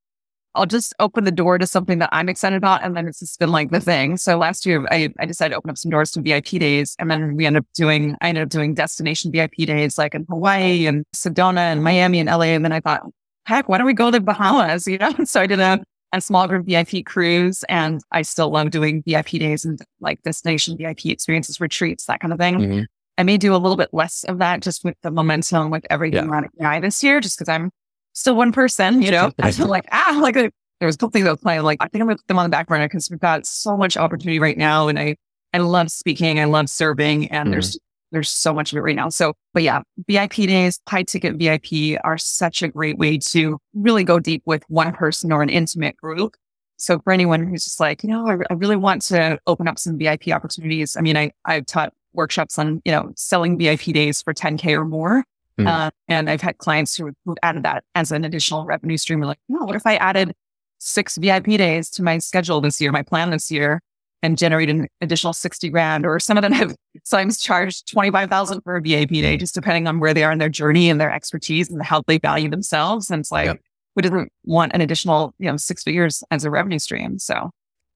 I'll 0.55 0.65
just 0.65 0.93
open 0.99 1.25
the 1.25 1.31
door 1.31 1.57
to 1.57 1.67
something 1.67 1.99
that 1.99 2.09
I'm 2.11 2.29
excited 2.29 2.55
about. 2.55 2.83
And 2.83 2.95
then 2.95 3.07
it's 3.07 3.19
just 3.19 3.39
been 3.39 3.51
like 3.51 3.71
the 3.71 3.79
thing. 3.79 4.17
So 4.17 4.37
last 4.37 4.65
year 4.65 4.85
I, 4.89 5.13
I 5.19 5.25
decided 5.25 5.51
to 5.51 5.57
open 5.57 5.69
up 5.69 5.77
some 5.77 5.91
doors 5.91 6.11
to 6.11 6.21
VIP 6.21 6.45
days. 6.45 6.95
And 6.97 7.11
then 7.11 7.35
we 7.35 7.45
ended 7.45 7.63
up 7.63 7.67
doing, 7.75 8.15
I 8.21 8.29
ended 8.29 8.43
up 8.43 8.49
doing 8.49 8.73
destination 8.73 9.31
VIP 9.31 9.55
days 9.67 9.97
like 9.97 10.15
in 10.15 10.25
Hawaii 10.29 10.87
and 10.87 11.03
Sedona 11.15 11.71
and 11.71 11.83
Miami 11.83 12.19
and 12.19 12.29
LA. 12.29 12.45
And 12.45 12.63
then 12.63 12.71
I 12.71 12.79
thought, 12.79 13.03
heck, 13.45 13.67
why 13.69 13.77
don't 13.77 13.87
we 13.87 13.93
go 13.93 14.09
to 14.11 14.19
Bahamas? 14.19 14.87
You 14.95 14.97
know? 14.97 15.13
so 15.25 15.41
I 15.41 15.47
did 15.47 15.59
a, 15.59 15.83
a 16.13 16.21
small 16.21 16.47
group 16.47 16.65
VIP 16.65 17.05
cruise 17.05 17.65
and 17.67 18.01
I 18.11 18.21
still 18.21 18.49
love 18.49 18.71
doing 18.71 19.03
VIP 19.05 19.31
days 19.31 19.65
and 19.65 19.77
like 19.99 20.21
destination 20.23 20.77
VIP 20.77 21.07
experiences, 21.07 21.59
retreats, 21.59 22.05
that 22.05 22.21
kind 22.21 22.31
of 22.31 22.39
thing. 22.39 22.55
Mm-hmm. 22.55 22.83
I 23.17 23.23
may 23.23 23.37
do 23.37 23.55
a 23.55 23.57
little 23.57 23.77
bit 23.77 23.89
less 23.93 24.23
of 24.25 24.39
that 24.39 24.61
just 24.61 24.83
with 24.83 24.95
the 25.01 25.11
momentum 25.11 25.69
with 25.69 25.85
everything 25.89 26.25
yeah. 26.25 26.29
around 26.29 26.47
AI 26.61 26.79
this 26.79 27.03
year, 27.03 27.19
just 27.19 27.37
because 27.37 27.49
I'm 27.49 27.71
still 28.15 28.35
one 28.35 28.51
person, 28.51 29.01
you 29.01 29.11
know, 29.11 29.31
I 29.39 29.51
feel 29.51 29.67
like, 29.67 29.85
ah, 29.91 30.17
like 30.21 30.33
there 30.33 30.51
was 30.81 30.95
a 30.95 30.97
couple 30.97 31.11
things 31.11 31.27
I 31.27 31.31
was 31.31 31.41
playing. 31.41 31.61
Like, 31.61 31.77
I 31.81 31.87
think 31.87 32.01
I'm 32.01 32.07
going 32.07 32.17
to 32.17 32.23
put 32.23 32.27
them 32.27 32.39
on 32.39 32.45
the 32.45 32.49
back 32.49 32.67
burner 32.67 32.87
because 32.87 33.09
we've 33.11 33.19
got 33.19 33.45
so 33.45 33.77
much 33.77 33.97
opportunity 33.97 34.39
right 34.39 34.57
now. 34.57 34.87
And 34.87 34.97
I, 34.97 35.15
I 35.53 35.59
love 35.59 35.91
speaking. 35.91 36.39
I 36.39 36.45
love 36.45 36.69
serving 36.69 37.29
and 37.31 37.45
mm-hmm. 37.45 37.51
there's, 37.51 37.77
there's 38.11 38.29
so 38.29 38.53
much 38.53 38.71
of 38.71 38.77
it 38.77 38.81
right 38.81 38.95
now. 38.95 39.09
So, 39.09 39.33
but 39.53 39.63
yeah, 39.63 39.81
VIP 40.07 40.33
days, 40.33 40.79
high 40.87 41.03
ticket 41.03 41.35
VIP 41.35 41.99
are 42.03 42.17
such 42.17 42.63
a 42.63 42.69
great 42.69 42.97
way 42.97 43.17
to 43.17 43.59
really 43.73 44.03
go 44.03 44.19
deep 44.19 44.43
with 44.45 44.63
one 44.69 44.93
person 44.93 45.31
or 45.31 45.41
an 45.41 45.49
intimate 45.49 45.97
group 45.97 46.35
So 46.77 46.99
for 46.99 47.11
anyone 47.11 47.47
who's 47.47 47.63
just 47.65 47.79
like, 47.79 48.03
you 48.03 48.09
know, 48.09 48.27
I, 48.27 48.37
I 48.49 48.53
really 48.53 48.75
want 48.75 49.01
to 49.03 49.39
open 49.47 49.67
up 49.67 49.77
some 49.77 49.97
VIP 49.97 50.29
opportunities. 50.29 50.95
I 50.95 51.01
mean, 51.01 51.17
I, 51.17 51.31
I've 51.43 51.65
taught 51.65 51.93
workshops 52.13 52.57
on, 52.57 52.81
you 52.85 52.91
know, 52.91 53.11
selling 53.15 53.57
VIP 53.57 53.83
days 53.85 54.21
for 54.21 54.33
10K 54.33 54.77
or 54.77 54.85
more. 54.85 55.25
Mm. 55.59 55.67
Uh, 55.67 55.91
and 56.07 56.29
I've 56.29 56.41
had 56.41 56.57
clients 56.57 56.95
who, 56.97 57.13
added 57.41 57.63
that 57.63 57.83
as 57.95 58.11
an 58.11 58.25
additional 58.25 58.65
revenue 58.65 58.97
stream. 58.97 59.19
We're 59.19 59.27
like, 59.27 59.39
no, 59.47 59.65
what 59.65 59.75
if 59.75 59.85
I 59.85 59.95
added 59.95 60.33
six 60.79 61.17
VIP 61.17 61.45
days 61.45 61.89
to 61.91 62.03
my 62.03 62.17
schedule 62.17 62.61
this 62.61 62.81
year, 62.81 62.91
my 62.91 63.03
plan 63.03 63.29
this 63.29 63.49
year, 63.49 63.81
and 64.21 64.37
generate 64.37 64.69
an 64.69 64.87
additional 65.01 65.33
60 65.33 65.69
grand? 65.69 66.05
Or 66.05 66.19
some 66.19 66.37
of 66.37 66.41
them 66.41 66.51
have 66.51 66.75
sometimes 67.03 67.39
charged 67.39 67.89
25,000 67.91 68.61
for 68.61 68.75
a 68.75 68.81
VIP 68.81 69.09
day, 69.09 69.37
just 69.37 69.53
depending 69.53 69.87
on 69.87 69.99
where 69.99 70.13
they 70.13 70.23
are 70.23 70.31
in 70.31 70.39
their 70.39 70.49
journey 70.49 70.89
and 70.89 70.99
their 70.99 71.11
expertise 71.11 71.69
and 71.69 71.81
how 71.81 72.01
they 72.05 72.17
value 72.17 72.49
themselves. 72.49 73.09
And 73.09 73.21
it's 73.21 73.31
like, 73.31 73.47
yep. 73.47 73.59
who 73.95 74.01
doesn't 74.01 74.31
want 74.43 74.73
an 74.73 74.81
additional, 74.81 75.33
you 75.39 75.49
know, 75.49 75.57
six 75.57 75.83
figures 75.83 76.23
as 76.31 76.43
a 76.43 76.49
revenue 76.49 76.79
stream? 76.79 77.17
So, 77.17 77.51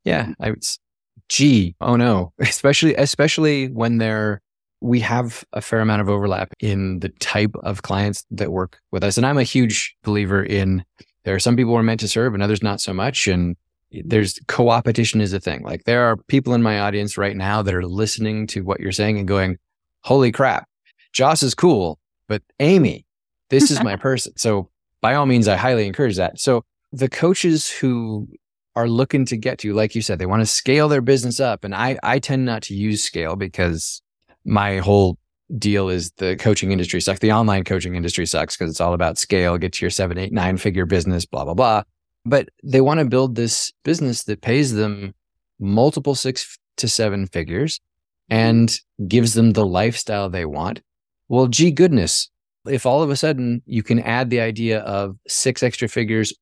yeah, 0.05 0.31
I 0.39 0.51
was, 0.51 0.79
gee, 1.27 1.75
oh 1.81 1.97
no, 1.97 2.31
especially, 2.39 2.95
especially 2.95 3.67
when 3.67 3.97
they're, 3.97 4.41
we 4.81 4.99
have 5.01 5.43
a 5.53 5.61
fair 5.61 5.81
amount 5.81 6.01
of 6.01 6.09
overlap 6.09 6.53
in 6.59 6.99
the 6.99 7.09
type 7.19 7.55
of 7.63 7.81
clients 7.81 8.25
that 8.31 8.51
work 8.51 8.79
with 8.91 9.03
us. 9.03 9.17
And 9.17 9.25
I'm 9.25 9.37
a 9.37 9.43
huge 9.43 9.95
believer 10.03 10.43
in 10.43 10.83
there 11.25 11.35
are 11.35 11.39
some 11.39 11.55
people 11.55 11.73
we're 11.73 11.83
meant 11.83 11.99
to 11.99 12.07
serve 12.07 12.33
and 12.33 12.41
others 12.41 12.63
not 12.63 12.79
so 12.81 12.93
much. 12.93 13.27
And 13.27 13.55
there's 13.91 14.39
co-opetition 14.47 15.21
is 15.21 15.33
a 15.33 15.39
thing. 15.39 15.63
Like 15.63 15.83
there 15.83 16.03
are 16.03 16.17
people 16.17 16.53
in 16.53 16.63
my 16.63 16.79
audience 16.79 17.17
right 17.17 17.35
now 17.35 17.61
that 17.61 17.73
are 17.73 17.85
listening 17.85 18.47
to 18.47 18.61
what 18.61 18.79
you're 18.79 18.91
saying 18.91 19.17
and 19.17 19.27
going, 19.27 19.57
holy 20.01 20.31
crap, 20.31 20.67
Joss 21.11 21.43
is 21.43 21.53
cool, 21.53 21.99
but 22.27 22.41
Amy, 22.59 23.05
this 23.49 23.69
is 23.69 23.83
my 23.83 23.95
person. 23.97 24.33
So 24.37 24.69
by 25.01 25.15
all 25.15 25.25
means, 25.25 25.47
I 25.47 25.55
highly 25.55 25.87
encourage 25.87 26.15
that. 26.17 26.39
So 26.39 26.63
the 26.91 27.09
coaches 27.09 27.69
who 27.69 28.27
are 28.75 28.87
looking 28.87 29.25
to 29.25 29.37
get 29.37 29.59
to, 29.59 29.73
like 29.73 29.95
you 29.95 30.01
said, 30.01 30.19
they 30.19 30.25
want 30.25 30.41
to 30.41 30.45
scale 30.45 30.87
their 30.87 31.01
business 31.01 31.39
up. 31.39 31.63
And 31.63 31.75
I, 31.75 31.97
I 32.03 32.19
tend 32.19 32.45
not 32.45 32.63
to 32.63 32.75
use 32.75 33.03
scale 33.03 33.35
because 33.35 34.01
my 34.45 34.77
whole 34.77 35.17
deal 35.57 35.89
is 35.89 36.11
the 36.17 36.35
coaching 36.37 36.71
industry 36.71 37.01
sucks. 37.01 37.19
The 37.19 37.31
online 37.31 37.63
coaching 37.63 37.95
industry 37.95 38.25
sucks 38.25 38.55
because 38.55 38.71
it's 38.71 38.81
all 38.81 38.93
about 38.93 39.17
scale, 39.17 39.57
get 39.57 39.73
to 39.73 39.85
your 39.85 39.89
seven, 39.89 40.17
eight, 40.17 40.31
nine 40.31 40.57
figure 40.57 40.85
business, 40.85 41.25
blah, 41.25 41.43
blah, 41.43 41.53
blah. 41.53 41.83
But 42.25 42.49
they 42.63 42.81
want 42.81 42.99
to 42.99 43.05
build 43.05 43.35
this 43.35 43.71
business 43.83 44.23
that 44.23 44.41
pays 44.41 44.73
them 44.73 45.13
multiple 45.59 46.15
six 46.15 46.57
to 46.77 46.87
seven 46.87 47.25
figures 47.27 47.79
and 48.29 48.75
gives 49.07 49.33
them 49.33 49.51
the 49.51 49.65
lifestyle 49.65 50.29
they 50.29 50.45
want. 50.45 50.81
Well, 51.27 51.47
gee 51.47 51.71
goodness, 51.71 52.29
if 52.67 52.85
all 52.85 53.01
of 53.01 53.09
a 53.09 53.15
sudden 53.15 53.61
you 53.65 53.83
can 53.83 53.99
add 53.99 54.29
the 54.29 54.41
idea 54.41 54.79
of 54.81 55.15
six 55.27 55.63
extra 55.63 55.87
figures 55.87 56.33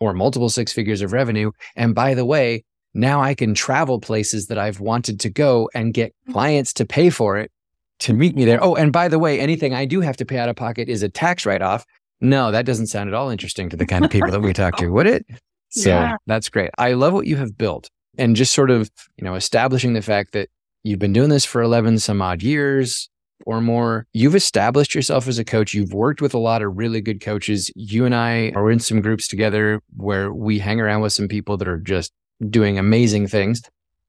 or 0.00 0.12
multiple 0.12 0.48
six 0.48 0.72
figures 0.72 1.02
of 1.02 1.12
revenue, 1.12 1.50
and 1.76 1.94
by 1.94 2.14
the 2.14 2.24
way, 2.24 2.64
now 2.94 3.20
I 3.20 3.34
can 3.34 3.54
travel 3.54 4.00
places 4.00 4.46
that 4.46 4.58
I've 4.58 4.80
wanted 4.80 5.20
to 5.20 5.30
go 5.30 5.70
and 5.74 5.92
get 5.94 6.12
mm-hmm. 6.12 6.32
clients 6.32 6.72
to 6.74 6.86
pay 6.86 7.10
for 7.10 7.38
it 7.38 7.50
to 8.00 8.12
meet 8.12 8.36
me 8.36 8.44
there. 8.44 8.62
Oh, 8.62 8.74
and 8.74 8.92
by 8.92 9.08
the 9.08 9.18
way, 9.18 9.40
anything 9.40 9.74
I 9.74 9.84
do 9.84 10.00
have 10.00 10.16
to 10.18 10.24
pay 10.24 10.38
out 10.38 10.48
of 10.48 10.56
pocket 10.56 10.88
is 10.88 11.02
a 11.02 11.08
tax 11.08 11.44
write 11.44 11.62
off. 11.62 11.84
No, 12.20 12.50
that 12.50 12.66
doesn't 12.66 12.86
sound 12.88 13.08
at 13.08 13.14
all 13.14 13.30
interesting 13.30 13.68
to 13.70 13.76
the 13.76 13.86
kind 13.86 14.04
of 14.04 14.10
people 14.10 14.30
that 14.30 14.40
we 14.40 14.52
talk 14.52 14.76
to, 14.76 14.88
would 14.88 15.06
it? 15.06 15.26
So 15.70 15.90
yeah. 15.90 16.16
that's 16.26 16.48
great. 16.48 16.70
I 16.78 16.94
love 16.94 17.12
what 17.12 17.26
you 17.26 17.36
have 17.36 17.58
built 17.58 17.90
and 18.16 18.34
just 18.34 18.54
sort 18.54 18.70
of, 18.70 18.90
you 19.18 19.24
know, 19.24 19.34
establishing 19.34 19.92
the 19.92 20.00
fact 20.00 20.32
that 20.32 20.48
you've 20.82 20.98
been 20.98 21.12
doing 21.12 21.28
this 21.28 21.44
for 21.44 21.60
11 21.60 21.98
some 21.98 22.22
odd 22.22 22.42
years 22.42 23.10
or 23.44 23.60
more. 23.60 24.06
You've 24.14 24.34
established 24.34 24.94
yourself 24.94 25.28
as 25.28 25.38
a 25.38 25.44
coach. 25.44 25.74
You've 25.74 25.92
worked 25.92 26.22
with 26.22 26.32
a 26.32 26.38
lot 26.38 26.62
of 26.62 26.78
really 26.78 27.02
good 27.02 27.20
coaches. 27.20 27.70
You 27.76 28.06
and 28.06 28.14
I 28.14 28.50
are 28.56 28.70
in 28.70 28.80
some 28.80 29.02
groups 29.02 29.28
together 29.28 29.82
where 29.94 30.32
we 30.32 30.58
hang 30.58 30.80
around 30.80 31.02
with 31.02 31.12
some 31.12 31.28
people 31.28 31.58
that 31.58 31.68
are 31.68 31.78
just 31.78 32.14
doing 32.48 32.78
amazing 32.78 33.26
things. 33.26 33.62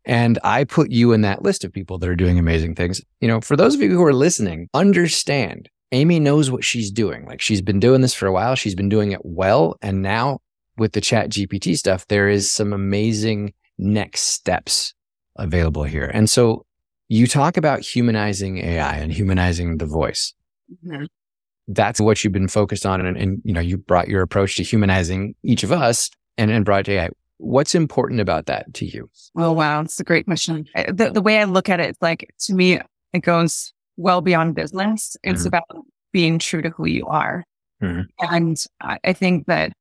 And 0.05 0.39
I 0.43 0.63
put 0.63 0.91
you 0.91 1.11
in 1.13 1.21
that 1.21 1.43
list 1.43 1.63
of 1.63 1.73
people 1.73 1.97
that 1.99 2.09
are 2.09 2.15
doing 2.15 2.39
amazing 2.39 2.75
things. 2.75 3.01
You 3.19 3.27
know, 3.27 3.41
for 3.41 3.55
those 3.55 3.75
of 3.75 3.81
you 3.81 3.89
who 3.89 4.03
are 4.03 4.13
listening, 4.13 4.67
understand 4.73 5.69
Amy 5.91 6.19
knows 6.19 6.51
what 6.51 6.63
she's 6.63 6.91
doing. 6.91 7.25
Like 7.25 7.41
she's 7.41 7.61
been 7.61 7.79
doing 7.79 8.01
this 8.01 8.13
for 8.13 8.27
a 8.27 8.31
while. 8.31 8.55
She's 8.55 8.75
been 8.75 8.89
doing 8.89 9.11
it 9.11 9.21
well. 9.23 9.77
And 9.81 10.01
now 10.01 10.39
with 10.77 10.93
the 10.93 11.01
chat 11.01 11.29
GPT 11.29 11.77
stuff, 11.77 12.07
there 12.07 12.29
is 12.29 12.51
some 12.51 12.73
amazing 12.73 13.53
next 13.77 14.21
steps 14.21 14.93
available 15.35 15.83
here. 15.83 16.09
And 16.13 16.29
so 16.29 16.65
you 17.07 17.27
talk 17.27 17.57
about 17.57 17.81
humanizing 17.81 18.59
AI 18.59 18.97
and 18.97 19.11
humanizing 19.11 19.77
the 19.77 19.85
voice. 19.85 20.33
Mm-hmm. 20.85 21.05
That's 21.67 21.99
what 21.99 22.23
you've 22.23 22.33
been 22.33 22.47
focused 22.47 22.85
on. 22.85 23.03
And, 23.05 23.17
and, 23.17 23.41
you 23.43 23.53
know, 23.53 23.59
you 23.59 23.77
brought 23.77 24.07
your 24.07 24.21
approach 24.21 24.55
to 24.57 24.63
humanizing 24.63 25.35
each 25.43 25.63
of 25.63 25.71
us 25.71 26.09
and, 26.37 26.49
and 26.49 26.65
brought 26.65 26.85
to 26.85 26.93
AI. 26.93 27.09
What's 27.39 27.73
important 27.73 28.19
about 28.19 28.45
that 28.47 28.73
to 28.75 28.86
you? 28.86 29.10
Oh, 29.36 29.54
wow. 29.54 29.82
It's 29.82 29.99
a 29.99 30.04
great 30.04 30.25
question. 30.25 30.67
The, 30.75 31.12
the 31.13 31.21
way 31.21 31.39
I 31.39 31.45
look 31.45 31.69
at 31.69 31.80
it, 31.80 31.97
like 32.02 32.30
to 32.41 32.54
me, 32.54 32.80
it 33.13 33.19
goes 33.19 33.73
well 33.97 34.21
beyond 34.21 34.56
business. 34.56 35.15
It's 35.23 35.41
mm-hmm. 35.41 35.47
about 35.47 35.86
being 36.12 36.38
true 36.38 36.62
to 36.62 36.69
who 36.69 36.86
you 36.86 37.08
are. 37.08 37.45
Mm-hmm. 37.82 38.34
And 38.34 38.62
I 38.82 39.13
think 39.13 39.47
that 39.47 39.71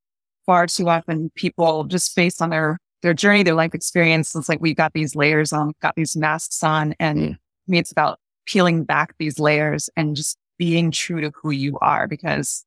far 0.46 0.68
too 0.68 0.88
often 0.88 1.30
people 1.34 1.84
just 1.84 2.14
based 2.14 2.40
on 2.40 2.50
their, 2.50 2.78
their 3.02 3.12
journey, 3.12 3.42
their 3.42 3.54
life 3.54 3.74
experience, 3.74 4.34
it's 4.34 4.48
like 4.48 4.60
we've 4.60 4.76
got 4.76 4.92
these 4.92 5.16
layers 5.16 5.52
on, 5.52 5.72
got 5.82 5.94
these 5.96 6.16
masks 6.16 6.62
on. 6.62 6.94
And 7.00 7.18
mm. 7.18 7.36
me, 7.66 7.78
it's 7.78 7.92
about 7.92 8.20
peeling 8.46 8.84
back 8.84 9.14
these 9.18 9.38
layers 9.38 9.90
and 9.96 10.14
just 10.14 10.38
being 10.58 10.90
true 10.90 11.20
to 11.20 11.32
who 11.34 11.50
you 11.50 11.76
are 11.80 12.06
because 12.06 12.64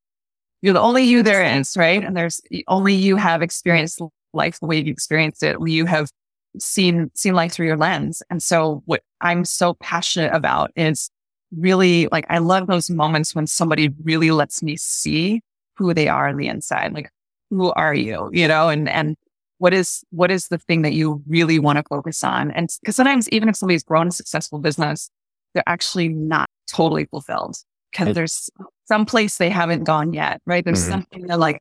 you're 0.60 0.74
the 0.74 0.80
only 0.80 1.04
you 1.04 1.22
there 1.22 1.44
is, 1.44 1.76
right? 1.76 2.04
And 2.04 2.16
there's 2.16 2.40
only 2.68 2.94
you 2.94 3.16
have 3.16 3.42
experienced 3.42 4.00
life 4.34 4.58
the 4.60 4.66
way 4.66 4.78
you 4.78 4.92
experienced 4.92 5.42
it. 5.42 5.56
You 5.64 5.86
have 5.86 6.10
seen, 6.58 7.10
seen 7.14 7.34
life 7.34 7.52
through 7.52 7.66
your 7.66 7.76
lens. 7.76 8.22
And 8.30 8.42
so 8.42 8.82
what 8.86 9.02
I'm 9.20 9.44
so 9.44 9.74
passionate 9.74 10.32
about 10.34 10.70
is 10.76 11.10
really 11.56 12.08
like, 12.12 12.26
I 12.28 12.38
love 12.38 12.66
those 12.66 12.90
moments 12.90 13.34
when 13.34 13.46
somebody 13.46 13.90
really 14.02 14.30
lets 14.30 14.62
me 14.62 14.76
see 14.76 15.40
who 15.76 15.94
they 15.94 16.08
are 16.08 16.28
on 16.28 16.36
the 16.36 16.48
inside. 16.48 16.92
Like, 16.92 17.10
who 17.50 17.72
are 17.72 17.94
you? 17.94 18.30
You 18.32 18.48
know, 18.48 18.68
and, 18.68 18.88
and 18.88 19.16
what 19.58 19.72
is, 19.72 20.02
what 20.10 20.30
is 20.30 20.48
the 20.48 20.58
thing 20.58 20.82
that 20.82 20.92
you 20.92 21.22
really 21.26 21.58
want 21.58 21.78
to 21.78 21.84
focus 21.88 22.24
on? 22.24 22.50
And 22.50 22.68
because 22.80 22.96
sometimes 22.96 23.28
even 23.30 23.48
if 23.48 23.56
somebody's 23.56 23.82
grown 23.82 24.08
a 24.08 24.12
successful 24.12 24.58
business, 24.58 25.10
they're 25.54 25.62
actually 25.66 26.08
not 26.08 26.48
totally 26.66 27.04
fulfilled 27.06 27.56
because 27.90 28.14
there's 28.14 28.50
some 28.86 29.04
place 29.04 29.36
they 29.36 29.50
haven't 29.50 29.84
gone 29.84 30.14
yet, 30.14 30.40
right? 30.46 30.64
There's 30.64 30.82
mm-hmm. 30.82 30.90
something 30.90 31.26
that 31.26 31.38
like, 31.38 31.60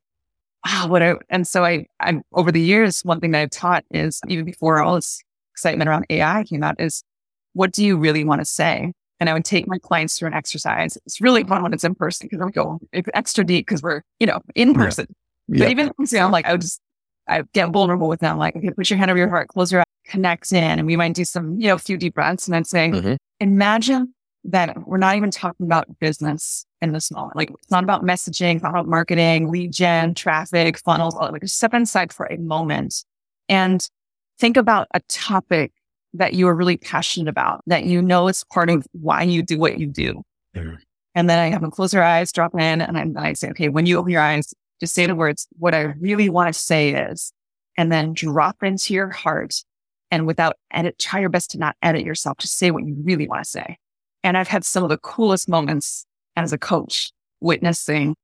wow, 0.66 0.88
what 0.88 1.02
I, 1.02 1.16
and 1.30 1.48
so 1.48 1.66
I, 1.66 1.86
I'm 2.00 2.24
over 2.34 2.52
the 2.52 2.62
years, 2.62 3.02
one 3.02 3.20
thing 3.20 3.32
that 3.32 3.42
I've 3.42 3.50
taught 3.52 3.84
is 3.92 4.20
even 4.28 4.46
before 4.46 4.82
all 4.82 4.96
this 4.96 5.22
excitement 5.54 5.90
around 5.90 6.06
AI 6.10 6.44
came 6.44 6.64
out 6.64 6.80
is 6.80 7.04
what 7.54 7.72
do 7.72 7.84
you 7.84 7.98
really 7.98 8.24
want 8.24 8.42
to 8.42 8.46
say? 8.46 8.94
And 9.20 9.30
I 9.30 9.34
would 9.34 9.46
take 9.46 9.68
my 9.68 9.78
clients 9.78 10.18
through 10.18 10.30
an 10.30 10.34
exercise. 10.34 10.98
It's 11.06 11.22
really 11.22 11.44
fun 11.44 11.62
when 11.62 11.74
it's 11.74 11.84
in 11.84 11.94
person 11.94 12.28
because 12.30 12.44
we 12.44 12.52
go 12.52 12.80
extra 13.14 13.44
deep 13.44 13.68
because 13.68 13.84
we're, 13.84 14.02
you 14.20 14.26
know, 14.26 14.40
in 14.56 14.74
person. 14.74 15.06
Yeah. 15.48 15.66
But 15.66 15.70
even, 15.70 15.92
you 16.00 16.18
know, 16.18 16.30
like 16.30 16.46
I 16.46 16.54
would 16.54 16.62
just, 16.62 16.82
I 17.28 17.44
get 17.54 17.70
vulnerable 17.70 18.08
with 18.08 18.20
them. 18.20 18.38
Like, 18.38 18.56
okay, 18.56 18.72
put 18.72 18.90
your 18.90 18.98
hand 18.98 19.12
over 19.12 19.18
your 19.20 19.30
heart, 19.30 19.50
close 19.50 19.72
your 19.72 19.82
eyes, 19.82 19.86
connect 20.08 20.52
in, 20.52 20.64
and 20.64 20.88
we 20.88 20.96
might 20.96 21.14
do 21.14 21.24
some, 21.24 21.60
you 21.60 21.68
know, 21.68 21.76
a 21.76 21.80
few 21.80 21.98
deep 21.98 22.16
breaths. 22.16 22.48
And 22.48 22.56
I'd 22.56 22.66
say, 22.66 22.90
mm-hmm. 22.90 23.14
imagine 23.40 24.14
that 24.46 24.88
we're 24.88 24.98
not 24.98 25.16
even 25.18 25.30
talking 25.30 25.68
about 25.68 26.00
business 26.00 26.66
in 26.82 26.92
this 26.94 27.12
moment. 27.12 27.36
Like 27.36 27.50
it's 27.52 27.72
not 27.72 27.84
about 27.84 28.04
messaging, 28.04 28.56
it's 28.56 28.64
not 28.64 28.72
about 28.72 28.88
marketing, 28.88 29.52
lead 29.52 29.72
gen, 29.72 30.14
traffic, 30.14 30.78
funnels, 30.80 31.16
all 31.16 31.26
that. 31.26 31.34
Like 31.34 31.42
just 31.42 31.58
step 31.58 31.74
inside 31.74 32.12
for 32.12 32.26
a 32.26 32.38
moment 32.38 33.04
and 33.48 33.88
think 34.40 34.58
about 34.58 34.88
a 34.94 35.00
topic 35.08 35.72
that 36.14 36.34
you 36.34 36.48
are 36.48 36.56
really 36.56 36.78
passionate 36.78 37.30
about, 37.30 37.62
that 37.68 37.86
you 37.86 38.02
know 38.02 38.28
is 38.28 38.44
part 38.52 38.70
of 38.70 38.86
why 38.92 39.24
you 39.24 39.44
do 39.44 39.58
what 39.58 39.78
you 39.78 39.88
do. 39.88 40.24
Mm-hmm. 40.56 40.76
And 41.16 41.30
then 41.30 41.40
I 41.40 41.50
have 41.50 41.62
them 41.62 41.72
close 41.72 41.92
their 41.92 42.04
eyes, 42.04 42.32
drop 42.32 42.54
in, 42.56 42.82
and 42.82 43.18
I, 43.18 43.30
I 43.30 43.34
say, 43.34 43.50
okay, 43.50 43.70
when 43.70 43.86
you 43.86 43.98
open 43.98 44.12
your 44.12 44.22
eyes, 44.22 44.54
just 44.80 44.94
say 44.94 45.06
the 45.06 45.16
words, 45.16 45.48
what 45.60 45.76
I 45.76 45.94
really 46.00 46.30
want 46.30 46.54
to 46.54 46.60
say 46.60 46.94
is, 46.94 47.32
and 47.78 47.92
then 47.92 48.14
drop 48.14 48.64
into 48.64 48.94
your 48.94 49.10
heart. 49.10 49.64
And 50.10 50.28
without 50.28 50.58
edit, 50.74 51.00
try 51.00 51.22
your 51.22 51.30
best 51.30 51.52
to 51.52 51.58
not 51.58 51.78
edit 51.82 52.04
yourself. 52.04 52.38
Just 52.40 52.58
say 52.58 52.72
what 52.72 52.86
you 52.86 52.96
really 53.02 53.30
want 53.30 53.44
to 53.44 53.50
say. 53.50 53.78
And 54.24 54.38
I've 54.38 54.50
had 54.50 54.66
some 54.66 54.84
of 54.84 54.90
the 54.90 54.98
coolest 54.98 55.48
moments 55.48 56.06
as 56.36 56.54
a 56.54 56.58
coach 56.58 57.12
witnessing 57.40 58.16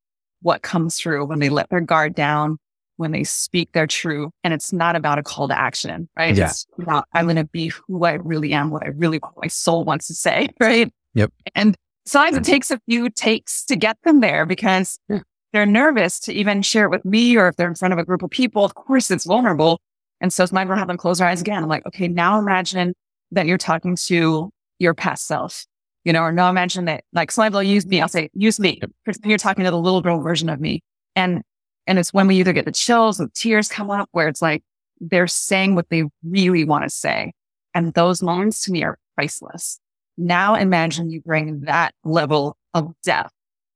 what 0.42 0.62
comes 0.62 0.98
through 0.98 1.26
when 1.26 1.40
they 1.40 1.50
let 1.50 1.70
their 1.70 1.82
guard 1.82 2.16
down, 2.16 2.58
when 2.98 3.12
they 3.12 3.24
speak 3.24 3.72
their 3.72 3.88
truth. 3.88 4.32
And 4.44 4.54
it's 4.54 4.72
not 4.72 4.96
about 4.96 5.18
a 5.18 5.24
call 5.24 5.48
to 5.48 5.58
action, 5.58 6.08
right? 6.18 6.36
Yeah. 6.36 6.48
It's 6.48 6.66
about, 6.80 7.06
I'm 7.14 7.26
going 7.26 7.38
to 7.38 7.46
be 7.46 7.68
who 7.68 8.06
I 8.06 8.14
really 8.14 8.54
am, 8.54 8.70
what 8.70 8.84
I 8.84 8.90
really, 8.90 9.20
want, 9.20 9.36
my 9.42 9.48
soul 9.48 9.84
wants 9.84 10.08
to 10.08 10.14
say, 10.14 10.50
right? 10.60 10.92
Yep. 11.14 11.32
And 11.56 11.76
sometimes 12.06 12.38
it 12.38 12.44
takes 12.44 12.72
a 12.72 12.80
few 12.88 13.10
takes 13.10 13.66
to 13.66 13.76
get 13.76 13.98
them 14.04 14.22
there 14.22 14.46
because 14.46 15.00
yeah. 15.10 15.20
they're 15.54 15.66
nervous 15.66 16.20
to 16.22 16.34
even 16.34 16.62
share 16.62 16.86
it 16.86 16.92
with 16.92 17.06
me 17.06 17.36
or 17.36 17.48
if 17.48 17.56
they're 17.56 17.68
in 17.68 17.76
front 17.76 17.94
of 17.94 18.00
a 18.00 18.06
group 18.06 18.22
of 18.22 18.30
people. 18.30 18.64
Of 18.64 18.76
course, 18.76 19.10
it's 19.10 19.26
vulnerable. 19.26 19.80
And 20.22 20.34
so 20.34 20.44
it's 20.44 20.54
my 20.54 20.64
turn 20.64 20.74
to 20.74 20.78
have 20.78 20.88
them 20.88 20.98
close 20.98 21.20
their 21.20 21.28
eyes 21.28 21.42
again. 21.42 21.64
I'm 21.64 21.70
like, 21.70 21.86
okay, 21.86 22.08
now 22.08 22.40
imagine 22.40 22.94
that 23.32 23.46
you're 23.46 23.58
talking 23.58 23.96
to 24.08 24.50
your 24.80 24.94
past 24.94 25.28
self 25.28 25.66
you 26.08 26.14
know, 26.14 26.22
or 26.22 26.32
no, 26.32 26.50
imagine 26.50 26.86
that 26.86 27.04
like 27.12 27.32
somebody 27.32 27.54
will 27.54 27.64
use 27.64 27.86
me. 27.86 28.00
I'll 28.00 28.08
say, 28.08 28.30
use 28.34 28.62
me. 28.62 28.80
You're 29.26 29.38
talking 29.38 29.66
to 29.66 29.72
the 29.72 29.78
little 29.78 30.02
girl 30.02 30.22
version 30.22 30.48
of 30.48 30.62
me. 30.62 30.82
And, 31.18 31.42
and 31.86 32.00
it's 32.00 32.14
when 32.14 32.28
we 32.28 32.38
either 32.38 32.54
get 32.54 32.64
the 32.64 32.72
chills, 32.72 33.18
the 33.18 33.28
tears 33.34 33.68
come 33.68 33.92
up 33.92 34.08
where 34.14 34.30
it's 34.30 34.42
like, 34.42 34.64
they're 35.02 35.28
saying 35.28 35.76
what 35.76 35.90
they 35.90 36.06
really 36.24 36.64
want 36.64 36.86
to 36.86 36.90
say. 36.90 37.34
And 37.76 37.94
those 37.94 38.24
moments 38.24 38.62
to 38.62 38.72
me 38.72 38.86
are 38.86 38.98
priceless. 39.16 39.82
Now 40.18 40.56
imagine 40.56 41.10
you 41.10 41.20
bring 41.20 41.60
that 41.66 41.94
level 42.06 42.56
of 42.74 42.94
depth 43.04 43.34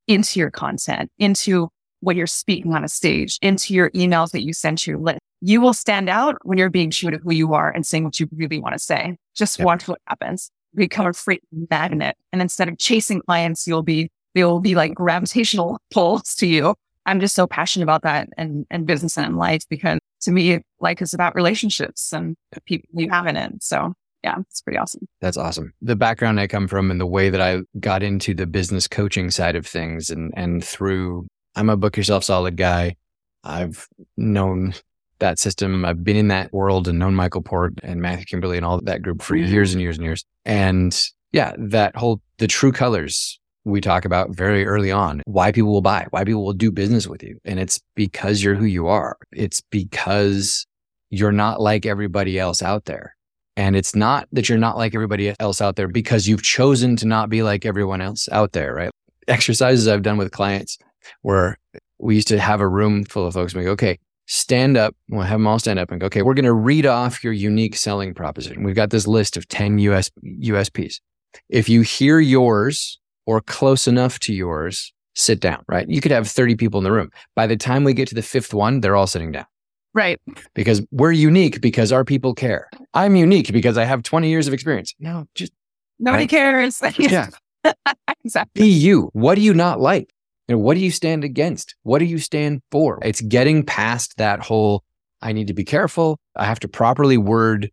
into 0.07 0.39
your 0.39 0.51
content, 0.51 1.11
into 1.19 1.67
what 1.99 2.15
you're 2.15 2.27
speaking 2.27 2.73
on 2.73 2.85
a 2.85 2.87
stage, 2.87 3.39
into 3.41 3.73
your 3.73 3.89
emails 3.89 4.31
that 4.31 4.41
you 4.41 4.53
send 4.53 4.77
to 4.77 4.91
your 4.91 5.01
list. 5.01 5.19
You 5.41 5.59
will 5.59 5.73
stand 5.73 6.07
out 6.07 6.37
when 6.43 6.57
you're 6.57 6.69
being 6.69 6.91
true 6.91 7.11
to 7.11 7.17
who 7.17 7.33
you 7.33 7.53
are 7.53 7.69
and 7.69 7.85
saying 7.85 8.05
what 8.05 8.21
you 8.21 8.29
really 8.31 8.59
want 8.61 8.71
to 8.73 8.79
say. 8.79 9.17
Just 9.35 9.59
yep. 9.59 9.65
watch 9.65 9.87
what 9.89 9.99
happens. 10.07 10.49
Become 10.75 11.07
a 11.07 11.13
freak 11.13 11.41
magnet. 11.51 12.15
And 12.31 12.41
instead 12.41 12.69
of 12.69 12.77
chasing 12.77 13.21
clients, 13.21 13.67
you'll 13.67 13.83
be, 13.83 14.09
they 14.35 14.43
will 14.43 14.59
be 14.59 14.75
like 14.75 14.93
gravitational 14.93 15.77
pulls 15.91 16.35
to 16.35 16.47
you. 16.47 16.75
I'm 17.05 17.19
just 17.19 17.35
so 17.35 17.47
passionate 17.47 17.83
about 17.83 18.03
that 18.03 18.29
and, 18.37 18.65
and 18.69 18.85
business 18.85 19.17
and 19.17 19.37
life 19.37 19.63
because 19.69 19.99
to 20.21 20.31
me, 20.31 20.61
life 20.79 21.01
is 21.01 21.13
about 21.13 21.35
relationships 21.35 22.13
and 22.13 22.35
people 22.65 22.89
you 22.93 23.09
have 23.09 23.25
in 23.25 23.35
it. 23.35 23.63
So 23.63 23.93
yeah, 24.23 24.37
it's 24.39 24.61
pretty 24.61 24.77
awesome. 24.77 25.07
That's 25.19 25.37
awesome. 25.37 25.73
The 25.81 25.95
background 25.95 26.39
I 26.39 26.47
come 26.47 26.67
from 26.67 26.91
and 26.91 27.01
the 27.01 27.07
way 27.07 27.29
that 27.29 27.41
I 27.41 27.61
got 27.79 28.03
into 28.03 28.33
the 28.33 28.45
business 28.45 28.87
coaching 28.87 29.31
side 29.31 29.55
of 29.55 29.65
things 29.65 30.09
and, 30.09 30.31
and 30.37 30.63
through, 30.63 31.27
I'm 31.55 31.69
a 31.69 31.77
book 31.77 31.97
yourself 31.97 32.23
solid 32.23 32.55
guy. 32.55 32.95
I've 33.43 33.87
known 34.17 34.75
that 35.21 35.39
system. 35.39 35.85
I've 35.85 36.03
been 36.03 36.17
in 36.17 36.27
that 36.27 36.51
world 36.53 36.87
and 36.87 36.99
known 36.99 37.15
Michael 37.15 37.41
Port 37.41 37.73
and 37.81 38.01
Matthew 38.01 38.25
Kimberley 38.25 38.57
and 38.57 38.65
all 38.65 38.81
that 38.81 39.01
group 39.01 39.21
for 39.21 39.35
mm-hmm. 39.35 39.51
years 39.51 39.73
and 39.73 39.81
years 39.81 39.97
and 39.97 40.05
years. 40.05 40.25
And 40.45 40.99
yeah, 41.31 41.53
that 41.57 41.95
whole, 41.95 42.21
the 42.37 42.47
true 42.47 42.71
colors 42.71 43.39
we 43.63 43.79
talk 43.79 44.05
about 44.05 44.35
very 44.35 44.65
early 44.65 44.91
on, 44.91 45.21
why 45.25 45.51
people 45.51 45.71
will 45.71 45.81
buy, 45.81 46.07
why 46.09 46.23
people 46.23 46.43
will 46.43 46.53
do 46.53 46.71
business 46.71 47.07
with 47.07 47.23
you. 47.23 47.39
And 47.45 47.59
it's 47.59 47.79
because 47.95 48.43
you're 48.43 48.55
who 48.55 48.65
you 48.65 48.87
are. 48.87 49.17
It's 49.31 49.61
because 49.61 50.65
you're 51.09 51.31
not 51.31 51.61
like 51.61 51.85
everybody 51.85 52.39
else 52.39 52.61
out 52.61 52.85
there. 52.85 53.15
And 53.57 53.75
it's 53.75 53.95
not 53.95 54.27
that 54.31 54.49
you're 54.49 54.57
not 54.57 54.77
like 54.77 54.95
everybody 54.95 55.35
else 55.39 55.61
out 55.61 55.75
there 55.75 55.87
because 55.87 56.27
you've 56.27 56.41
chosen 56.41 56.95
to 56.97 57.05
not 57.05 57.29
be 57.29 57.43
like 57.43 57.65
everyone 57.65 58.01
else 58.01 58.27
out 58.31 58.53
there, 58.53 58.73
right? 58.73 58.91
Exercises 59.27 59.87
I've 59.87 60.01
done 60.01 60.17
with 60.17 60.31
clients 60.31 60.77
where 61.21 61.59
we 61.99 62.15
used 62.15 62.29
to 62.29 62.39
have 62.39 62.61
a 62.61 62.67
room 62.67 63.03
full 63.03 63.27
of 63.27 63.33
folks 63.33 63.53
and 63.53 63.59
we 63.59 63.65
go, 63.65 63.71
okay, 63.71 63.99
stand 64.27 64.77
up. 64.77 64.95
We'll 65.09 65.23
have 65.23 65.39
them 65.39 65.47
all 65.47 65.59
stand 65.59 65.79
up 65.79 65.91
and 65.91 65.99
go, 65.99 66.07
okay, 66.07 66.21
we're 66.21 66.33
going 66.33 66.45
to 66.45 66.53
read 66.53 66.85
off 66.85 67.23
your 67.23 67.33
unique 67.33 67.75
selling 67.75 68.13
proposition. 68.13 68.63
We've 68.63 68.75
got 68.75 68.89
this 68.89 69.07
list 69.07 69.37
of 69.37 69.47
10 69.47 69.79
US, 69.79 70.09
USPs. 70.23 71.01
If 71.49 71.69
you 71.69 71.81
hear 71.81 72.19
yours 72.19 72.99
or 73.25 73.41
close 73.41 73.87
enough 73.87 74.19
to 74.19 74.33
yours, 74.33 74.93
sit 75.15 75.39
down, 75.39 75.63
right? 75.67 75.87
You 75.89 76.01
could 76.01 76.11
have 76.11 76.27
30 76.27 76.55
people 76.55 76.79
in 76.79 76.83
the 76.83 76.91
room. 76.91 77.09
By 77.35 77.47
the 77.47 77.57
time 77.57 77.83
we 77.83 77.93
get 77.93 78.07
to 78.09 78.15
the 78.15 78.21
fifth 78.21 78.53
one, 78.53 78.81
they're 78.81 78.95
all 78.95 79.07
sitting 79.07 79.31
down. 79.31 79.45
Right. 79.93 80.19
Because 80.53 80.81
we're 80.91 81.11
unique 81.11 81.59
because 81.61 81.91
our 81.91 82.05
people 82.05 82.33
care. 82.33 82.69
I'm 82.93 83.15
unique 83.15 83.51
because 83.51 83.77
I 83.77 83.83
have 83.83 84.03
20 84.03 84.29
years 84.29 84.47
of 84.47 84.53
experience. 84.53 84.93
No, 84.99 85.27
just 85.35 85.51
nobody 85.99 86.23
right? 86.23 86.29
cares. 86.29 86.81
yeah. 86.97 87.27
exactly. 88.23 88.61
Be 88.61 88.69
you. 88.69 89.09
What 89.13 89.35
do 89.35 89.41
you 89.41 89.53
not 89.53 89.81
like? 89.81 90.09
You 90.51 90.57
know, 90.57 90.63
what 90.63 90.73
do 90.73 90.81
you 90.81 90.91
stand 90.91 91.23
against? 91.23 91.75
What 91.83 91.99
do 91.99 92.05
you 92.05 92.17
stand 92.17 92.61
for? 92.71 92.99
It's 93.03 93.21
getting 93.21 93.63
past 93.63 94.17
that 94.17 94.41
whole 94.41 94.83
I 95.21 95.31
need 95.31 95.47
to 95.47 95.53
be 95.53 95.63
careful. 95.63 96.19
I 96.35 96.43
have 96.43 96.59
to 96.59 96.67
properly 96.67 97.17
word 97.17 97.71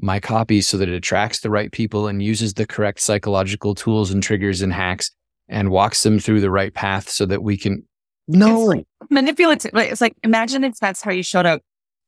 my 0.00 0.18
copy 0.18 0.60
so 0.60 0.76
that 0.78 0.88
it 0.88 0.94
attracts 0.96 1.38
the 1.38 1.50
right 1.50 1.70
people 1.70 2.08
and 2.08 2.20
uses 2.20 2.54
the 2.54 2.66
correct 2.66 2.98
psychological 2.98 3.76
tools 3.76 4.10
and 4.10 4.24
triggers 4.24 4.60
and 4.60 4.72
hacks 4.72 5.12
and 5.48 5.70
walks 5.70 6.02
them 6.02 6.18
through 6.18 6.40
the 6.40 6.50
right 6.50 6.74
path 6.74 7.08
so 7.08 7.26
that 7.26 7.44
we 7.44 7.56
can 7.56 7.86
no 8.26 8.72
it's 8.72 8.78
like 8.78 8.86
manipulative. 9.08 9.70
It's 9.76 10.00
like 10.00 10.16
imagine 10.24 10.64
if 10.64 10.80
that's 10.80 11.02
how 11.02 11.12
you 11.12 11.22
showed 11.22 11.46
up 11.46 11.62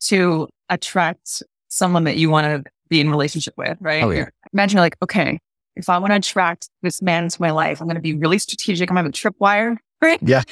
to 0.07 0.49
attract 0.69 1.45
someone 1.69 2.03
that 2.05 2.17
you 2.17 2.29
want 2.29 2.65
to 2.65 2.69
be 2.89 3.01
in 3.01 3.09
relationship 3.09 3.55
with, 3.57 3.79
right? 3.81 4.03
Oh, 4.03 4.11
yeah. 4.11 4.31
Imagine 4.53 4.79
you're 4.79 4.85
like, 4.85 4.97
okay, 5.01 5.39
if 5.77 5.89
I 5.89 5.99
want 5.99 6.11
to 6.11 6.17
attract 6.17 6.71
this 6.83 7.01
man 7.01 7.23
into 7.23 7.41
my 7.41 7.53
life, 7.53 7.81
I'm 7.81 7.87
going 7.87 7.95
to 7.95 8.03
be 8.03 8.15
really 8.15 8.41
strategic. 8.41 8.91
I'm 8.91 8.97
going 8.97 9.13
to 9.13 9.17
have 9.21 9.33
a 9.33 9.35
tripwire, 9.35 9.77
right? 10.01 10.19
Yeah. 10.23 10.43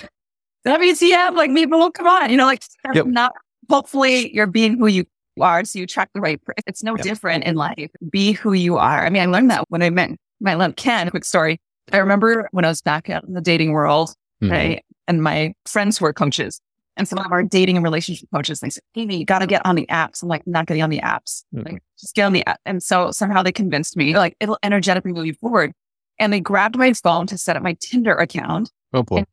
WTF, 0.67 1.35
like 1.35 1.55
people, 1.55 1.91
come 1.93 2.07
on, 2.07 2.31
you 2.31 2.37
know, 2.37 2.47
like 2.47 2.63
yep. 2.95 3.07
not. 3.07 3.33
Hopefully, 3.69 4.33
you're 4.35 4.47
being 4.47 4.79
who 4.79 4.87
you 4.87 5.05
are, 5.41 5.65
so 5.65 5.79
you 5.79 5.85
attract 5.85 6.13
the 6.15 6.21
right. 6.21 6.43
person. 6.45 6.63
It's 6.67 6.83
no 6.83 6.97
yep. 6.97 7.05
different 7.05 7.45
in 7.45 7.57
life. 7.57 7.91
Be 8.11 8.33
who 8.33 8.53
you 8.53 8.77
are. 8.77 9.05
I 9.05 9.11
mean, 9.11 9.23
I 9.23 9.27
learned 9.27 9.51
that 9.51 9.65
when 9.69 9.83
I 9.83 9.91
met 9.91 10.11
my 10.41 10.55
love 10.55 10.77
Ken. 10.77 11.11
Quick 11.11 11.25
story. 11.25 11.61
I 11.93 11.99
remember 11.99 12.49
when 12.53 12.65
I 12.65 12.69
was 12.69 12.83
back 12.83 13.11
out 13.11 13.25
in 13.25 13.35
the 13.35 13.41
dating 13.41 13.73
world, 13.73 14.15
mm-hmm. 14.43 14.53
right? 14.53 14.85
And 15.09 15.23
my 15.23 15.55
friends 15.67 15.99
who 15.99 16.07
are 16.07 16.13
coaches, 16.13 16.61
and 16.97 17.07
some 17.07 17.19
of 17.19 17.31
our 17.31 17.43
dating 17.43 17.77
and 17.77 17.85
relationship 17.85 18.29
coaches, 18.35 18.61
they 18.61 18.71
said, 18.71 18.83
Amy, 18.97 19.19
you 19.19 19.25
got 19.25 19.41
to 19.41 19.47
get 19.47 19.65
on 19.67 19.77
the 19.77 19.87
apps. 19.87 20.23
I'm 20.23 20.29
like, 20.29 20.47
not 20.47 20.67
getting 20.67 20.83
on 20.83 20.91
the 20.91 21.01
apps. 21.01 21.45
Mm-hmm. 21.55 21.73
Like, 21.73 21.83
just 21.99 22.15
get 22.15 22.25
on 22.25 22.33
the 22.33 22.45
app. 22.47 22.59
And 22.65 22.83
so 22.83 23.11
somehow 23.11 23.43
they 23.43 23.53
convinced 23.53 23.97
me, 23.97 24.17
like, 24.17 24.35
it'll 24.41 24.59
energetically 24.63 25.13
move 25.13 25.27
you 25.27 25.35
forward. 25.35 25.73
And 26.19 26.33
they 26.33 26.41
grabbed 26.41 26.77
my 26.77 26.95
phone 26.95 27.27
to 27.27 27.37
set 27.37 27.57
up 27.57 27.63
my 27.63 27.77
Tinder 27.79 28.15
account. 28.15 28.71
Oh, 28.95 29.03
boy. 29.03 29.25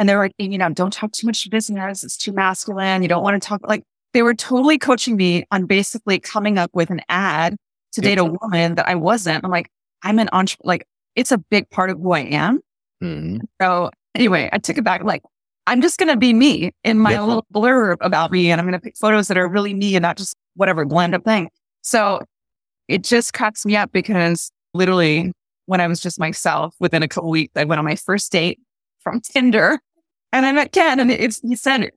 And, 0.00 0.08
and 0.08 0.08
they 0.08 0.16
were 0.16 0.24
like, 0.24 0.32
you 0.38 0.56
know, 0.56 0.70
don't 0.70 0.92
talk 0.92 1.12
too 1.12 1.26
much 1.26 1.48
business. 1.50 2.02
It's 2.02 2.16
too 2.16 2.32
masculine. 2.32 3.02
You 3.02 3.08
don't 3.08 3.22
want 3.22 3.40
to 3.40 3.46
talk 3.46 3.60
like 3.68 3.84
they 4.14 4.22
were 4.22 4.32
totally 4.32 4.78
coaching 4.78 5.14
me 5.14 5.44
on 5.50 5.66
basically 5.66 6.18
coming 6.18 6.56
up 6.56 6.70
with 6.72 6.88
an 6.88 7.02
ad 7.10 7.54
to 7.92 8.00
date 8.00 8.16
a 8.16 8.24
woman 8.24 8.76
that 8.76 8.88
I 8.88 8.94
wasn't. 8.94 9.44
I'm 9.44 9.50
like, 9.50 9.68
I'm 10.02 10.18
an 10.18 10.30
entrepreneur. 10.32 10.68
Like, 10.68 10.86
it's 11.16 11.32
a 11.32 11.36
big 11.38 11.68
part 11.68 11.90
of 11.90 11.98
who 11.98 12.12
I 12.12 12.20
am. 12.20 12.60
Mm-hmm. 13.02 13.40
So 13.60 13.90
anyway, 14.14 14.48
I 14.50 14.58
took 14.58 14.78
it 14.78 14.84
back. 14.84 15.04
Like, 15.04 15.22
I'm 15.66 15.82
just 15.82 15.98
going 15.98 16.08
to 16.08 16.16
be 16.16 16.32
me 16.32 16.72
in 16.82 16.98
my 16.98 17.12
yeah. 17.12 17.22
little 17.22 17.44
blurb 17.52 17.98
about 18.00 18.32
me. 18.32 18.50
And 18.50 18.58
I'm 18.58 18.66
going 18.66 18.80
to 18.80 18.82
pick 18.82 18.96
photos 18.96 19.28
that 19.28 19.36
are 19.36 19.48
really 19.48 19.74
me 19.74 19.96
and 19.96 20.02
not 20.02 20.16
just 20.16 20.34
whatever 20.54 20.86
blend 20.86 21.14
up 21.14 21.24
thing. 21.24 21.50
So 21.82 22.22
it 22.88 23.04
just 23.04 23.34
cracks 23.34 23.66
me 23.66 23.76
up 23.76 23.92
because 23.92 24.50
literally 24.72 25.32
when 25.66 25.82
I 25.82 25.86
was 25.86 26.00
just 26.00 26.18
myself 26.18 26.74
within 26.80 27.02
a 27.02 27.08
couple 27.08 27.28
weeks, 27.28 27.52
I 27.54 27.64
went 27.64 27.78
on 27.78 27.84
my 27.84 27.96
first 27.96 28.32
date 28.32 28.58
from 29.00 29.20
Tinder 29.20 29.78
and 30.32 30.46
I 30.46 30.52
met 30.52 30.72
Ken 30.72 31.00
and 31.00 31.10
it's, 31.10 31.40
he 31.40 31.56
said, 31.56 31.90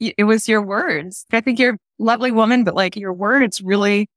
it 0.00 0.24
was 0.24 0.48
your 0.48 0.62
words. 0.62 1.26
I 1.32 1.40
think 1.40 1.58
you're 1.58 1.74
a 1.74 1.78
lovely 1.98 2.30
woman, 2.30 2.64
but 2.64 2.74
like 2.74 2.96
your 2.96 3.12
words 3.12 3.60
really 3.60 4.08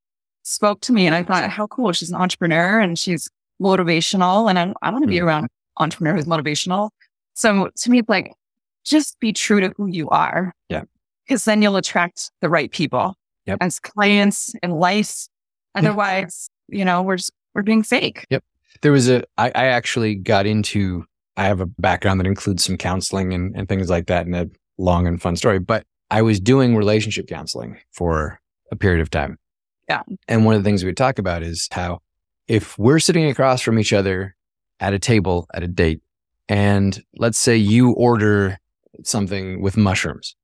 spoke 0.43 0.81
to 0.81 0.93
me. 0.93 1.05
And 1.05 1.15
I 1.15 1.23
thought, 1.23 1.49
how 1.49 1.67
cool. 1.67 1.91
She's 1.91 2.09
an 2.09 2.15
entrepreneur 2.15 2.79
and 2.79 2.97
she's 2.97 3.29
motivational. 3.61 4.49
And 4.49 4.57
I, 4.57 4.73
I 4.81 4.91
want 4.91 5.03
to 5.03 5.07
be 5.07 5.17
mm. 5.17 5.23
around 5.23 5.47
entrepreneur 5.77 6.15
who's 6.15 6.25
motivational. 6.25 6.89
So 7.33 7.69
to 7.75 7.91
me, 7.91 7.99
it's 7.99 8.09
like, 8.09 8.33
just 8.85 9.19
be 9.19 9.33
true 9.33 9.59
to 9.59 9.73
who 9.75 9.87
you 9.87 10.09
are. 10.09 10.53
Yeah. 10.69 10.83
Because 11.25 11.45
then 11.45 11.61
you'll 11.61 11.77
attract 11.77 12.31
the 12.41 12.49
right 12.49 12.71
people 12.71 13.15
yep. 13.45 13.57
as 13.61 13.79
clients 13.79 14.53
and 14.61 14.73
life. 14.73 15.27
Otherwise, 15.75 16.49
you 16.67 16.85
know, 16.85 17.01
we're 17.01 17.17
just, 17.17 17.31
we're 17.55 17.63
being 17.63 17.83
fake. 17.83 18.25
Yep. 18.29 18.43
There 18.81 18.91
was 18.91 19.09
a, 19.09 19.23
I, 19.37 19.47
I 19.55 19.65
actually 19.65 20.15
got 20.15 20.45
into, 20.45 21.05
I 21.37 21.45
have 21.45 21.61
a 21.61 21.65
background 21.65 22.19
that 22.19 22.27
includes 22.27 22.63
some 22.63 22.77
counseling 22.77 23.33
and, 23.33 23.55
and 23.55 23.67
things 23.67 23.89
like 23.89 24.07
that. 24.07 24.25
And 24.25 24.35
a 24.35 24.49
long 24.77 25.07
and 25.07 25.21
fun 25.21 25.35
story, 25.35 25.59
but 25.59 25.85
I 26.11 26.21
was 26.21 26.39
doing 26.39 26.75
relationship 26.75 27.27
counseling 27.27 27.79
for 27.91 28.39
a 28.71 28.75
period 28.75 29.01
of 29.01 29.09
time. 29.09 29.37
Yeah. 29.89 30.01
And 30.27 30.45
one 30.45 30.55
of 30.55 30.63
the 30.63 30.67
things 30.67 30.83
we 30.83 30.93
talk 30.93 31.19
about 31.19 31.43
is 31.43 31.67
how 31.71 31.99
if 32.47 32.77
we're 32.77 32.99
sitting 32.99 33.25
across 33.25 33.61
from 33.61 33.79
each 33.79 33.93
other 33.93 34.35
at 34.79 34.93
a 34.93 34.99
table 34.99 35.47
at 35.53 35.63
a 35.63 35.67
date, 35.67 36.01
and 36.49 37.01
let's 37.17 37.37
say 37.37 37.55
you 37.55 37.91
order 37.91 38.59
something 39.03 39.61
with 39.61 39.77
mushrooms, 39.77 40.35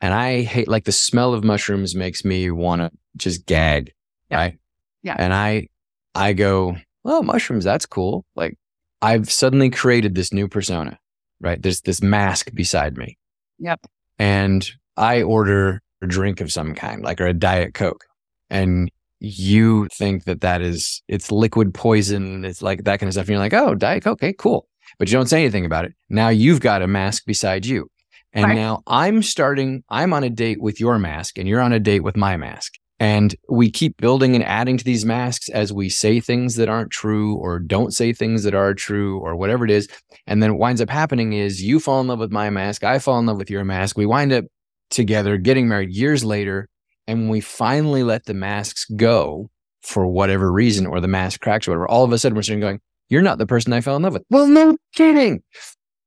and 0.00 0.14
I 0.14 0.42
hate 0.42 0.68
like 0.68 0.84
the 0.84 0.92
smell 0.92 1.34
of 1.34 1.44
mushrooms 1.44 1.94
makes 1.94 2.24
me 2.24 2.50
want 2.50 2.80
to 2.82 2.90
just 3.16 3.46
gag, 3.46 3.92
yeah. 4.30 4.36
right? 4.36 4.58
Yeah. 5.02 5.16
And 5.18 5.32
I, 5.32 5.68
I 6.14 6.32
go, 6.32 6.76
oh, 7.04 7.22
mushrooms, 7.22 7.64
that's 7.64 7.86
cool. 7.86 8.24
Like 8.34 8.56
I've 9.02 9.30
suddenly 9.30 9.68
created 9.68 10.14
this 10.14 10.32
new 10.32 10.48
persona, 10.48 10.98
right? 11.40 11.60
There's 11.60 11.82
this 11.82 12.00
mask 12.00 12.50
beside 12.54 12.96
me. 12.96 13.18
Yep. 13.58 13.80
And 14.18 14.70
I 14.96 15.22
order 15.22 15.82
a 16.00 16.06
drink 16.06 16.40
of 16.40 16.52
some 16.52 16.74
kind, 16.74 17.02
like 17.02 17.20
or 17.20 17.26
a 17.26 17.34
diet 17.34 17.74
coke, 17.74 18.04
and 18.48 18.90
you 19.18 19.88
think 19.92 20.24
that 20.24 20.40
that 20.40 20.62
is 20.62 21.02
it's 21.06 21.30
liquid 21.30 21.72
poison, 21.74 22.44
it's 22.44 22.62
like 22.62 22.84
that 22.84 22.98
kind 22.98 23.08
of 23.08 23.14
stuff. 23.14 23.22
And 23.22 23.30
you're 23.30 23.38
like, 23.38 23.54
oh, 23.54 23.74
diet 23.74 24.02
coke, 24.02 24.14
okay, 24.14 24.32
cool. 24.32 24.66
But 24.98 25.08
you 25.08 25.16
don't 25.16 25.28
say 25.28 25.40
anything 25.40 25.64
about 25.64 25.84
it. 25.84 25.94
Now 26.08 26.28
you've 26.28 26.60
got 26.60 26.82
a 26.82 26.86
mask 26.86 27.24
beside 27.24 27.64
you. 27.64 27.88
And 28.32 28.46
right. 28.46 28.54
now 28.54 28.82
I'm 28.86 29.22
starting, 29.22 29.84
I'm 29.88 30.12
on 30.12 30.24
a 30.24 30.30
date 30.30 30.60
with 30.60 30.80
your 30.80 30.98
mask 30.98 31.38
and 31.38 31.46
you're 31.46 31.60
on 31.60 31.72
a 31.72 31.80
date 31.80 32.00
with 32.00 32.16
my 32.16 32.36
mask. 32.36 32.74
And 33.02 33.34
we 33.48 33.68
keep 33.68 33.96
building 33.96 34.36
and 34.36 34.44
adding 34.44 34.76
to 34.76 34.84
these 34.84 35.04
masks 35.04 35.48
as 35.48 35.72
we 35.72 35.88
say 35.88 36.20
things 36.20 36.54
that 36.54 36.68
aren't 36.68 36.92
true 36.92 37.34
or 37.34 37.58
don't 37.58 37.92
say 37.92 38.12
things 38.12 38.44
that 38.44 38.54
are 38.54 38.74
true 38.74 39.18
or 39.18 39.34
whatever 39.34 39.64
it 39.64 39.72
is. 39.72 39.88
And 40.28 40.40
then 40.40 40.52
what 40.52 40.60
winds 40.60 40.80
up 40.80 40.88
happening 40.88 41.32
is 41.32 41.60
you 41.60 41.80
fall 41.80 42.00
in 42.00 42.06
love 42.06 42.20
with 42.20 42.30
my 42.30 42.48
mask. 42.48 42.84
I 42.84 43.00
fall 43.00 43.18
in 43.18 43.26
love 43.26 43.38
with 43.38 43.50
your 43.50 43.64
mask. 43.64 43.96
We 43.96 44.06
wind 44.06 44.32
up 44.32 44.44
together 44.90 45.36
getting 45.36 45.66
married 45.66 45.90
years 45.90 46.24
later. 46.24 46.68
And 47.08 47.22
when 47.22 47.28
we 47.28 47.40
finally 47.40 48.04
let 48.04 48.26
the 48.26 48.34
masks 48.34 48.84
go 48.94 49.50
for 49.80 50.06
whatever 50.06 50.52
reason 50.52 50.86
or 50.86 51.00
the 51.00 51.08
mask 51.08 51.40
cracks 51.40 51.66
or 51.66 51.72
whatever, 51.72 51.88
all 51.88 52.04
of 52.04 52.12
a 52.12 52.18
sudden 52.20 52.36
we're 52.36 52.42
sitting 52.42 52.60
going, 52.60 52.78
you're 53.08 53.20
not 53.20 53.38
the 53.38 53.46
person 53.46 53.72
I 53.72 53.80
fell 53.80 53.96
in 53.96 54.02
love 54.02 54.12
with. 54.12 54.22
Well, 54.30 54.46
no 54.46 54.76
kidding. 54.94 55.42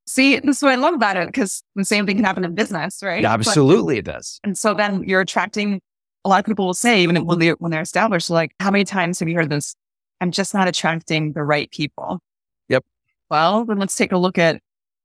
See, 0.08 0.39
this 0.39 0.58
is 0.58 0.63
what 0.63 0.71
I 0.71 0.75
love 0.75 0.93
about 0.93 1.17
it 1.17 1.27
because 1.27 1.62
the 1.75 1.84
same 1.84 2.05
thing 2.05 2.15
can 2.15 2.23
happen 2.23 2.45
in 2.45 2.55
business, 2.55 2.99
right? 3.03 3.25
Absolutely, 3.25 3.95
but, 3.95 4.12
it 4.12 4.13
does. 4.13 4.39
And 4.45 4.58
so 4.58 4.73
then 4.73 5.03
you're 5.03 5.19
attracting 5.19 5.81
a 6.25 6.29
lot 6.29 6.39
of 6.39 6.45
people 6.45 6.65
will 6.65 6.73
say, 6.73 7.01
even 7.03 7.23
when, 7.25 7.39
they're, 7.39 7.53
when 7.59 7.71
they're 7.71 7.81
established, 7.81 8.29
like, 8.29 8.53
how 8.59 8.71
many 8.71 8.83
times 8.83 9.19
have 9.19 9.29
you 9.29 9.35
heard 9.35 9.49
this? 9.49 9.75
I'm 10.19 10.31
just 10.31 10.53
not 10.53 10.67
attracting 10.67 11.33
the 11.33 11.43
right 11.43 11.69
people. 11.71 12.19
Yep. 12.67 12.83
Well, 13.29 13.63
then 13.63 13.77
let's 13.77 13.95
take 13.95 14.11
a 14.11 14.17
look 14.17 14.38
at 14.38 14.59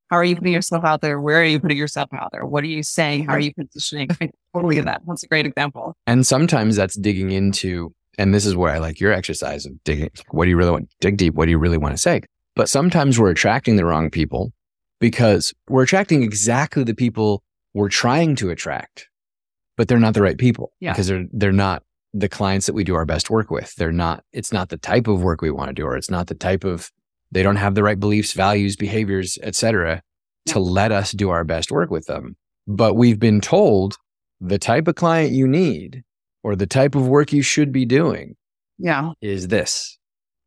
how 0.09 0.17
are 0.17 0.25
you 0.25 0.35
putting 0.35 0.51
yourself 0.51 0.83
out 0.83 1.01
there? 1.01 1.21
Where 1.21 1.39
are 1.39 1.45
you 1.45 1.59
putting 1.59 1.77
yourself 1.77 2.09
out 2.13 2.31
there? 2.33 2.45
What 2.45 2.63
are 2.63 2.67
you 2.67 2.83
saying? 2.83 3.27
How 3.27 3.33
are 3.33 3.39
you 3.39 3.53
positioning? 3.53 4.09
I 4.19 4.31
totally 4.53 4.77
in 4.77 4.85
that. 4.85 5.01
That's 5.07 5.23
a 5.23 5.27
great 5.27 5.45
example. 5.45 5.95
And 6.05 6.25
sometimes 6.25 6.75
that's 6.75 6.95
digging 6.95 7.31
into, 7.31 7.93
and 8.17 8.33
this 8.33 8.45
is 8.45 8.55
where 8.55 8.73
I 8.73 8.79
like 8.79 8.99
your 8.99 9.13
exercise 9.13 9.65
of 9.65 9.81
digging. 9.83 10.09
What 10.31 10.45
do 10.45 10.49
you 10.49 10.57
really 10.57 10.71
want? 10.71 10.89
Dig 10.99 11.17
deep. 11.17 11.35
What 11.35 11.45
do 11.45 11.51
you 11.51 11.59
really 11.59 11.77
want 11.77 11.93
to 11.93 11.97
say? 11.97 12.23
But 12.55 12.67
sometimes 12.67 13.19
we're 13.19 13.29
attracting 13.29 13.77
the 13.77 13.85
wrong 13.85 14.09
people 14.09 14.51
because 14.99 15.53
we're 15.69 15.83
attracting 15.83 16.23
exactly 16.23 16.83
the 16.83 16.95
people 16.95 17.43
we're 17.73 17.89
trying 17.89 18.35
to 18.35 18.49
attract, 18.49 19.07
but 19.81 19.87
they're 19.87 19.97
not 19.97 20.13
the 20.13 20.21
right 20.21 20.37
people 20.37 20.71
Yeah. 20.79 20.91
because 20.93 21.07
they're, 21.07 21.25
they're 21.33 21.51
not 21.51 21.81
the 22.13 22.29
clients 22.29 22.67
that 22.67 22.73
we 22.73 22.83
do 22.83 22.93
our 22.93 23.03
best 23.03 23.31
work 23.31 23.49
with. 23.49 23.73
They're 23.77 23.91
not, 23.91 24.23
it's 24.31 24.53
not 24.53 24.69
the 24.69 24.77
type 24.77 25.07
of 25.07 25.23
work 25.23 25.41
we 25.41 25.49
want 25.49 25.69
to 25.69 25.73
do, 25.73 25.85
or 25.85 25.97
it's 25.97 26.11
not 26.11 26.27
the 26.27 26.35
type 26.35 26.63
of, 26.63 26.91
they 27.31 27.41
don't 27.41 27.55
have 27.55 27.73
the 27.73 27.81
right 27.81 27.99
beliefs, 27.99 28.33
values, 28.33 28.75
behaviors, 28.75 29.39
etc., 29.41 30.03
to 30.49 30.59
let 30.59 30.91
us 30.91 31.13
do 31.13 31.31
our 31.31 31.43
best 31.43 31.71
work 31.71 31.89
with 31.89 32.05
them. 32.05 32.35
But 32.67 32.93
we've 32.93 33.17
been 33.17 33.41
told 33.41 33.95
the 34.39 34.59
type 34.59 34.87
of 34.87 34.93
client 34.93 35.31
you 35.31 35.47
need 35.47 36.03
or 36.43 36.55
the 36.55 36.67
type 36.67 36.93
of 36.93 37.07
work 37.07 37.33
you 37.33 37.41
should 37.41 37.71
be 37.71 37.85
doing 37.85 38.35
Yeah. 38.77 39.13
is 39.19 39.47
this. 39.47 39.97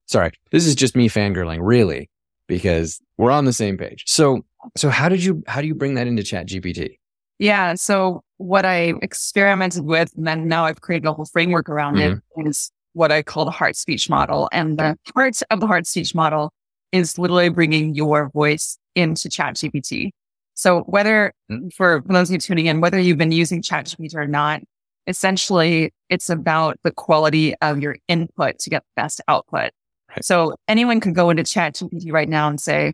Sorry, 0.07 0.31
this 0.53 0.65
is 0.65 0.77
just 0.77 0.95
me 0.95 1.09
fangirling, 1.09 1.59
really, 1.61 2.09
because 2.47 3.01
we're 3.19 3.33
on 3.33 3.47
the 3.47 3.53
same 3.53 3.77
page. 3.79 4.05
So, 4.07 4.45
so 4.77 4.91
how 4.91 5.09
did 5.09 5.25
you 5.25 5.43
how 5.49 5.61
do 5.61 5.67
you 5.67 5.75
bring 5.75 5.95
that 5.95 6.07
into 6.07 6.23
Chat 6.23 6.47
GPT? 6.47 6.99
Yeah. 7.39 7.75
So 7.75 8.23
what 8.37 8.65
I 8.65 8.95
experimented 9.03 9.85
with, 9.85 10.13
and 10.17 10.27
then 10.27 10.49
now 10.49 10.65
I've 10.67 10.81
created 10.81 11.07
a 11.07 11.13
whole 11.13 11.25
framework 11.25 11.69
around 11.69 11.99
it, 11.99 12.13
mm-hmm. 12.13 12.47
is 12.47 12.71
what 12.93 13.11
I 13.11 13.23
call 13.23 13.45
the 13.45 13.51
heart 13.51 13.77
speech 13.77 14.09
model. 14.09 14.49
And 14.53 14.79
the 14.79 14.97
part 15.15 15.41
of 15.51 15.61
the 15.61 15.67
heart 15.67 15.87
speech 15.87 16.15
model 16.15 16.53
is 16.93 17.19
literally 17.19 17.49
bringing 17.49 17.95
your 17.95 18.31
voice 18.31 18.79
into 18.95 19.29
ChatGPT. 19.29 20.11
So 20.55 20.83
whether 20.83 21.33
mm. 21.51 21.73
for 21.73 22.05
those 22.07 22.31
of 22.31 22.35
you 22.35 22.39
tuning 22.39 22.67
in, 22.67 22.81
whether 22.81 22.99
you've 22.99 23.19
been 23.19 23.33
using 23.33 23.63
ChatGPT 23.63 24.15
or 24.15 24.29
not, 24.29 24.63
essentially 25.09 25.93
it's 26.09 26.31
about 26.31 26.79
the 26.85 26.93
quality 26.93 27.55
of 27.61 27.81
your 27.81 27.97
input 28.07 28.59
to 28.61 28.71
get 28.71 28.83
the 28.83 29.03
best 29.03 29.21
output. 29.27 29.73
Right. 30.09 30.25
So 30.25 30.55
anyone 30.69 31.01
can 31.01 31.13
go 31.13 31.31
into 31.31 31.43
ChatGPT 31.43 32.13
right 32.13 32.29
now 32.29 32.49
and 32.49 32.61
say, 32.61 32.93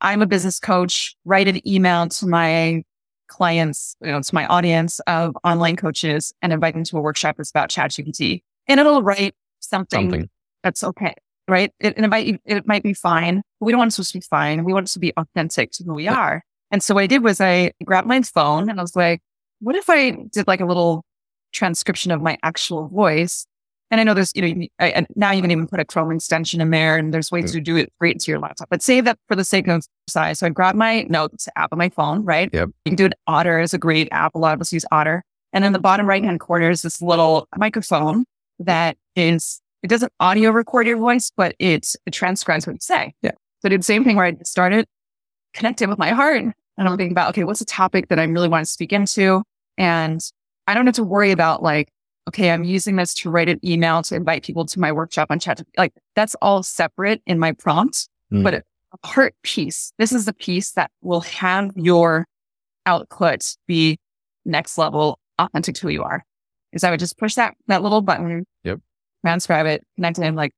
I'm 0.00 0.22
a 0.22 0.26
business 0.26 0.58
coach, 0.58 1.14
write 1.24 1.48
an 1.48 1.66
email 1.66 2.08
to 2.08 2.26
my 2.26 2.82
clients, 3.28 3.96
you 4.00 4.10
know, 4.10 4.20
to 4.20 4.34
my 4.34 4.46
audience 4.46 5.00
of 5.06 5.36
online 5.44 5.76
coaches 5.76 6.32
and 6.42 6.52
invite 6.52 6.74
them 6.74 6.84
to 6.84 6.98
a 6.98 7.00
workshop 7.00 7.36
that's 7.36 7.50
about 7.50 7.70
ChatGPT. 7.70 8.42
And 8.66 8.80
it'll 8.80 9.02
write 9.02 9.34
something, 9.60 10.10
Something. 10.10 10.28
that's 10.62 10.82
okay. 10.84 11.14
Right. 11.46 11.72
It, 11.80 11.96
it 11.96 12.08
might, 12.08 12.40
it 12.44 12.66
might 12.66 12.82
be 12.82 12.92
fine. 12.92 13.42
But 13.60 13.66
we 13.66 13.72
don't 13.72 13.78
want 13.78 13.98
it 13.98 14.02
to 14.02 14.12
be 14.12 14.20
fine. 14.20 14.64
We 14.64 14.72
want 14.72 14.90
it 14.90 14.92
to 14.92 14.98
be 14.98 15.12
authentic 15.16 15.70
to 15.72 15.84
who 15.84 15.94
we 15.94 16.06
are. 16.08 16.42
And 16.70 16.82
so 16.82 16.94
what 16.94 17.04
I 17.04 17.06
did 17.06 17.22
was 17.22 17.40
I 17.40 17.72
grabbed 17.84 18.06
my 18.06 18.20
phone 18.22 18.68
and 18.68 18.78
I 18.78 18.82
was 18.82 18.94
like, 18.94 19.20
what 19.60 19.74
if 19.74 19.88
I 19.88 20.10
did 20.32 20.46
like 20.46 20.60
a 20.60 20.66
little 20.66 21.04
transcription 21.52 22.10
of 22.12 22.20
my 22.20 22.36
actual 22.42 22.88
voice? 22.88 23.46
And 23.90 24.00
I 24.00 24.04
know 24.04 24.12
there's, 24.12 24.32
you 24.34 24.42
know, 24.42 24.48
you- 24.48 24.68
I, 24.78 24.88
and 24.90 25.06
now 25.16 25.30
you 25.32 25.40
can 25.40 25.50
even 25.50 25.66
put 25.66 25.80
a 25.80 25.84
Chrome 25.84 26.12
extension 26.12 26.60
in 26.60 26.70
there 26.70 26.98
and 26.98 27.12
there's 27.12 27.30
ways 27.30 27.52
to 27.52 27.60
do 27.60 27.76
it 27.76 27.90
right 28.00 28.12
into 28.12 28.30
your 28.30 28.38
laptop, 28.38 28.68
but 28.68 28.82
save 28.82 29.04
that 29.06 29.18
for 29.28 29.34
the 29.34 29.44
sake 29.44 29.66
of 29.66 29.86
size. 30.08 30.40
So 30.40 30.46
I 30.46 30.50
grabbed 30.50 30.76
my 30.76 31.02
notes 31.04 31.48
app 31.56 31.72
on 31.72 31.78
my 31.78 31.88
phone, 31.88 32.24
right? 32.24 32.50
Yep. 32.52 32.68
You 32.84 32.90
can 32.90 32.96
do 32.96 33.06
it. 33.06 33.14
Otter 33.26 33.60
is 33.60 33.72
a 33.72 33.78
great 33.78 34.08
app. 34.12 34.34
A 34.34 34.38
lot 34.38 34.54
of 34.54 34.60
us 34.60 34.72
use 34.72 34.84
Otter. 34.92 35.24
And 35.54 35.64
in 35.64 35.72
the 35.72 35.78
bottom 35.78 36.06
right 36.06 36.22
hand 36.22 36.40
corner 36.40 36.68
is 36.68 36.82
this 36.82 37.00
little 37.00 37.48
microphone 37.56 38.26
that 38.58 38.98
is, 39.16 39.62
it 39.82 39.88
doesn't 39.88 40.12
audio 40.20 40.50
record 40.50 40.86
your 40.86 40.98
voice, 40.98 41.32
but 41.34 41.54
it, 41.58 41.94
it 42.04 42.10
transcribes 42.10 42.66
what 42.66 42.74
you 42.74 42.80
say. 42.82 43.14
Yeah. 43.22 43.30
So 43.30 43.66
I 43.66 43.68
did 43.70 43.80
the 43.80 43.84
same 43.84 44.04
thing 44.04 44.16
where 44.16 44.26
I 44.26 44.36
started 44.44 44.86
connecting 45.54 45.88
with 45.88 45.98
my 45.98 46.10
heart 46.10 46.42
and 46.42 46.52
I'm 46.76 46.88
thinking 46.96 47.12
about, 47.12 47.30
okay, 47.30 47.44
what's 47.44 47.62
a 47.62 47.64
topic 47.64 48.08
that 48.08 48.18
I 48.18 48.24
really 48.24 48.48
want 48.48 48.66
to 48.66 48.70
speak 48.70 48.92
into? 48.92 49.42
And 49.78 50.20
I 50.66 50.74
don't 50.74 50.84
have 50.86 50.96
to 50.96 51.04
worry 51.04 51.30
about 51.30 51.62
like, 51.62 51.88
okay, 52.28 52.50
I'm 52.50 52.64
using 52.64 52.96
this 52.96 53.12
to 53.14 53.30
write 53.30 53.48
an 53.48 53.58
email 53.64 54.02
to 54.02 54.14
invite 54.14 54.44
people 54.44 54.64
to 54.66 54.78
my 54.80 54.92
workshop 54.92 55.28
on 55.30 55.38
chat. 55.38 55.60
Like 55.76 55.92
that's 56.14 56.36
all 56.40 56.62
separate 56.62 57.22
in 57.26 57.38
my 57.38 57.52
prompt, 57.52 58.08
Mm. 58.32 58.44
but 58.44 58.54
a 58.54 58.62
heart 59.06 59.34
piece. 59.42 59.90
This 59.98 60.12
is 60.12 60.26
the 60.26 60.34
piece 60.34 60.72
that 60.72 60.90
will 61.02 61.22
have 61.22 61.70
your 61.76 62.26
output 62.86 63.56
be 63.66 63.98
next 64.44 64.76
level 64.78 65.18
authentic 65.38 65.74
to 65.76 65.82
who 65.82 65.88
you 65.88 66.02
are. 66.02 66.24
Is 66.72 66.84
I 66.84 66.90
would 66.90 67.00
just 67.00 67.18
push 67.18 67.34
that, 67.36 67.54
that 67.68 67.82
little 67.82 68.02
button. 68.02 68.44
Yep. 68.64 68.80
Transcribe 69.24 69.66
it, 69.66 69.86
connect 69.96 70.18
it. 70.18 70.24
And 70.24 70.36
like, 70.36 70.52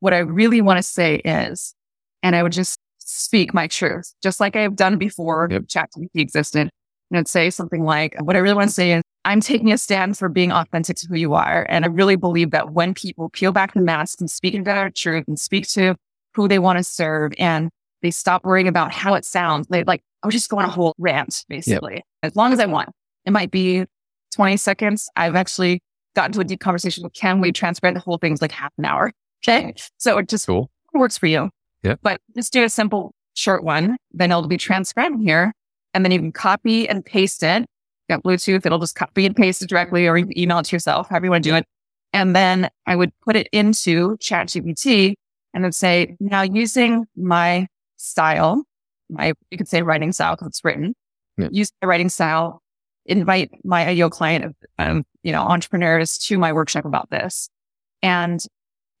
what 0.00 0.12
I 0.12 0.18
really 0.18 0.60
want 0.60 0.76
to 0.76 0.82
say 0.82 1.16
is, 1.24 1.74
and 2.22 2.36
I 2.36 2.42
would 2.42 2.52
just 2.52 2.78
speak 2.98 3.54
my 3.54 3.66
truth, 3.66 4.12
just 4.22 4.40
like 4.40 4.56
I've 4.56 4.76
done 4.76 4.98
before 4.98 5.48
Yep. 5.50 5.62
ChatGPT 5.64 6.08
existed. 6.16 6.68
And 7.10 7.18
I'd 7.18 7.28
say 7.28 7.48
something 7.50 7.84
like, 7.84 8.16
what 8.20 8.36
I 8.36 8.40
really 8.40 8.54
want 8.54 8.68
to 8.68 8.74
say 8.74 8.92
is, 8.92 9.02
I'm 9.24 9.40
taking 9.40 9.72
a 9.72 9.78
stand 9.78 10.18
for 10.18 10.28
being 10.28 10.52
authentic 10.52 10.96
to 10.98 11.06
who 11.08 11.16
you 11.16 11.34
are. 11.34 11.66
And 11.68 11.84
I 11.84 11.88
really 11.88 12.16
believe 12.16 12.50
that 12.50 12.72
when 12.72 12.92
people 12.94 13.30
peel 13.30 13.52
back 13.52 13.72
the 13.74 13.80
mask 13.80 14.20
and 14.20 14.30
speak 14.30 14.54
into 14.54 14.64
their 14.70 14.90
truth 14.90 15.24
and 15.26 15.38
speak 15.38 15.66
to 15.68 15.94
who 16.34 16.46
they 16.48 16.58
want 16.58 16.78
to 16.78 16.84
serve 16.84 17.32
and 17.38 17.70
they 18.02 18.10
stop 18.10 18.44
worrying 18.44 18.68
about 18.68 18.92
how 18.92 19.14
it 19.14 19.24
sounds, 19.24 19.66
they 19.68 19.82
like, 19.84 20.02
I 20.22 20.26
would 20.26 20.32
just 20.32 20.50
go 20.50 20.58
on 20.58 20.64
a 20.64 20.70
whole 20.70 20.94
rant, 20.98 21.44
basically, 21.48 22.02
as 22.22 22.36
long 22.36 22.52
as 22.52 22.60
I 22.60 22.66
want. 22.66 22.90
It 23.24 23.32
might 23.32 23.50
be 23.50 23.84
20 24.34 24.56
seconds. 24.58 25.08
I've 25.16 25.36
actually 25.36 25.80
gotten 26.14 26.32
to 26.32 26.40
a 26.40 26.44
deep 26.44 26.60
conversation 26.60 27.02
with 27.02 27.14
Ken. 27.14 27.40
We 27.40 27.50
transcribed 27.52 27.96
the 27.96 28.00
whole 28.00 28.18
thing's 28.18 28.42
like 28.42 28.52
half 28.52 28.72
an 28.78 28.84
hour. 28.84 29.10
Okay. 29.46 29.74
So 29.98 30.18
it 30.18 30.28
just 30.28 30.46
Cool. 30.46 30.70
works 30.92 31.16
for 31.16 31.26
you. 31.26 31.50
Yeah. 31.82 31.94
But 32.02 32.20
just 32.36 32.52
do 32.52 32.62
a 32.64 32.68
simple 32.68 33.12
short 33.34 33.64
one. 33.64 33.96
Then 34.12 34.30
it'll 34.30 34.46
be 34.48 34.56
transcribed 34.56 35.20
here. 35.22 35.52
And 35.94 36.04
then 36.04 36.12
you 36.12 36.18
can 36.18 36.32
copy 36.32 36.88
and 36.88 37.04
paste 37.04 37.42
it. 37.42 37.64
Got 38.08 38.22
Bluetooth. 38.22 38.66
It'll 38.66 38.78
just 38.78 38.96
copy 38.96 39.24
and 39.26 39.34
paste 39.34 39.62
it 39.62 39.68
directly 39.68 40.06
or 40.06 40.16
email 40.18 40.58
it 40.58 40.66
to 40.66 40.76
yourself, 40.76 41.08
however 41.08 41.26
you 41.26 41.30
want 41.30 41.44
to 41.44 41.50
do 41.50 41.56
it. 41.56 41.64
And 42.12 42.36
then 42.36 42.70
I 42.86 42.96
would 42.96 43.12
put 43.20 43.34
it 43.34 43.48
into 43.50 44.16
ChatGPT 44.18 45.14
and 45.52 45.64
then 45.64 45.72
say, 45.72 46.16
now 46.20 46.42
using 46.42 47.06
my 47.16 47.66
style, 47.96 48.64
my, 49.10 49.32
you 49.50 49.58
could 49.58 49.68
say 49.68 49.82
writing 49.82 50.12
style 50.12 50.34
because 50.34 50.48
it's 50.48 50.64
written. 50.64 50.94
Yeah. 51.36 51.48
Use 51.50 51.72
my 51.82 51.88
writing 51.88 52.08
style, 52.08 52.62
invite 53.06 53.50
my 53.64 53.86
ideal 53.86 54.10
client 54.10 54.44
of, 54.44 54.54
um, 54.78 55.04
you 55.22 55.32
know, 55.32 55.42
entrepreneurs 55.42 56.18
to 56.18 56.38
my 56.38 56.52
workshop 56.52 56.84
about 56.84 57.10
this. 57.10 57.48
And 58.02 58.40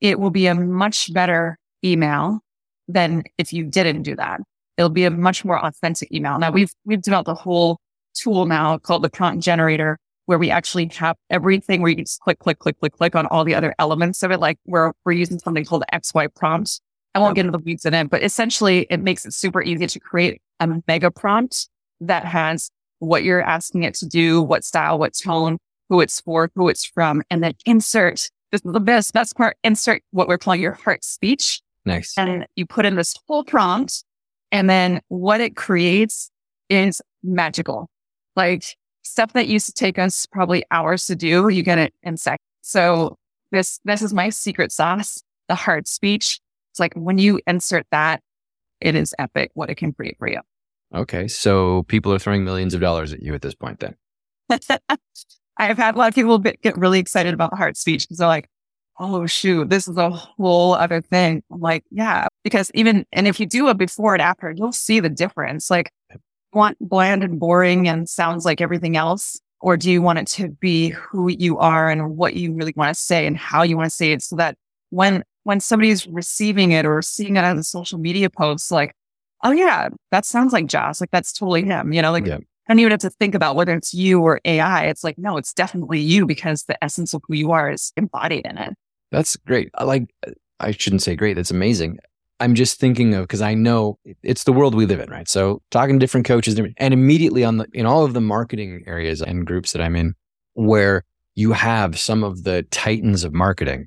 it 0.00 0.18
will 0.18 0.30
be 0.30 0.46
a 0.46 0.54
much 0.54 1.12
better 1.12 1.58
email 1.84 2.40
than 2.88 3.22
if 3.38 3.52
you 3.52 3.64
didn't 3.64 4.02
do 4.02 4.16
that. 4.16 4.40
It'll 4.76 4.90
be 4.90 5.04
a 5.04 5.10
much 5.10 5.44
more 5.44 5.64
authentic 5.64 6.10
email. 6.10 6.38
Now 6.38 6.50
we've, 6.50 6.72
we've 6.84 7.00
developed 7.00 7.28
a 7.28 7.34
whole 7.34 7.78
tool 8.14 8.46
now 8.46 8.78
called 8.78 9.02
the 9.02 9.10
prompt 9.10 9.42
generator 9.42 9.98
where 10.26 10.38
we 10.38 10.50
actually 10.50 10.86
have 10.86 11.16
everything 11.30 11.82
where 11.82 11.90
you 11.90 11.96
can 11.96 12.04
just 12.04 12.20
click, 12.20 12.38
click, 12.38 12.58
click, 12.58 12.78
click, 12.78 12.92
click 12.92 13.14
on 13.14 13.26
all 13.26 13.44
the 13.44 13.54
other 13.54 13.74
elements 13.78 14.22
of 14.22 14.30
it. 14.30 14.40
Like 14.40 14.58
we're, 14.64 14.92
we're 15.04 15.12
using 15.12 15.38
something 15.38 15.64
called 15.64 15.82
the 15.82 15.98
XY 15.98 16.34
prompt. 16.34 16.80
I 17.14 17.18
won't 17.18 17.36
get 17.36 17.46
into 17.46 17.56
the 17.56 17.62
weeds 17.62 17.84
in 17.84 17.94
it, 17.94 18.10
but 18.10 18.24
essentially 18.24 18.86
it 18.90 19.00
makes 19.00 19.24
it 19.24 19.34
super 19.34 19.62
easy 19.62 19.86
to 19.86 20.00
create 20.00 20.40
a 20.60 20.82
mega 20.88 21.10
prompt 21.10 21.68
that 22.00 22.24
has 22.24 22.70
what 22.98 23.22
you're 23.22 23.42
asking 23.42 23.84
it 23.84 23.94
to 23.94 24.06
do, 24.06 24.42
what 24.42 24.64
style, 24.64 24.98
what 24.98 25.14
tone, 25.14 25.58
who 25.88 26.00
it's 26.00 26.20
for, 26.20 26.50
who 26.54 26.68
it's 26.68 26.84
from, 26.84 27.22
and 27.30 27.42
then 27.42 27.52
insert. 27.66 28.28
This 28.50 28.62
is 28.64 28.72
the 28.72 28.80
best, 28.80 29.12
best 29.12 29.36
part. 29.36 29.56
Insert 29.62 30.02
what 30.10 30.26
we're 30.26 30.38
calling 30.38 30.60
your 30.60 30.72
heart 30.72 31.04
speech 31.04 31.60
Nice. 31.84 32.14
and 32.16 32.46
you 32.56 32.66
put 32.66 32.86
in 32.86 32.96
this 32.96 33.14
whole 33.28 33.44
prompt 33.44 34.04
and 34.50 34.70
then 34.70 35.00
what 35.08 35.40
it 35.40 35.54
creates 35.56 36.30
is 36.68 37.00
magical. 37.22 37.88
Like 38.36 38.76
stuff 39.02 39.32
that 39.34 39.48
used 39.48 39.66
to 39.66 39.72
take 39.72 39.98
us 39.98 40.26
probably 40.26 40.64
hours 40.70 41.06
to 41.06 41.16
do, 41.16 41.48
you 41.48 41.62
get 41.62 41.78
it 41.78 41.94
in 42.02 42.16
seconds. 42.16 42.40
So 42.62 43.16
this, 43.52 43.80
this 43.84 44.02
is 44.02 44.12
my 44.12 44.30
secret 44.30 44.72
sauce, 44.72 45.22
the 45.48 45.54
heart 45.54 45.86
speech. 45.86 46.40
It's 46.72 46.80
like 46.80 46.94
when 46.94 47.18
you 47.18 47.40
insert 47.46 47.86
that, 47.90 48.20
it 48.80 48.94
is 48.94 49.14
epic 49.18 49.50
what 49.54 49.70
it 49.70 49.76
can 49.76 49.92
create 49.92 50.16
for 50.18 50.28
you. 50.28 50.40
Okay. 50.94 51.28
So 51.28 51.84
people 51.84 52.12
are 52.12 52.18
throwing 52.18 52.44
millions 52.44 52.74
of 52.74 52.80
dollars 52.80 53.12
at 53.12 53.22
you 53.22 53.34
at 53.34 53.42
this 53.42 53.54
point 53.54 53.80
then. 53.80 53.96
I've 55.56 55.78
had 55.78 55.94
a 55.94 55.98
lot 55.98 56.08
of 56.08 56.14
people 56.14 56.38
get 56.38 56.76
really 56.76 56.98
excited 56.98 57.32
about 57.32 57.50
the 57.50 57.56
heart 57.56 57.76
speech 57.76 58.04
because 58.04 58.18
they're 58.18 58.26
like, 58.26 58.48
oh, 58.98 59.26
shoot, 59.26 59.70
this 59.70 59.88
is 59.88 59.96
a 59.96 60.10
whole 60.10 60.74
other 60.74 61.00
thing. 61.00 61.42
I'm 61.50 61.60
like, 61.60 61.84
yeah, 61.90 62.28
because 62.42 62.70
even, 62.74 63.04
and 63.12 63.26
if 63.26 63.40
you 63.40 63.46
do 63.46 63.68
a 63.68 63.74
before 63.74 64.14
and 64.14 64.22
after, 64.22 64.52
you'll 64.52 64.72
see 64.72 65.00
the 65.00 65.08
difference. 65.08 65.70
Like, 65.70 65.90
want 66.54 66.76
bland 66.80 67.22
and 67.22 67.38
boring 67.38 67.88
and 67.88 68.08
sounds 68.08 68.44
like 68.44 68.60
everything 68.60 68.96
else? 68.96 69.40
Or 69.60 69.76
do 69.76 69.90
you 69.90 70.02
want 70.02 70.18
it 70.18 70.26
to 70.28 70.48
be 70.50 70.90
who 70.90 71.28
you 71.30 71.58
are 71.58 71.88
and 71.88 72.16
what 72.16 72.34
you 72.34 72.52
really 72.52 72.74
want 72.76 72.94
to 72.94 73.00
say 73.00 73.26
and 73.26 73.36
how 73.36 73.62
you 73.62 73.76
want 73.76 73.86
to 73.86 73.94
say 73.96 74.12
it 74.12 74.22
so 74.22 74.36
that 74.36 74.56
when, 74.90 75.24
when 75.44 75.60
somebody's 75.60 76.06
receiving 76.06 76.72
it 76.72 76.84
or 76.84 77.00
seeing 77.00 77.36
it 77.36 77.44
on 77.44 77.56
the 77.56 77.64
social 77.64 77.98
media 77.98 78.28
posts, 78.28 78.70
like, 78.70 78.94
oh 79.42 79.52
yeah, 79.52 79.88
that 80.10 80.24
sounds 80.26 80.52
like 80.52 80.66
Josh. 80.66 81.00
Like 81.00 81.10
that's 81.10 81.32
totally 81.32 81.64
him. 81.64 81.92
You 81.92 82.02
know, 82.02 82.12
like 82.12 82.26
Yeah. 82.26 82.38
don't 82.68 82.78
even 82.78 82.90
have 82.90 83.00
to 83.00 83.10
think 83.10 83.34
about 83.34 83.56
whether 83.56 83.74
it's 83.74 83.94
you 83.94 84.20
or 84.20 84.40
AI. 84.44 84.84
It's 84.86 85.02
like, 85.02 85.16
no, 85.18 85.36
it's 85.38 85.52
definitely 85.54 86.00
you 86.00 86.26
because 86.26 86.64
the 86.64 86.82
essence 86.84 87.14
of 87.14 87.22
who 87.26 87.34
you 87.34 87.52
are 87.52 87.70
is 87.70 87.92
embodied 87.96 88.44
in 88.44 88.58
it. 88.58 88.74
That's 89.12 89.36
great. 89.36 89.70
I 89.74 89.84
like, 89.84 90.14
I 90.60 90.72
shouldn't 90.72 91.02
say 91.02 91.16
great. 91.16 91.34
That's 91.34 91.50
amazing. 91.50 91.98
I'm 92.40 92.54
just 92.54 92.80
thinking 92.80 93.14
of 93.14 93.24
because 93.24 93.42
I 93.42 93.54
know 93.54 93.98
it's 94.22 94.44
the 94.44 94.52
world 94.52 94.74
we 94.74 94.86
live 94.86 95.00
in, 95.00 95.08
right? 95.10 95.28
So 95.28 95.62
talking 95.70 95.96
to 95.96 96.00
different 96.00 96.26
coaches 96.26 96.58
and 96.58 96.94
immediately 96.94 97.44
on 97.44 97.58
the 97.58 97.66
in 97.72 97.86
all 97.86 98.04
of 98.04 98.12
the 98.12 98.20
marketing 98.20 98.82
areas 98.86 99.22
and 99.22 99.46
groups 99.46 99.72
that 99.72 99.80
I'm 99.80 99.96
in, 99.96 100.14
where 100.54 101.04
you 101.34 101.52
have 101.52 101.98
some 101.98 102.24
of 102.24 102.44
the 102.44 102.64
titans 102.70 103.24
of 103.24 103.32
marketing, 103.32 103.86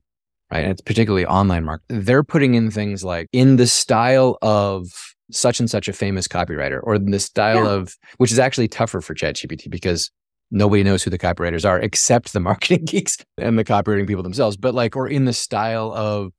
right? 0.51 0.63
And 0.63 0.71
it's 0.71 0.81
particularly 0.81 1.25
online 1.25 1.65
marketing. 1.65 2.03
They're 2.03 2.23
putting 2.23 2.55
in 2.55 2.71
things 2.71 3.03
like 3.03 3.27
in 3.31 3.57
the 3.57 3.67
style 3.67 4.37
of 4.41 4.87
such 5.31 5.59
and 5.59 5.69
such 5.69 5.89
a 5.89 5.93
famous 5.93 6.27
copywriter, 6.27 6.79
or 6.83 6.95
in 6.95 7.11
the 7.11 7.19
style 7.19 7.65
yeah. 7.65 7.71
of 7.71 7.95
which 8.17 8.31
is 8.31 8.39
actually 8.39 8.69
tougher 8.69 9.01
for 9.01 9.13
ChatGPT 9.13 9.69
because 9.69 10.09
nobody 10.51 10.83
knows 10.83 11.03
who 11.03 11.09
the 11.09 11.19
copywriters 11.19 11.67
are 11.67 11.79
except 11.81 12.33
the 12.33 12.39
marketing 12.39 12.85
geeks 12.85 13.17
and 13.37 13.59
the 13.59 13.65
copywriting 13.65 14.07
people 14.07 14.23
themselves. 14.23 14.55
But 14.55 14.73
like, 14.73 14.95
or 14.95 15.07
in 15.07 15.25
the 15.25 15.33
style 15.33 15.91
of 15.93 16.31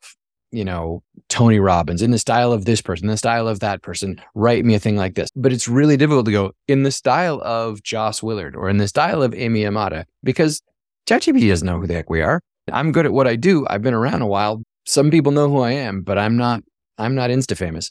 you 0.51 0.65
know, 0.65 1.03
Tony 1.29 1.61
Robbins, 1.61 2.03
in 2.03 2.11
the 2.11 2.19
style 2.19 2.53
of 2.53 2.65
this 2.65 2.81
person, 2.81 3.07
in 3.07 3.11
the 3.11 3.17
style 3.17 3.49
of 3.49 3.61
that 3.61 3.83
person, 3.83 4.21
write 4.35 4.65
me 4.65 4.75
a 4.75 4.79
thing 4.79 4.97
like 4.97 5.15
this. 5.15 5.29
But 5.37 5.53
it's 5.53 5.69
really 5.69 5.97
difficult 5.97 6.27
to 6.27 6.33
go 6.33 6.53
in 6.67 6.83
the 6.83 6.91
style 6.91 7.41
of 7.45 7.83
Joss 7.83 8.23
Willard 8.23 8.57
or 8.57 8.69
in 8.69 8.79
the 8.79 8.89
style 8.89 9.23
of 9.23 9.35
Amy 9.35 9.63
Yamada 9.63 10.05
because 10.23 10.63
ChatGPT 11.07 11.49
doesn't 11.49 11.67
know 11.67 11.81
who 11.81 11.87
the 11.87 11.95
heck 11.95 12.11
we 12.11 12.23
are. 12.23 12.41
I'm 12.73 12.93
good 12.93 13.07
at 13.07 13.13
what 13.13 13.27
I 13.27 13.37
do. 13.37 13.67
I've 13.69 13.83
been 13.83 13.95
around 13.95 14.23
a 14.23 14.27
while. 14.27 14.63
Some 14.87 15.11
people 15.11 15.33
know 15.33 15.49
who 15.49 15.61
I 15.61 15.73
am, 15.73 16.03
but 16.03 16.19
I'm 16.19 16.37
not 16.37 16.63
I'm 16.99 17.15
not 17.15 17.31
insta 17.31 17.57
famous. 17.57 17.91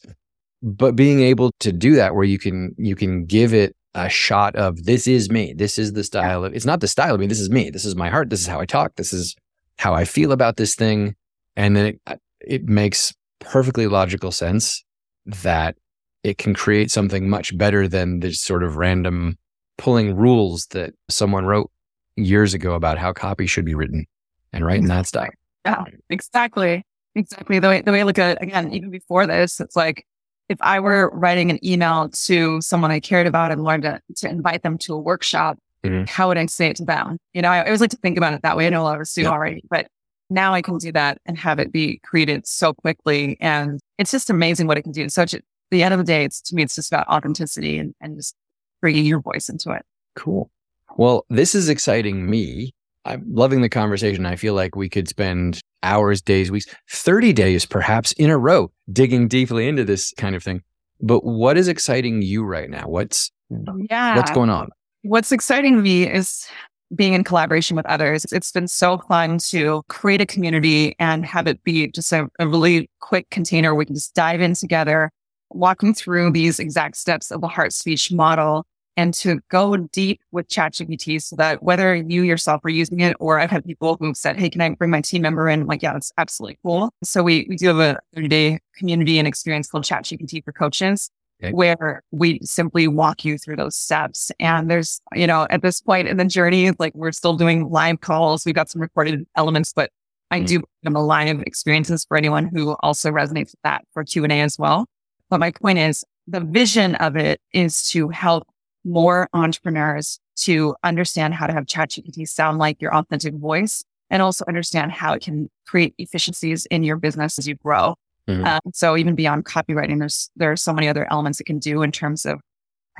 But 0.61 0.95
being 0.95 1.21
able 1.21 1.51
to 1.59 1.71
do 1.71 1.95
that 1.95 2.15
where 2.15 2.23
you 2.23 2.39
can 2.39 2.73
you 2.77 2.95
can 2.95 3.25
give 3.25 3.53
it 3.53 3.75
a 3.93 4.09
shot 4.09 4.55
of 4.55 4.83
this 4.83 5.07
is 5.07 5.29
me. 5.29 5.53
This 5.55 5.77
is 5.77 5.93
the 5.93 6.03
style 6.03 6.43
of 6.43 6.53
it's 6.53 6.65
not 6.65 6.81
the 6.81 6.87
style 6.87 7.15
of 7.15 7.19
me. 7.19 7.27
This 7.27 7.39
is 7.39 7.49
me. 7.49 7.69
This 7.69 7.85
is 7.85 7.95
my 7.95 8.09
heart. 8.09 8.29
This 8.29 8.41
is 8.41 8.47
how 8.47 8.59
I 8.59 8.65
talk. 8.65 8.95
This 8.95 9.13
is 9.13 9.35
how 9.77 9.93
I 9.93 10.05
feel 10.05 10.31
about 10.31 10.57
this 10.57 10.75
thing. 10.75 11.15
And 11.55 11.75
then 11.75 11.85
it, 12.07 12.19
it 12.41 12.65
makes 12.65 13.13
perfectly 13.39 13.87
logical 13.87 14.31
sense 14.31 14.83
that 15.25 15.75
it 16.23 16.37
can 16.37 16.53
create 16.53 16.91
something 16.91 17.29
much 17.29 17.57
better 17.57 17.87
than 17.87 18.19
this 18.19 18.41
sort 18.41 18.63
of 18.63 18.77
random 18.77 19.37
pulling 19.77 20.15
rules 20.15 20.65
that 20.67 20.93
someone 21.09 21.45
wrote 21.45 21.69
years 22.15 22.53
ago 22.53 22.73
about 22.73 22.97
how 22.97 23.13
copy 23.13 23.45
should 23.45 23.65
be 23.65 23.75
written 23.75 24.05
and 24.51 24.65
write 24.65 24.79
in 24.79 24.87
that 24.87 25.05
style. 25.05 25.29
Yeah, 25.65 25.83
exactly. 26.09 26.83
Exactly. 27.15 27.59
The 27.59 27.67
way, 27.67 27.81
the 27.81 27.91
way 27.91 28.01
I 28.01 28.03
look 28.03 28.19
at 28.19 28.37
it, 28.37 28.43
again, 28.43 28.71
even 28.73 28.89
before 28.89 29.25
this, 29.25 29.59
it's 29.59 29.75
like 29.75 30.05
if 30.49 30.57
I 30.61 30.79
were 30.79 31.09
writing 31.13 31.49
an 31.49 31.63
email 31.65 32.09
to 32.09 32.61
someone 32.61 32.91
I 32.91 32.99
cared 32.99 33.27
about 33.27 33.51
and 33.51 33.63
wanted 33.63 34.01
to, 34.07 34.13
to 34.17 34.29
invite 34.29 34.63
them 34.63 34.77
to 34.79 34.93
a 34.93 34.99
workshop, 34.99 35.57
mm-hmm. 35.83 36.05
how 36.07 36.27
would 36.27 36.37
I 36.37 36.45
say 36.45 36.67
it 36.67 36.77
to 36.77 36.85
them? 36.85 37.17
You 37.33 37.41
know, 37.41 37.49
I, 37.49 37.59
I, 37.59 37.65
always 37.65 37.81
like 37.81 37.89
to 37.91 37.97
think 37.97 38.17
about 38.17 38.33
it 38.33 38.43
that 38.43 38.55
way. 38.55 38.67
I 38.67 38.69
know 38.69 38.81
a 38.81 38.83
lot 38.83 38.95
of 38.95 39.01
us 39.01 39.13
do 39.13 39.23
yeah. 39.23 39.29
already, 39.29 39.63
but 39.69 39.87
now 40.29 40.53
I 40.53 40.61
can 40.61 40.77
do 40.77 40.91
that 40.91 41.19
and 41.25 41.37
have 41.37 41.59
it 41.59 41.71
be 41.71 41.99
created 42.03 42.47
so 42.47 42.73
quickly. 42.73 43.37
And 43.39 43.79
it's 43.97 44.11
just 44.11 44.29
amazing 44.29 44.67
what 44.67 44.77
it 44.77 44.83
can 44.83 44.91
do. 44.91 45.09
So 45.09 45.23
at 45.23 45.33
the 45.71 45.83
end 45.83 45.93
of 45.93 45.99
the 45.99 46.03
day, 46.03 46.23
it's 46.23 46.41
to 46.41 46.55
me, 46.55 46.63
it's 46.63 46.75
just 46.75 46.91
about 46.91 47.07
authenticity 47.07 47.77
and, 47.77 47.93
and 48.01 48.15
just 48.15 48.35
bringing 48.81 49.05
your 49.05 49.21
voice 49.21 49.49
into 49.49 49.71
it. 49.71 49.83
Cool. 50.15 50.49
Well, 50.97 51.25
this 51.29 51.55
is 51.55 51.69
exciting 51.69 52.29
me. 52.29 52.73
I'm 53.05 53.23
loving 53.27 53.61
the 53.61 53.69
conversation. 53.69 54.25
I 54.25 54.35
feel 54.35 54.53
like 54.53 54.75
we 54.75 54.89
could 54.89 55.07
spend 55.07 55.61
hours, 55.83 56.21
days, 56.21 56.51
weeks, 56.51 56.65
30 56.89 57.31
days 57.33 57.65
perhaps 57.65 58.11
in 58.13 58.29
a 58.29 58.37
row 58.37 58.71
digging 58.91 59.27
deeply 59.27 59.67
into 59.67 59.85
this 59.85 60.13
kind 60.17 60.35
of 60.35 60.43
thing. 60.43 60.61
But 60.99 61.23
what 61.23 61.57
is 61.57 61.67
exciting 61.67 62.21
you 62.21 62.43
right 62.43 62.69
now? 62.69 62.87
What's 62.87 63.31
oh, 63.51 63.77
yeah. 63.89 64.15
what's 64.15 64.31
going 64.31 64.49
on? 64.49 64.69
What's 65.03 65.31
exciting 65.31 65.81
me 65.81 66.03
is 66.03 66.47
being 66.95 67.13
in 67.13 67.23
collaboration 67.23 67.75
with 67.75 67.85
others. 67.85 68.25
It's 68.31 68.51
been 68.51 68.67
so 68.67 68.97
fun 68.97 69.39
to 69.49 69.83
create 69.89 70.21
a 70.21 70.25
community 70.25 70.95
and 70.99 71.25
have 71.25 71.47
it 71.47 71.63
be 71.63 71.87
just 71.87 72.11
a, 72.11 72.27
a 72.39 72.47
really 72.47 72.89
quick 72.99 73.29
container. 73.29 73.75
We 73.75 73.85
can 73.85 73.95
just 73.95 74.13
dive 74.13 74.41
in 74.41 74.53
together, 74.53 75.11
walking 75.49 75.93
through 75.93 76.31
these 76.31 76.59
exact 76.59 76.97
steps 76.97 77.31
of 77.31 77.41
the 77.41 77.47
heart 77.47 77.73
speech 77.73 78.11
model 78.11 78.65
and 78.97 79.13
to 79.13 79.39
go 79.49 79.77
deep 79.77 80.19
with 80.31 80.47
ChatGPT 80.47 81.21
so 81.21 81.35
that 81.35 81.61
whether 81.61 81.95
you 81.95 82.23
yourself 82.23 82.65
are 82.65 82.69
using 82.69 82.99
it 82.99 83.15
or 83.19 83.39
I've 83.39 83.51
had 83.51 83.63
people 83.63 83.95
who've 83.99 84.17
said, 84.17 84.39
Hey, 84.39 84.49
can 84.49 84.59
I 84.59 84.69
bring 84.69 84.89
my 84.89 85.01
team 85.01 85.21
member 85.21 85.47
in? 85.47 85.61
I'm 85.61 85.67
like, 85.67 85.83
yeah, 85.83 85.93
that's 85.93 86.11
absolutely 86.17 86.57
cool. 86.63 86.89
So 87.03 87.21
we, 87.21 87.45
we 87.47 87.55
do 87.57 87.67
have 87.67 87.79
a 87.79 87.99
30 88.15 88.27
day 88.27 88.59
community 88.75 89.19
and 89.19 89.27
experience 89.27 89.69
called 89.69 89.83
ChatGPT 89.83 90.43
for 90.43 90.51
coaches 90.51 91.11
okay. 91.41 91.51
where 91.51 92.03
we 92.11 92.39
simply 92.43 92.87
walk 92.87 93.25
you 93.25 93.37
through 93.37 93.55
those 93.55 93.75
steps. 93.75 94.31
And 94.39 94.69
there's, 94.69 95.01
you 95.13 95.27
know, 95.27 95.47
at 95.49 95.61
this 95.61 95.81
point 95.81 96.07
in 96.07 96.17
the 96.17 96.25
journey, 96.25 96.71
like 96.79 96.93
we're 96.95 97.11
still 97.11 97.35
doing 97.35 97.69
live 97.69 98.01
calls. 98.01 98.45
We've 98.45 98.55
got 98.55 98.69
some 98.69 98.81
recorded 98.81 99.25
elements, 99.35 99.73
but 99.73 99.91
I 100.31 100.39
mm-hmm. 100.39 100.45
do 100.45 100.63
them 100.83 100.95
a 100.95 101.03
live 101.03 101.41
experiences 101.41 102.05
for 102.05 102.17
anyone 102.17 102.49
who 102.53 102.75
also 102.81 103.11
resonates 103.11 103.51
with 103.51 103.61
that 103.63 103.85
for 103.93 104.03
Q 104.03 104.23
and 104.23 104.33
A 104.33 104.41
as 104.41 104.57
well. 104.57 104.85
But 105.29 105.39
my 105.39 105.51
point 105.51 105.79
is 105.79 106.03
the 106.27 106.41
vision 106.41 106.95
of 106.95 107.15
it 107.15 107.39
is 107.53 107.89
to 107.89 108.09
help 108.09 108.47
more 108.83 109.27
entrepreneurs 109.33 110.19
to 110.37 110.75
understand 110.83 111.33
how 111.33 111.47
to 111.47 111.53
have 111.53 111.65
ChatGPT 111.65 112.27
sound 112.27 112.57
like 112.57 112.81
your 112.81 112.93
authentic 112.95 113.33
voice 113.33 113.83
and 114.09 114.21
also 114.21 114.45
understand 114.47 114.91
how 114.91 115.13
it 115.13 115.21
can 115.21 115.49
create 115.65 115.93
efficiencies 115.97 116.65
in 116.67 116.83
your 116.83 116.95
business 116.97 117.37
as 117.39 117.47
you 117.47 117.55
grow. 117.55 117.95
Mm-hmm. 118.27 118.45
Um, 118.45 118.59
so 118.73 118.97
even 118.97 119.15
beyond 119.15 119.45
copywriting, 119.45 119.99
there's 119.99 120.29
there 120.35 120.51
are 120.51 120.57
so 120.57 120.73
many 120.73 120.87
other 120.87 121.07
elements 121.11 121.39
it 121.39 121.45
can 121.45 121.59
do 121.59 121.81
in 121.81 121.91
terms 121.91 122.25
of 122.25 122.39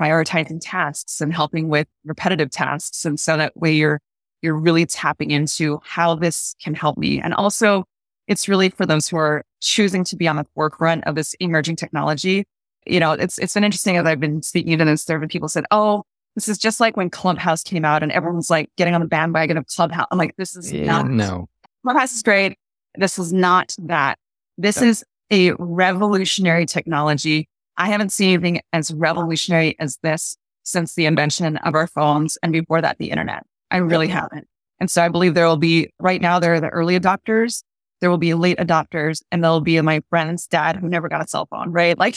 prioritizing 0.00 0.58
tasks 0.60 1.20
and 1.20 1.32
helping 1.32 1.68
with 1.68 1.86
repetitive 2.04 2.50
tasks. 2.50 3.04
And 3.04 3.18
so 3.18 3.36
that 3.36 3.56
way 3.56 3.72
you're 3.72 4.00
you're 4.42 4.54
really 4.54 4.86
tapping 4.86 5.30
into 5.30 5.80
how 5.84 6.14
this 6.14 6.54
can 6.62 6.74
help 6.74 6.96
me. 6.96 7.20
And 7.20 7.34
also 7.34 7.84
it's 8.28 8.48
really 8.48 8.68
for 8.68 8.86
those 8.86 9.08
who 9.08 9.16
are 9.16 9.42
choosing 9.60 10.04
to 10.04 10.16
be 10.16 10.28
on 10.28 10.36
the 10.36 10.46
forefront 10.54 11.04
of 11.04 11.14
this 11.14 11.34
emerging 11.40 11.76
technology. 11.76 12.46
You 12.86 13.00
know, 13.00 13.12
it's 13.12 13.38
it's 13.38 13.54
been 13.54 13.64
interesting 13.64 13.96
as 13.96 14.06
I've 14.06 14.20
been 14.20 14.42
speaking 14.42 14.78
to 14.78 14.84
this 14.84 15.02
survey, 15.02 15.26
people 15.26 15.48
said, 15.48 15.64
Oh, 15.70 16.04
this 16.34 16.48
is 16.48 16.56
just 16.56 16.78
like 16.78 16.96
when 16.96 17.10
Clubhouse 17.10 17.62
came 17.64 17.84
out 17.84 18.02
and 18.02 18.12
everyone's 18.12 18.48
like 18.48 18.70
getting 18.76 18.94
on 18.94 19.00
the 19.00 19.08
bandwagon 19.08 19.56
of 19.56 19.66
Clubhouse. 19.66 20.06
I'm 20.10 20.18
like, 20.18 20.36
this 20.36 20.54
is 20.54 20.72
yeah, 20.72 20.84
not 20.86 21.08
no. 21.08 21.48
Clubhouse 21.82 22.14
is 22.14 22.22
great. 22.22 22.56
This 22.94 23.18
is 23.18 23.32
not 23.32 23.74
that. 23.82 24.18
This 24.56 24.80
is 24.80 25.04
a 25.30 25.52
revolutionary 25.58 26.66
technology. 26.66 27.48
I 27.76 27.88
haven't 27.88 28.12
seen 28.12 28.34
anything 28.34 28.60
as 28.72 28.92
revolutionary 28.92 29.76
as 29.78 29.98
this 30.02 30.36
since 30.64 30.94
the 30.94 31.06
invention 31.06 31.56
of 31.58 31.74
our 31.74 31.86
phones 31.86 32.36
and 32.42 32.52
before 32.52 32.80
that, 32.82 32.98
the 32.98 33.10
internet. 33.10 33.44
I 33.70 33.78
really 33.78 34.08
haven't. 34.08 34.46
And 34.80 34.90
so 34.90 35.02
I 35.02 35.08
believe 35.08 35.34
there 35.34 35.46
will 35.46 35.56
be 35.56 35.90
right 35.98 36.20
now, 36.20 36.38
there 36.38 36.54
are 36.54 36.60
the 36.60 36.68
early 36.68 36.98
adopters. 36.98 37.62
There 38.00 38.10
will 38.10 38.18
be 38.18 38.34
late 38.34 38.58
adopters 38.58 39.22
and 39.32 39.42
there'll 39.42 39.60
be 39.60 39.80
my 39.80 40.02
friend's 40.08 40.46
dad 40.46 40.76
who 40.76 40.88
never 40.88 41.08
got 41.08 41.24
a 41.24 41.28
cell 41.28 41.46
phone, 41.46 41.72
right? 41.72 41.98
Like. 41.98 42.16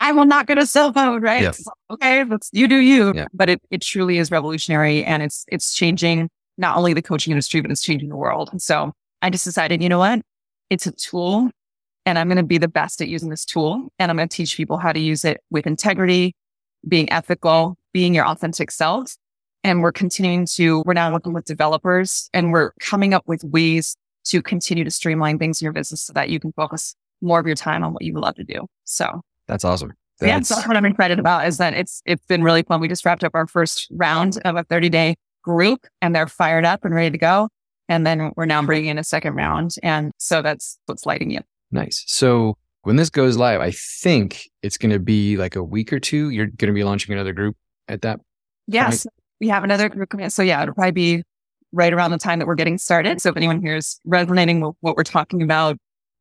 I 0.00 0.12
will 0.12 0.26
not 0.26 0.46
get 0.46 0.58
a 0.58 0.66
cell 0.66 0.92
phone, 0.92 1.22
right? 1.22 1.42
Yes. 1.42 1.64
Okay. 1.88 2.24
Let's, 2.24 2.50
you 2.52 2.68
do 2.68 2.76
you. 2.76 3.14
Yeah. 3.14 3.26
But 3.32 3.48
it, 3.48 3.62
it 3.70 3.80
truly 3.80 4.18
is 4.18 4.30
revolutionary 4.30 5.04
and 5.04 5.22
it's, 5.22 5.46
it's 5.48 5.72
changing 5.72 6.28
not 6.58 6.76
only 6.76 6.92
the 6.92 7.00
coaching 7.00 7.30
industry, 7.30 7.60
but 7.60 7.70
it's 7.70 7.82
changing 7.82 8.08
the 8.08 8.16
world. 8.16 8.48
And 8.50 8.60
so 8.60 8.92
I 9.22 9.30
just 9.30 9.44
decided, 9.44 9.82
you 9.82 9.88
know 9.88 10.00
what? 10.00 10.20
It's 10.68 10.86
a 10.86 10.92
tool 10.92 11.50
and 12.06 12.18
I'm 12.18 12.28
going 12.28 12.36
to 12.36 12.42
be 12.42 12.58
the 12.58 12.68
best 12.68 13.00
at 13.00 13.08
using 13.08 13.30
this 13.30 13.44
tool. 13.44 13.88
And 13.98 14.10
I'm 14.10 14.16
going 14.16 14.28
to 14.28 14.36
teach 14.36 14.56
people 14.56 14.78
how 14.78 14.92
to 14.92 15.00
use 15.00 15.24
it 15.24 15.40
with 15.50 15.66
integrity, 15.66 16.34
being 16.86 17.10
ethical, 17.12 17.76
being 17.92 18.14
your 18.14 18.26
authentic 18.26 18.70
self. 18.70 19.16
And 19.62 19.80
we're 19.80 19.92
continuing 19.92 20.46
to, 20.54 20.82
we're 20.84 20.92
now 20.92 21.10
working 21.12 21.32
with 21.32 21.46
developers 21.46 22.28
and 22.34 22.52
we're 22.52 22.72
coming 22.80 23.14
up 23.14 23.22
with 23.26 23.42
ways 23.44 23.96
to 24.24 24.42
continue 24.42 24.84
to 24.84 24.90
streamline 24.90 25.38
things 25.38 25.60
in 25.60 25.66
your 25.66 25.72
business 25.72 26.02
so 26.02 26.12
that 26.12 26.28
you 26.28 26.38
can 26.38 26.52
focus 26.52 26.94
more 27.22 27.40
of 27.40 27.46
your 27.46 27.56
time 27.56 27.82
on 27.82 27.92
what 27.94 28.02
you 28.02 28.12
love 28.14 28.34
to 28.34 28.44
do. 28.44 28.66
So 28.84 29.22
that's 29.48 29.64
awesome. 29.64 29.92
That's... 30.20 30.50
Yeah, 30.50 30.56
so 30.56 30.68
what 30.68 30.76
I'm 30.76 30.84
excited 30.84 31.18
about 31.18 31.46
is 31.46 31.56
that 31.58 31.74
it's 31.74 32.02
it's 32.04 32.24
been 32.26 32.42
really 32.42 32.62
fun. 32.62 32.80
We 32.80 32.88
just 32.88 33.04
wrapped 33.04 33.24
up 33.24 33.34
our 33.34 33.46
first 33.46 33.88
round 33.90 34.38
of 34.44 34.56
a 34.56 34.64
30 34.64 34.90
day 34.90 35.16
group 35.42 35.86
and 36.02 36.14
they're 36.14 36.28
fired 36.28 36.64
up 36.64 36.84
and 36.84 36.94
ready 36.94 37.10
to 37.10 37.18
go. 37.18 37.48
And 37.88 38.06
then 38.06 38.32
we're 38.36 38.46
now 38.46 38.62
bringing 38.62 38.90
in 38.90 38.98
a 38.98 39.04
second 39.04 39.34
round. 39.34 39.74
And 39.82 40.12
so 40.18 40.42
that's 40.42 40.78
what's 40.86 41.04
lighting 41.04 41.30
you. 41.30 41.40
Nice. 41.70 42.04
So 42.06 42.56
when 42.82 42.96
this 42.96 43.10
goes 43.10 43.36
live, 43.36 43.60
I 43.60 43.72
think 43.72 44.48
it's 44.62 44.76
going 44.78 44.92
to 44.92 44.98
be 44.98 45.36
like 45.36 45.56
a 45.56 45.62
week 45.62 45.92
or 45.92 45.98
two. 45.98 46.30
You're 46.30 46.46
going 46.46 46.68
to 46.68 46.72
be 46.72 46.84
launching 46.84 47.12
another 47.12 47.32
group 47.32 47.56
at 47.88 48.02
that. 48.02 48.20
Yes, 48.66 49.04
point? 49.04 49.14
we 49.40 49.48
have 49.48 49.64
another 49.64 49.88
group 49.88 50.10
coming. 50.10 50.30
So 50.30 50.42
yeah, 50.42 50.62
it'll 50.62 50.74
probably 50.74 50.92
be 50.92 51.22
right 51.72 51.92
around 51.92 52.12
the 52.12 52.18
time 52.18 52.38
that 52.38 52.46
we're 52.46 52.54
getting 52.54 52.78
started. 52.78 53.20
So 53.20 53.30
if 53.30 53.36
anyone 53.36 53.60
here 53.60 53.76
is 53.76 53.98
resonating 54.04 54.60
with 54.60 54.76
what 54.80 54.96
we're 54.96 55.02
talking 55.02 55.42
about 55.42 55.76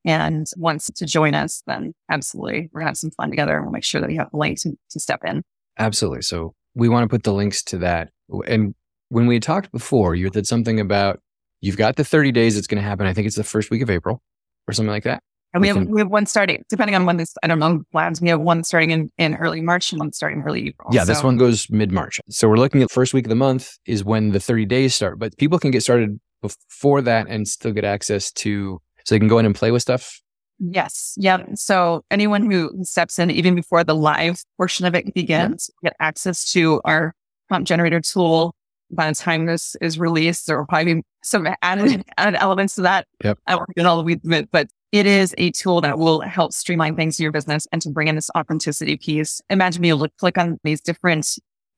and 0.06 0.48
wants 0.58 0.90
to 0.92 1.06
join 1.06 1.36
us, 1.36 1.64
then 1.68 1.94
absolutely, 2.10 2.70
we're 2.74 2.82
gonna 2.82 2.90
have 2.90 2.98
some 2.98 3.12
fun 3.12 3.30
together. 3.30 3.56
and 3.56 3.66
We'll 3.66 3.72
make 3.72 3.84
sure 3.84 4.02
that 4.02 4.12
you 4.12 4.18
have 4.18 4.32
the 4.32 4.38
link 4.38 4.60
to, 4.62 4.72
to 4.90 5.00
step 5.00 5.22
in. 5.26 5.44
Absolutely. 5.78 6.24
So 6.24 6.54
we 6.76 6.90
want 6.90 7.04
to 7.04 7.08
put 7.08 7.24
the 7.24 7.34
links 7.34 7.64
to 7.64 7.78
that. 7.80 8.10
And 8.48 8.74
when 9.10 9.28
we 9.28 9.40
talked 9.40 9.72
before, 9.72 10.16
you 10.16 10.30
said 10.34 10.48
something 10.48 10.80
about 10.80 11.20
you've 11.62 11.78
got 11.78 11.96
the 11.96 12.04
30 12.04 12.32
days 12.32 12.58
it's 12.58 12.68
going 12.68 12.82
to 12.82 12.88
happen. 12.88 13.06
I 13.06 13.14
think 13.14 13.28
it's 13.28 13.36
the 13.36 13.44
first 13.44 13.70
week 13.70 13.82
of 13.82 13.90
April 13.90 14.22
or 14.68 14.74
something 14.74 14.92
like 14.92 15.04
that. 15.04 15.22
And 15.54 15.62
we 15.62 15.68
have, 15.68 15.88
we 15.88 16.02
have 16.02 16.10
one 16.10 16.26
starting, 16.26 16.64
depending 16.68 16.96
on 16.96 17.06
when 17.06 17.18
this, 17.18 17.36
I 17.44 17.48
don't 17.48 17.60
know, 17.60 17.84
plans. 17.92 18.20
We 18.20 18.30
have 18.30 18.42
one 18.42 18.64
starting 18.64 18.90
in, 18.90 19.12
in 19.20 19.36
early 19.36 19.62
March 19.62 19.92
and 19.92 20.00
one 20.00 20.12
starting 20.12 20.42
early 20.42 20.70
April. 20.70 20.90
Yeah, 20.92 21.06
this 21.06 21.24
one 21.24 21.38
goes 21.38 21.70
mid 21.70 21.92
March. 21.92 22.20
So 22.30 22.50
we're 22.50 22.58
looking 22.58 22.82
at 22.82 22.90
first 22.90 23.14
week 23.14 23.26
of 23.26 23.30
the 23.30 23.36
month 23.36 23.78
is 23.86 24.04
when 24.04 24.32
the 24.32 24.40
30 24.40 24.66
days 24.66 24.96
start, 24.96 25.20
but 25.20 25.38
people 25.38 25.60
can 25.60 25.70
get 25.70 25.84
started 25.84 26.20
before 26.42 27.02
that 27.02 27.28
and 27.30 27.48
still 27.48 27.72
get 27.72 27.84
access 27.84 28.32
to, 28.32 28.80
so 29.06 29.16
they 29.16 29.20
can 29.20 29.28
go 29.28 29.38
in 29.38 29.46
and 29.46 29.54
play 29.54 29.70
with 29.70 29.84
stuff. 29.84 30.22
Yes. 30.60 31.14
Yeah. 31.18 31.44
So 31.56 32.04
anyone 32.10 32.50
who 32.50 32.72
steps 32.84 33.20
in, 33.20 33.30
even 33.30 33.54
before 33.54 33.84
the 33.84 33.96
live 33.96 34.42
portion 34.58 34.86
of 34.86 34.96
it 34.96 35.14
begins, 35.14 35.70
get 35.84 35.94
access 36.00 36.52
to 36.54 36.82
our 36.86 37.14
prompt 37.48 37.68
generator 37.68 38.02
tool. 38.02 38.56
By 38.92 39.10
the 39.10 39.16
time 39.16 39.46
this 39.46 39.76
is 39.82 40.00
released, 40.00 40.48
there 40.48 40.58
will 40.58 40.68
probably 40.68 40.96
be 40.96 41.02
some 41.24 41.48
added, 41.62 42.04
added 42.18 42.38
elements 42.40 42.76
to 42.76 42.82
that. 42.84 43.08
Yep. 43.24 43.40
I 43.48 43.56
won't 43.56 43.70
get 43.76 43.86
all 43.86 43.98
the 43.98 44.04
weeds 44.04 44.48
but 44.52 44.68
it 44.94 45.08
is 45.08 45.34
a 45.40 45.50
tool 45.52 45.82
that 45.82 45.98
will 45.98 46.22
help 46.22 46.54
streamline 46.54 46.96
things 46.96 47.20
in 47.20 47.24
your 47.24 47.32
business 47.32 47.66
and 47.72 47.82
to 47.82 47.90
bring 47.90 48.08
in 48.08 48.14
this 48.14 48.30
authenticity 48.38 48.96
piece. 48.96 49.42
Imagine 49.50 49.82
being 49.82 49.90
able 49.96 50.06
to 50.06 50.14
click 50.20 50.38
on 50.38 50.60
these 50.64 50.80
different 50.80 51.28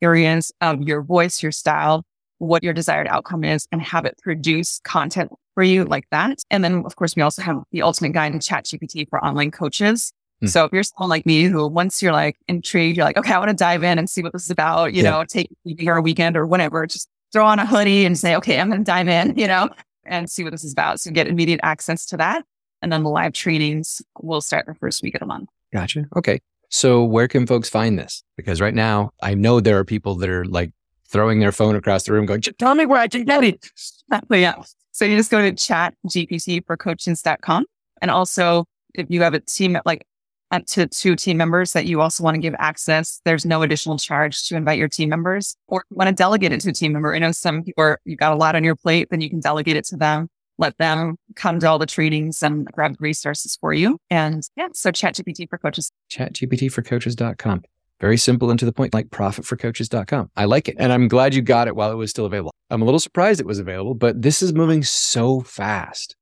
areas 0.02 0.52
of 0.60 0.82
your 0.82 1.02
voice, 1.02 1.42
your 1.42 1.54
style, 1.54 2.04
what 2.40 2.62
your 2.62 2.74
desired 2.74 3.08
outcome 3.08 3.46
is, 3.46 3.70
and 3.72 3.82
have 3.82 4.04
it 4.04 4.18
produce 4.22 4.82
content 4.84 5.32
for 5.54 5.64
you 5.64 5.86
like 5.86 6.04
that. 6.12 6.40
And 6.52 6.62
then, 6.62 6.84
of 6.86 6.98
course, 6.98 7.16
we 7.16 7.22
also 7.22 7.42
have 7.42 7.64
the 7.72 7.82
ultimate 7.84 8.12
guide 8.12 8.34
to 8.34 8.40
ChatGPT 8.40 9.08
for 9.10 9.24
online 9.24 9.50
coaches. 9.50 10.12
Hmm. 10.42 10.48
So 10.48 10.66
if 10.66 10.74
you're 10.74 10.84
someone 10.84 11.10
like 11.10 11.26
me 11.26 11.44
who 11.46 11.66
once 11.70 12.04
you're 12.04 12.12
like 12.12 12.36
intrigued, 12.50 12.98
you're 12.98 13.06
like, 13.06 13.16
okay, 13.18 13.32
I 13.32 13.40
want 13.40 13.50
to 13.50 13.56
dive 13.56 13.84
in 13.84 13.98
and 13.98 14.10
see 14.10 14.24
what 14.24 14.34
this 14.34 14.44
is 14.44 14.52
about, 14.52 14.94
you 14.94 15.04
Yeah. 15.04 15.12
know, 15.12 15.24
take 15.24 15.50
a 15.66 15.70
evening 15.70 15.88
or 15.88 15.96
a 15.96 16.02
weekend 16.02 16.36
or 16.36 16.46
whatever, 16.46 16.86
just 16.86 17.08
throw 17.32 17.46
on 17.46 17.60
a 17.60 17.66
hoodie 17.66 18.04
and 18.04 18.18
say, 18.20 18.36
okay, 18.36 18.60
I'm 18.60 18.68
going 18.68 18.82
to 18.82 18.84
dive 18.84 19.08
in, 19.08 19.38
you 19.38 19.48
know, 19.48 19.70
and 20.06 20.30
see 20.30 20.44
what 20.44 20.52
this 20.52 20.66
is 20.66 20.74
about. 20.74 21.00
So 21.00 21.12
get 21.12 21.28
immediate 21.28 21.62
access 21.64 22.06
to 22.08 22.18
that. 22.18 22.44
And 22.86 22.94
then 22.94 23.02
the 23.02 23.10
live 23.10 23.34
trainings 23.34 24.00
will 24.22 24.42
start 24.42 24.68
the 24.68 24.76
first 24.76 25.02
week 25.02 25.16
of 25.16 25.20
the 25.20 25.26
month. 25.26 25.50
Gotcha. 25.74 26.06
Okay. 26.16 26.40
So 26.70 27.04
where 27.04 27.28
can 27.28 27.48
folks 27.48 27.68
find 27.68 27.98
this? 27.98 28.24
Because 28.38 28.62
right 28.62 28.76
now 28.76 29.10
I 29.24 29.34
know 29.34 29.60
there 29.60 29.80
are 29.80 29.84
people 29.84 30.14
that 30.18 30.30
are 30.30 30.46
like 30.46 30.72
throwing 31.08 31.40
their 31.40 31.52
phone 31.52 31.76
across 31.76 32.04
the 32.04 32.14
room 32.14 32.28
going, 32.28 32.42
"J- 32.42 32.52
tell 32.60 32.76
me 32.76 32.86
where 32.86 33.02
I 33.02 33.08
can 33.08 33.26
get 33.26 33.44
it. 33.44 33.72
Exactly. 34.08 34.42
Yeah. 34.42 34.62
So 34.92 35.04
you 35.04 35.18
just 35.18 35.32
go 35.32 35.42
to 35.42 35.52
chatgptforcoaches.com. 35.52 37.66
And 38.04 38.12
also, 38.12 38.66
if 38.94 39.08
you 39.10 39.24
have 39.24 39.34
a 39.34 39.40
team, 39.40 39.80
like 39.84 40.06
up 40.52 40.68
to 40.68 40.86
two 40.86 41.16
team 41.16 41.38
members 41.38 41.74
that 41.74 41.88
you 41.88 42.02
also 42.02 42.24
want 42.24 42.36
to 42.36 42.40
give 42.40 42.54
access, 42.60 43.20
there's 43.26 43.48
no 43.48 43.64
additional 43.64 43.98
charge 43.98 44.48
to 44.50 44.56
invite 44.56 44.78
your 44.78 44.90
team 44.90 45.10
members 45.10 45.58
or 45.68 45.84
you 45.90 45.98
want 45.98 46.10
to 46.10 46.14
delegate 46.14 46.52
it 46.52 46.62
to 46.62 46.70
a 46.70 46.74
team 46.74 46.94
member. 46.94 47.16
I 47.16 47.18
know 47.18 47.32
some 47.32 47.64
people 47.64 47.84
are, 47.84 48.00
you've 48.06 48.20
got 48.20 48.32
a 48.32 48.36
lot 48.36 48.56
on 48.56 48.64
your 48.64 48.76
plate, 48.76 49.08
then 49.10 49.22
you 49.22 49.30
can 49.32 49.40
delegate 49.40 49.76
it 49.76 49.86
to 49.86 49.98
them. 49.98 50.30
Let 50.58 50.78
them 50.78 51.18
come 51.36 51.60
to 51.60 51.68
all 51.68 51.80
the 51.80 51.86
trainings 51.86 52.42
and 52.42 52.66
grab 52.68 52.94
the 52.94 52.98
resources 53.02 53.58
for 53.60 53.74
you. 53.74 53.98
And 54.10 54.44
yeah, 54.56 54.68
so 54.74 54.92
ChatGPT 54.92 55.50
for 55.50 55.58
coaches. 55.58 55.92
ChatGPT 56.10 56.72
for 56.72 56.82
ChatGPTforcoaches.com. 56.82 57.64
Very 58.02 58.18
simple 58.18 58.50
and 58.50 58.60
to 58.60 58.66
the 58.66 58.74
point, 58.74 58.94
like 58.94 59.08
profitforcoaches.com. 59.08 60.30
I 60.36 60.46
like 60.46 60.68
it. 60.68 60.76
And 60.78 60.92
I'm 60.92 61.08
glad 61.08 61.34
you 61.34 61.42
got 61.42 61.68
it 61.68 61.76
while 61.76 61.92
it 61.92 61.96
was 61.96 62.10
still 62.10 62.26
available. 62.26 62.52
I'm 62.70 62.82
a 62.82 62.86
little 62.86 63.00
surprised 63.00 63.40
it 63.40 63.46
was 63.46 63.60
available, 63.60 63.94
but 63.94 64.22
this 64.22 64.42
is 64.42 64.54
moving 64.54 64.84
so 64.84 65.42
fast. 65.42 66.16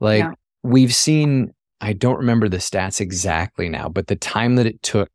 Like 0.00 0.20
Yeah. 0.20 0.32
we've 0.62 0.94
seen, 0.94 1.52
I 1.80 1.92
don't 1.92 2.16
remember 2.16 2.48
the 2.48 2.56
stats 2.58 3.00
exactly 3.00 3.68
now, 3.68 3.88
but 3.88 4.06
the 4.06 4.16
time 4.16 4.56
that 4.56 4.66
it 4.66 4.82
took 4.82 5.10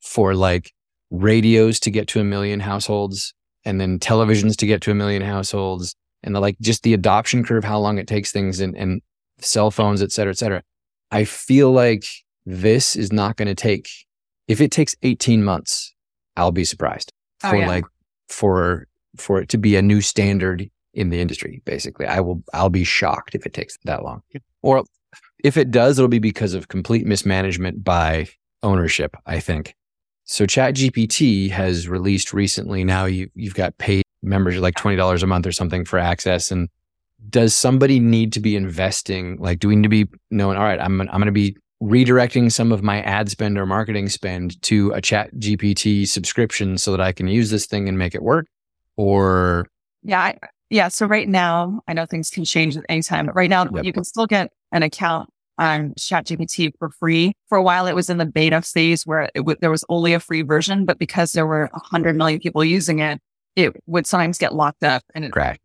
for 0.00 0.34
like 0.34 0.72
radios 1.10 1.78
to 1.80 1.90
get 1.90 2.08
to 2.08 2.20
a 2.20 2.24
million 2.24 2.60
households 2.60 3.34
and 3.64 3.78
then 3.80 3.98
televisions 3.98 4.56
to 4.56 4.66
get 4.66 4.80
to 4.82 4.90
a 4.90 4.94
million 4.94 5.20
households 5.22 5.94
and 6.22 6.34
the 6.34 6.40
like 6.40 6.56
just 6.60 6.82
the 6.82 6.94
adoption 6.94 7.44
curve, 7.44 7.64
how 7.64 7.78
long 7.78 7.98
it 7.98 8.06
takes 8.06 8.32
things 8.32 8.60
and, 8.60 8.76
and 8.76 9.02
cell 9.38 9.70
phones, 9.70 10.02
et 10.02 10.12
cetera, 10.12 10.32
et 10.32 10.38
cetera. 10.38 10.62
I 11.10 11.24
feel 11.24 11.72
like 11.72 12.04
this 12.46 12.96
is 12.96 13.12
not 13.12 13.36
going 13.36 13.48
to 13.48 13.54
take, 13.54 13.88
if 14.48 14.60
it 14.60 14.70
takes 14.70 14.94
18 15.02 15.42
months, 15.44 15.94
I'll 16.36 16.52
be 16.52 16.64
surprised 16.64 17.12
Oh, 17.42 17.50
for 17.50 17.56
yeah. 17.56 17.66
like, 17.68 17.84
for, 18.28 18.86
for 19.16 19.40
it 19.40 19.48
to 19.50 19.58
be 19.58 19.76
a 19.76 19.82
new 19.82 20.00
standard 20.00 20.70
in 20.94 21.08
the 21.10 21.20
industry. 21.20 21.62
Basically, 21.64 22.06
I 22.06 22.20
will, 22.20 22.42
I'll 22.52 22.70
be 22.70 22.84
shocked 22.84 23.34
if 23.34 23.46
it 23.46 23.54
takes 23.54 23.76
that 23.84 24.02
long. 24.02 24.22
Or 24.62 24.84
if 25.42 25.56
it 25.56 25.70
does, 25.70 25.98
it'll 25.98 26.08
be 26.08 26.18
because 26.18 26.54
of 26.54 26.68
complete 26.68 27.06
mismanagement 27.06 27.82
by 27.82 28.28
ownership, 28.62 29.16
I 29.26 29.40
think. 29.40 29.74
So 30.24 30.46
ChatGPT 30.46 31.50
has 31.50 31.88
released 31.88 32.32
recently. 32.32 32.84
Now 32.84 33.06
you, 33.06 33.30
you've 33.34 33.54
got 33.54 33.76
paid 33.78 34.04
members 34.22 34.56
like 34.58 34.74
$20 34.74 35.22
a 35.22 35.26
month 35.26 35.46
or 35.46 35.52
something 35.52 35.84
for 35.84 35.98
access. 35.98 36.50
And 36.50 36.68
does 37.28 37.54
somebody 37.54 38.00
need 38.00 38.32
to 38.34 38.40
be 38.40 38.56
investing? 38.56 39.36
Like, 39.38 39.58
do 39.58 39.68
we 39.68 39.76
need 39.76 39.82
to 39.84 39.88
be 39.88 40.06
knowing, 40.30 40.56
all 40.56 40.64
right, 40.64 40.80
I'm, 40.80 41.00
I'm 41.00 41.06
going 41.08 41.26
to 41.26 41.32
be 41.32 41.56
redirecting 41.82 42.52
some 42.52 42.72
of 42.72 42.82
my 42.82 43.00
ad 43.02 43.30
spend 43.30 43.58
or 43.58 43.64
marketing 43.66 44.08
spend 44.08 44.60
to 44.62 44.90
a 44.92 45.00
chat 45.00 45.34
GPT 45.36 46.06
subscription 46.06 46.76
so 46.78 46.90
that 46.92 47.00
I 47.00 47.12
can 47.12 47.26
use 47.28 47.50
this 47.50 47.66
thing 47.66 47.88
and 47.88 47.98
make 47.98 48.14
it 48.14 48.22
work? 48.22 48.46
Or 48.96 49.66
Yeah. 50.02 50.20
I, 50.20 50.38
yeah. 50.68 50.88
So 50.88 51.06
right 51.06 51.28
now, 51.28 51.80
I 51.88 51.94
know 51.94 52.06
things 52.06 52.30
can 52.30 52.44
change 52.44 52.76
at 52.76 52.84
any 52.88 53.02
time, 53.02 53.26
but 53.26 53.34
right 53.34 53.50
now 53.50 53.66
Yep. 53.72 53.84
you 53.84 53.92
can 53.92 54.04
still 54.04 54.26
get 54.26 54.52
an 54.72 54.82
account 54.82 55.30
on 55.58 55.92
ChatGPT 55.98 56.72
for 56.78 56.90
free. 56.90 57.32
For 57.48 57.58
a 57.58 57.62
while, 57.62 57.86
it 57.86 57.94
was 57.94 58.08
in 58.08 58.18
the 58.18 58.24
beta 58.26 58.62
phase 58.62 59.06
where 59.06 59.22
it 59.34 59.40
w- 59.40 59.58
there 59.60 59.70
was 59.70 59.84
only 59.88 60.14
a 60.14 60.20
free 60.20 60.42
version, 60.42 60.84
but 60.86 60.98
because 60.98 61.32
there 61.32 61.46
were 61.46 61.68
100 61.72 62.16
million 62.16 62.40
people 62.40 62.64
using 62.64 63.00
it, 63.00 63.20
it 63.56 63.74
would 63.86 64.06
sometimes 64.06 64.38
get 64.38 64.54
locked 64.54 64.84
up 64.84 65.02
and 65.14 65.24
it 65.24 65.32
crash? 65.32 65.58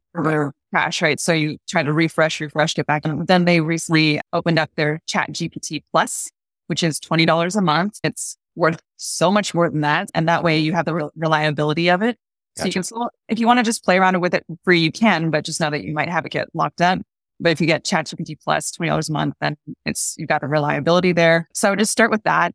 crash, 0.71 1.01
right? 1.01 1.19
So 1.19 1.33
you 1.33 1.57
try 1.67 1.83
to 1.83 1.93
refresh, 1.93 2.41
refresh, 2.41 2.73
get 2.73 2.86
back. 2.86 3.05
And 3.05 3.27
then 3.27 3.45
they 3.45 3.61
recently 3.61 4.19
opened 4.33 4.59
up 4.59 4.69
their 4.75 5.01
Chat 5.07 5.31
GPT 5.31 5.83
Plus, 5.91 6.29
which 6.67 6.83
is 6.83 6.99
$20 6.99 7.55
a 7.55 7.61
month. 7.61 7.99
It's 8.03 8.38
worth 8.55 8.81
so 8.97 9.31
much 9.31 9.53
more 9.53 9.69
than 9.69 9.81
that. 9.81 10.09
And 10.13 10.27
that 10.27 10.43
way 10.43 10.57
you 10.57 10.73
have 10.73 10.86
the 10.86 10.93
re- 10.93 11.09
reliability 11.15 11.89
of 11.89 12.01
it. 12.01 12.17
So 12.57 12.65
you 12.65 12.71
can 12.71 12.83
still, 12.83 13.09
if 13.27 13.38
you 13.38 13.47
want 13.47 13.59
to 13.59 13.63
just 13.63 13.83
play 13.83 13.97
around 13.97 14.19
with 14.21 14.33
it 14.33 14.45
free, 14.63 14.79
you 14.79 14.91
can, 14.91 15.29
but 15.29 15.43
just 15.43 15.59
know 15.59 15.69
that 15.69 15.83
you 15.83 15.93
might 15.93 16.07
have 16.07 16.25
it 16.25 16.29
get 16.29 16.47
locked 16.53 16.81
up. 16.81 16.99
But 17.39 17.51
if 17.51 17.59
you 17.59 17.67
get 17.67 17.83
ChatGPT 17.83 18.38
Plus, 18.41 18.71
$20 18.71 19.09
a 19.09 19.11
month, 19.11 19.36
then 19.41 19.57
it's, 19.86 20.15
you've 20.17 20.29
got 20.29 20.39
the 20.39 20.47
reliability 20.47 21.11
there. 21.11 21.49
So 21.53 21.75
just 21.75 21.91
start 21.91 22.11
with 22.11 22.23
that. 22.23 22.53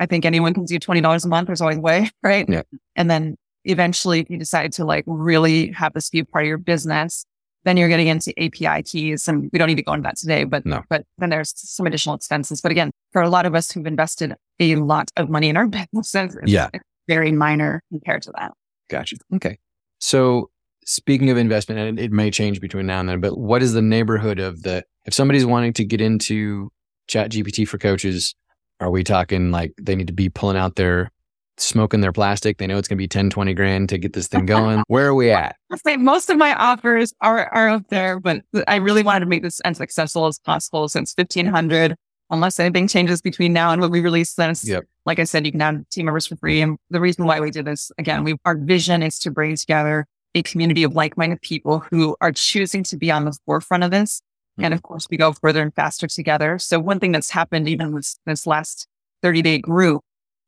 I 0.00 0.06
think 0.06 0.24
anyone 0.24 0.52
can 0.52 0.64
do 0.64 0.80
$20 0.80 1.24
a 1.24 1.28
month. 1.28 1.46
There's 1.46 1.60
always 1.60 1.78
a 1.78 1.80
way, 1.80 2.10
right? 2.24 2.48
Yeah. 2.48 2.62
And 2.96 3.08
then 3.08 3.36
eventually, 3.66 4.20
if 4.20 4.30
you 4.30 4.38
decide 4.38 4.72
to 4.74 4.84
like 4.84 5.04
really 5.06 5.72
have 5.72 5.92
this 5.92 6.08
be 6.10 6.20
a 6.20 6.24
part 6.24 6.44
of 6.44 6.48
your 6.48 6.58
business, 6.58 7.24
then 7.64 7.76
you're 7.76 7.88
getting 7.88 8.06
into 8.06 8.32
API 8.40 8.82
keys. 8.84 9.26
And 9.26 9.50
we 9.52 9.58
don't 9.58 9.68
need 9.68 9.74
to 9.76 9.82
go 9.82 9.92
into 9.92 10.04
that 10.04 10.16
today, 10.16 10.44
but, 10.44 10.64
No. 10.64 10.82
but 10.88 11.04
then 11.18 11.30
there's 11.30 11.52
some 11.56 11.86
additional 11.86 12.14
expenses. 12.14 12.60
But 12.60 12.70
again, 12.70 12.90
for 13.12 13.22
a 13.22 13.28
lot 13.28 13.44
of 13.44 13.54
us 13.54 13.70
who've 13.72 13.86
invested 13.86 14.34
a 14.60 14.76
lot 14.76 15.10
of 15.16 15.28
money 15.28 15.48
in 15.48 15.56
our 15.56 15.66
businesses, 15.92 16.36
it's, 16.42 16.50
Yeah. 16.50 16.68
it's 16.72 16.84
very 17.08 17.32
minor 17.32 17.82
compared 17.90 18.22
to 18.22 18.32
that. 18.38 18.52
Gotcha. 18.88 19.16
Okay. 19.34 19.58
So 19.98 20.50
speaking 20.84 21.30
of 21.30 21.36
investment, 21.36 21.80
and 21.80 21.98
it 21.98 22.12
may 22.12 22.30
change 22.30 22.60
between 22.60 22.86
now 22.86 23.00
and 23.00 23.08
then, 23.08 23.20
but 23.20 23.36
what 23.36 23.62
is 23.62 23.72
the 23.72 23.82
neighborhood 23.82 24.38
of 24.38 24.62
the, 24.62 24.84
if 25.04 25.12
somebody's 25.14 25.44
wanting 25.46 25.72
to 25.74 25.84
get 25.84 26.00
into 26.00 26.70
chat 27.08 27.32
GPT 27.32 27.66
for 27.66 27.78
coaches, 27.78 28.34
are 28.78 28.90
we 28.90 29.02
talking 29.02 29.50
like 29.50 29.72
they 29.80 29.96
need 29.96 30.06
to 30.06 30.12
be 30.12 30.28
pulling 30.28 30.56
out 30.56 30.76
their 30.76 31.10
smoking 31.58 32.00
their 32.00 32.12
plastic? 32.12 32.58
They 32.58 32.66
know 32.66 32.78
it's 32.78 32.88
going 32.88 32.96
to 32.96 33.02
be 33.02 33.08
10, 33.08 33.30
20 33.30 33.54
grand 33.54 33.88
to 33.90 33.98
get 33.98 34.12
this 34.12 34.28
thing 34.28 34.46
going. 34.46 34.82
Where 34.88 35.08
are 35.08 35.14
we 35.14 35.30
at? 35.30 35.56
I'll 35.70 35.78
say 35.78 35.96
most 35.96 36.30
of 36.30 36.36
my 36.36 36.54
offers 36.54 37.12
are, 37.20 37.48
are 37.52 37.68
up 37.68 37.88
there, 37.88 38.20
but 38.20 38.42
I 38.66 38.76
really 38.76 39.02
wanted 39.02 39.20
to 39.20 39.26
make 39.26 39.42
this 39.42 39.60
as 39.60 39.80
accessible 39.80 40.26
as 40.26 40.38
possible 40.38 40.88
since 40.88 41.14
1500, 41.16 41.96
unless 42.30 42.60
anything 42.60 42.88
changes 42.88 43.20
between 43.20 43.52
now 43.52 43.70
and 43.70 43.80
when 43.80 43.90
we 43.90 44.00
release 44.00 44.34
this. 44.34 44.66
Yep. 44.66 44.84
Like 45.04 45.18
I 45.18 45.24
said, 45.24 45.46
you 45.46 45.52
can 45.52 45.60
add 45.60 45.88
team 45.90 46.06
members 46.06 46.26
for 46.26 46.36
free. 46.36 46.60
And 46.60 46.78
the 46.90 47.00
reason 47.00 47.26
why 47.26 47.40
we 47.40 47.50
did 47.50 47.64
this, 47.64 47.90
again, 47.98 48.24
we, 48.24 48.36
our 48.44 48.56
vision 48.56 49.02
is 49.02 49.18
to 49.20 49.30
bring 49.30 49.56
together 49.56 50.06
a 50.34 50.42
community 50.42 50.82
of 50.82 50.94
like-minded 50.94 51.40
people 51.40 51.84
who 51.90 52.16
are 52.20 52.32
choosing 52.32 52.82
to 52.84 52.96
be 52.96 53.10
on 53.10 53.24
the 53.24 53.36
forefront 53.46 53.84
of 53.84 53.90
this. 53.90 54.20
Hmm. 54.56 54.66
And 54.66 54.74
of 54.74 54.82
course, 54.82 55.06
we 55.10 55.16
go 55.16 55.32
further 55.32 55.62
and 55.62 55.74
faster 55.74 56.06
together. 56.06 56.58
So 56.58 56.78
one 56.78 57.00
thing 57.00 57.12
that's 57.12 57.30
happened 57.30 57.68
even 57.68 57.92
with 57.92 58.14
this 58.26 58.46
last 58.46 58.86
30 59.22 59.42
day 59.42 59.58
group 59.58 60.02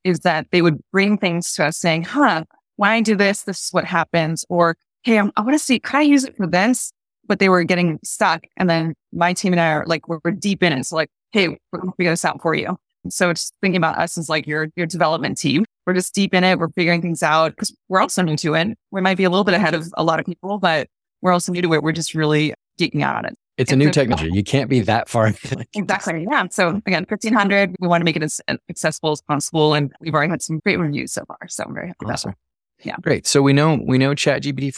is 0.08 0.20
that 0.20 0.46
they 0.50 0.62
would 0.62 0.80
bring 0.92 1.18
things 1.18 1.52
to 1.54 1.66
us 1.66 1.76
saying, 1.76 2.04
huh, 2.04 2.44
when 2.76 2.90
I 2.90 3.00
do 3.00 3.16
this, 3.16 3.42
this 3.42 3.66
is 3.66 3.72
what 3.72 3.84
happens. 3.84 4.44
Or, 4.48 4.76
Hey, 5.02 5.18
I'm, 5.18 5.32
I 5.36 5.42
want 5.42 5.54
to 5.54 5.58
see, 5.58 5.78
can 5.78 6.00
I 6.00 6.02
use 6.02 6.24
it 6.24 6.36
for 6.36 6.46
this? 6.46 6.92
But 7.26 7.38
they 7.38 7.48
were 7.48 7.62
getting 7.64 7.98
stuck. 8.02 8.46
And 8.56 8.68
then 8.68 8.94
my 9.12 9.32
team 9.32 9.52
and 9.52 9.60
I 9.60 9.70
are 9.72 9.84
like, 9.86 10.08
we're, 10.08 10.18
we're 10.24 10.32
deep 10.32 10.62
in 10.62 10.72
it. 10.72 10.84
So 10.86 10.96
like, 10.96 11.10
Hey, 11.32 11.48
we're 11.48 11.80
going 11.80 11.90
to 11.90 11.96
figure 11.96 12.12
this 12.12 12.24
out 12.24 12.40
for 12.42 12.54
you. 12.54 12.76
So 13.10 13.30
it's 13.30 13.52
thinking 13.60 13.76
about 13.76 13.98
us 13.98 14.18
as 14.18 14.28
like 14.28 14.46
your, 14.46 14.68
your 14.76 14.86
development 14.86 15.38
team. 15.38 15.64
We're 15.86 15.94
just 15.94 16.14
deep 16.14 16.34
in 16.34 16.44
it. 16.44 16.58
We're 16.58 16.68
figuring 16.70 17.00
things 17.00 17.22
out 17.22 17.52
because 17.52 17.74
we're 17.88 18.00
also 18.00 18.22
new 18.22 18.36
to 18.38 18.54
it. 18.54 18.76
We 18.90 19.00
might 19.00 19.16
be 19.16 19.24
a 19.24 19.30
little 19.30 19.44
bit 19.44 19.54
ahead 19.54 19.74
of 19.74 19.88
a 19.96 20.04
lot 20.04 20.20
of 20.20 20.26
people, 20.26 20.58
but 20.58 20.88
we're 21.22 21.32
also 21.32 21.52
new 21.52 21.62
to 21.62 21.74
it. 21.74 21.82
We're 21.82 21.92
just 21.92 22.14
really 22.14 22.54
geeking 22.78 23.02
out 23.02 23.16
on 23.16 23.24
it. 23.26 23.38
It's 23.58 23.72
a 23.72 23.76
new 23.76 23.88
a- 23.88 23.92
technology. 23.92 24.30
You 24.32 24.42
can't 24.44 24.70
be 24.70 24.80
that 24.80 25.08
far. 25.08 25.32
Exactly. 25.74 26.26
Yeah. 26.30 26.46
So 26.50 26.80
again, 26.86 27.04
1500, 27.08 27.76
we 27.80 27.88
want 27.88 28.00
to 28.00 28.04
make 28.04 28.16
it 28.16 28.22
as 28.22 28.40
uh, 28.48 28.56
accessible 28.70 29.10
as 29.12 29.20
possible. 29.20 29.74
And 29.74 29.92
we've 30.00 30.14
already 30.14 30.30
had 30.30 30.40
some 30.42 30.60
great 30.64 30.78
reviews 30.78 31.12
so 31.12 31.24
far. 31.26 31.38
So 31.48 31.64
I'm 31.64 31.74
very 31.74 31.88
happy 31.88 31.98
about 32.04 32.14
Awesome. 32.14 32.34
Yeah. 32.84 32.96
Great. 33.02 33.26
So 33.26 33.42
we 33.42 33.52
know, 33.52 33.78
we 33.84 33.98
know 33.98 34.14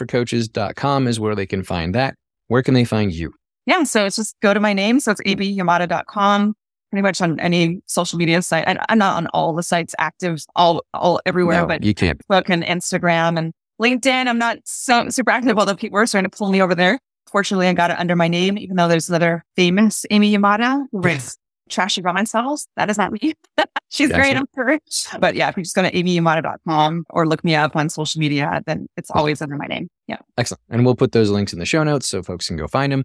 chatgptforcoaches.com 0.05 1.07
is 1.07 1.20
where 1.20 1.35
they 1.35 1.47
can 1.47 1.62
find 1.62 1.95
that. 1.95 2.14
Where 2.49 2.62
can 2.62 2.74
they 2.74 2.85
find 2.85 3.12
you? 3.12 3.33
Yeah. 3.66 3.85
So 3.85 4.07
it's 4.07 4.16
just 4.16 4.35
go 4.41 4.55
to 4.55 4.61
my 4.61 4.72
name. 4.72 5.01
So 5.01 5.12
it's 5.12 5.20
amyyamada.com. 5.22 6.55
pretty 6.91 7.03
much 7.03 7.20
on 7.20 7.39
any 7.41 7.81
social 7.87 8.18
media 8.18 8.43
site. 8.43 8.64
And 8.66 8.78
I'm 8.89 8.99
not 8.99 9.16
on 9.16 9.26
all 9.28 9.55
the 9.55 9.62
sites 9.62 9.95
active, 9.99 10.39
all, 10.57 10.83
all 10.95 11.20
everywhere, 11.26 11.61
No, 11.62 11.66
but 11.66 11.83
you 11.83 11.95
can't. 11.95 12.20
Facebook 12.26 12.49
and 12.49 12.62
Instagram 12.64 13.39
and 13.39 13.53
LinkedIn. 13.81 14.26
I'm 14.26 14.39
not 14.39 14.59
so 14.64 15.09
super 15.11 15.31
active, 15.31 15.59
although 15.59 15.76
people 15.76 15.99
are 15.99 16.07
starting 16.07 16.31
to 16.31 16.37
pull 16.37 16.51
me 16.51 16.61
over 16.62 16.74
there. 16.74 16.99
Fortunately, 17.31 17.68
I 17.68 17.72
got 17.72 17.91
it 17.91 17.99
under 17.99 18.16
my 18.16 18.28
name, 18.28 18.59
even 18.59 18.76
though 18.76 18.89
there's 18.89 19.09
another 19.09 19.45
famous 19.57 20.05
Amy 20.11 20.37
Yamada 20.37 20.85
who 20.91 21.01
writes 21.01 21.39
trashy 21.68 22.03
romance 22.03 22.35
novels. 22.35 22.66
That 22.76 22.91
is 22.91 22.99
not 22.99 23.12
me. 23.12 23.35
She's 23.89 24.11
great. 24.11 24.37
I'm 24.37 24.47
sure. 24.55 24.78
But 25.18 25.35
yeah, 25.35 25.49
if 25.49 25.57
you 25.57 25.62
just 25.62 25.74
go 25.74 25.83
to 25.83 25.91
amyyamada.com 25.91 27.07
or 27.11 27.26
look 27.26 27.45
me 27.45 27.55
up 27.55 27.76
on 27.76 27.89
social 27.89 28.18
media, 28.18 28.62
then 28.66 28.89
it's 28.97 29.11
always 29.11 29.41
under 29.41 29.57
my 29.57 29.66
name. 29.66 29.89
Yeah. 30.07 30.18
Excellent. 30.37 30.61
And 30.68 30.85
we'll 30.85 30.95
put 30.95 31.12
those 31.12 31.31
links 31.31 31.53
in 31.53 31.59
the 31.59 31.64
show 31.64 31.83
notes 31.83 32.09
so 32.09 32.22
folks 32.22 32.49
can 32.49 32.57
go 32.57 32.66
find 32.66 32.93
them. 32.93 33.05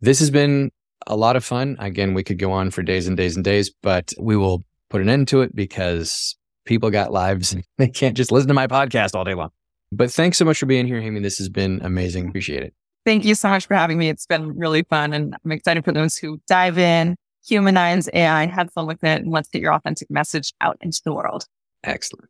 This 0.00 0.18
has 0.18 0.30
been 0.30 0.70
a 1.06 1.16
lot 1.16 1.36
of 1.36 1.44
fun. 1.44 1.76
Again, 1.78 2.14
we 2.14 2.22
could 2.22 2.38
go 2.38 2.52
on 2.52 2.70
for 2.70 2.82
days 2.82 3.06
and 3.06 3.16
days 3.16 3.36
and 3.36 3.44
days, 3.44 3.70
but 3.82 4.12
we 4.18 4.36
will 4.36 4.64
put 4.88 5.00
an 5.00 5.08
end 5.08 5.28
to 5.28 5.40
it 5.42 5.54
because 5.54 6.36
people 6.64 6.90
got 6.90 7.12
lives 7.12 7.52
and 7.52 7.64
they 7.78 7.88
can't 7.88 8.16
just 8.16 8.32
listen 8.32 8.48
to 8.48 8.54
my 8.54 8.66
podcast 8.66 9.14
all 9.14 9.24
day 9.24 9.34
long. 9.34 9.50
But 9.92 10.12
thanks 10.12 10.38
so 10.38 10.44
much 10.44 10.58
for 10.58 10.66
being 10.66 10.86
here, 10.86 10.98
Amy. 10.98 11.20
This 11.20 11.38
has 11.38 11.48
been 11.48 11.80
amazing. 11.82 12.28
Appreciate 12.28 12.62
it. 12.62 12.74
Thank 13.04 13.24
you 13.24 13.34
so 13.34 13.48
much 13.48 13.66
for 13.66 13.74
having 13.74 13.98
me. 13.98 14.08
It's 14.08 14.26
been 14.26 14.56
really 14.58 14.82
fun 14.82 15.12
and 15.12 15.34
I'm 15.44 15.52
excited 15.52 15.84
for 15.84 15.92
those 15.92 16.16
who 16.16 16.40
dive 16.46 16.78
in, 16.78 17.16
humanize 17.46 18.08
AI, 18.12 18.46
have 18.46 18.72
fun 18.72 18.86
with 18.86 19.02
it, 19.02 19.22
and 19.22 19.30
let's 19.30 19.48
get 19.48 19.62
your 19.62 19.72
authentic 19.72 20.10
message 20.10 20.52
out 20.60 20.76
into 20.80 21.00
the 21.04 21.12
world. 21.12 21.46
Excellent. 21.82 22.28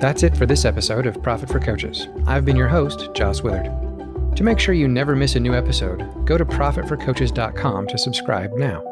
That's 0.00 0.22
it 0.22 0.36
for 0.36 0.46
this 0.46 0.64
episode 0.64 1.06
of 1.06 1.22
Profit 1.22 1.48
for 1.48 1.58
Coaches. 1.58 2.06
I've 2.26 2.44
been 2.44 2.56
your 2.56 2.68
host, 2.68 3.12
Joss 3.14 3.42
Willard. 3.42 3.70
To 4.36 4.44
make 4.44 4.60
sure 4.60 4.74
you 4.74 4.86
never 4.86 5.16
miss 5.16 5.34
a 5.34 5.40
new 5.40 5.54
episode, 5.54 6.24
go 6.24 6.38
to 6.38 6.44
profitforcoaches.com 6.44 7.88
to 7.88 7.98
subscribe 7.98 8.52
now. 8.56 8.84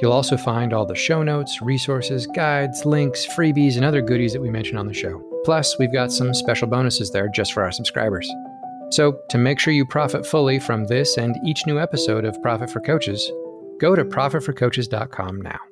You'll 0.00 0.12
also 0.12 0.36
find 0.36 0.72
all 0.72 0.84
the 0.84 0.96
show 0.96 1.22
notes, 1.22 1.62
resources, 1.62 2.26
guides, 2.26 2.84
links, 2.84 3.24
freebies, 3.24 3.76
and 3.76 3.84
other 3.84 4.02
goodies 4.02 4.32
that 4.32 4.42
we 4.42 4.50
mention 4.50 4.76
on 4.76 4.88
the 4.88 4.94
show. 4.94 5.22
Plus, 5.44 5.78
we've 5.78 5.92
got 5.92 6.10
some 6.10 6.34
special 6.34 6.66
bonuses 6.66 7.12
there 7.12 7.28
just 7.28 7.52
for 7.52 7.62
our 7.62 7.70
subscribers. 7.70 8.28
So, 8.92 9.22
to 9.30 9.38
make 9.38 9.58
sure 9.58 9.72
you 9.72 9.86
profit 9.86 10.26
fully 10.26 10.58
from 10.58 10.84
this 10.84 11.16
and 11.16 11.34
each 11.46 11.66
new 11.66 11.78
episode 11.78 12.26
of 12.26 12.40
Profit 12.42 12.68
for 12.70 12.80
Coaches, 12.80 13.32
go 13.80 13.96
to 13.96 14.04
profitforcoaches.com 14.04 15.40
now. 15.40 15.71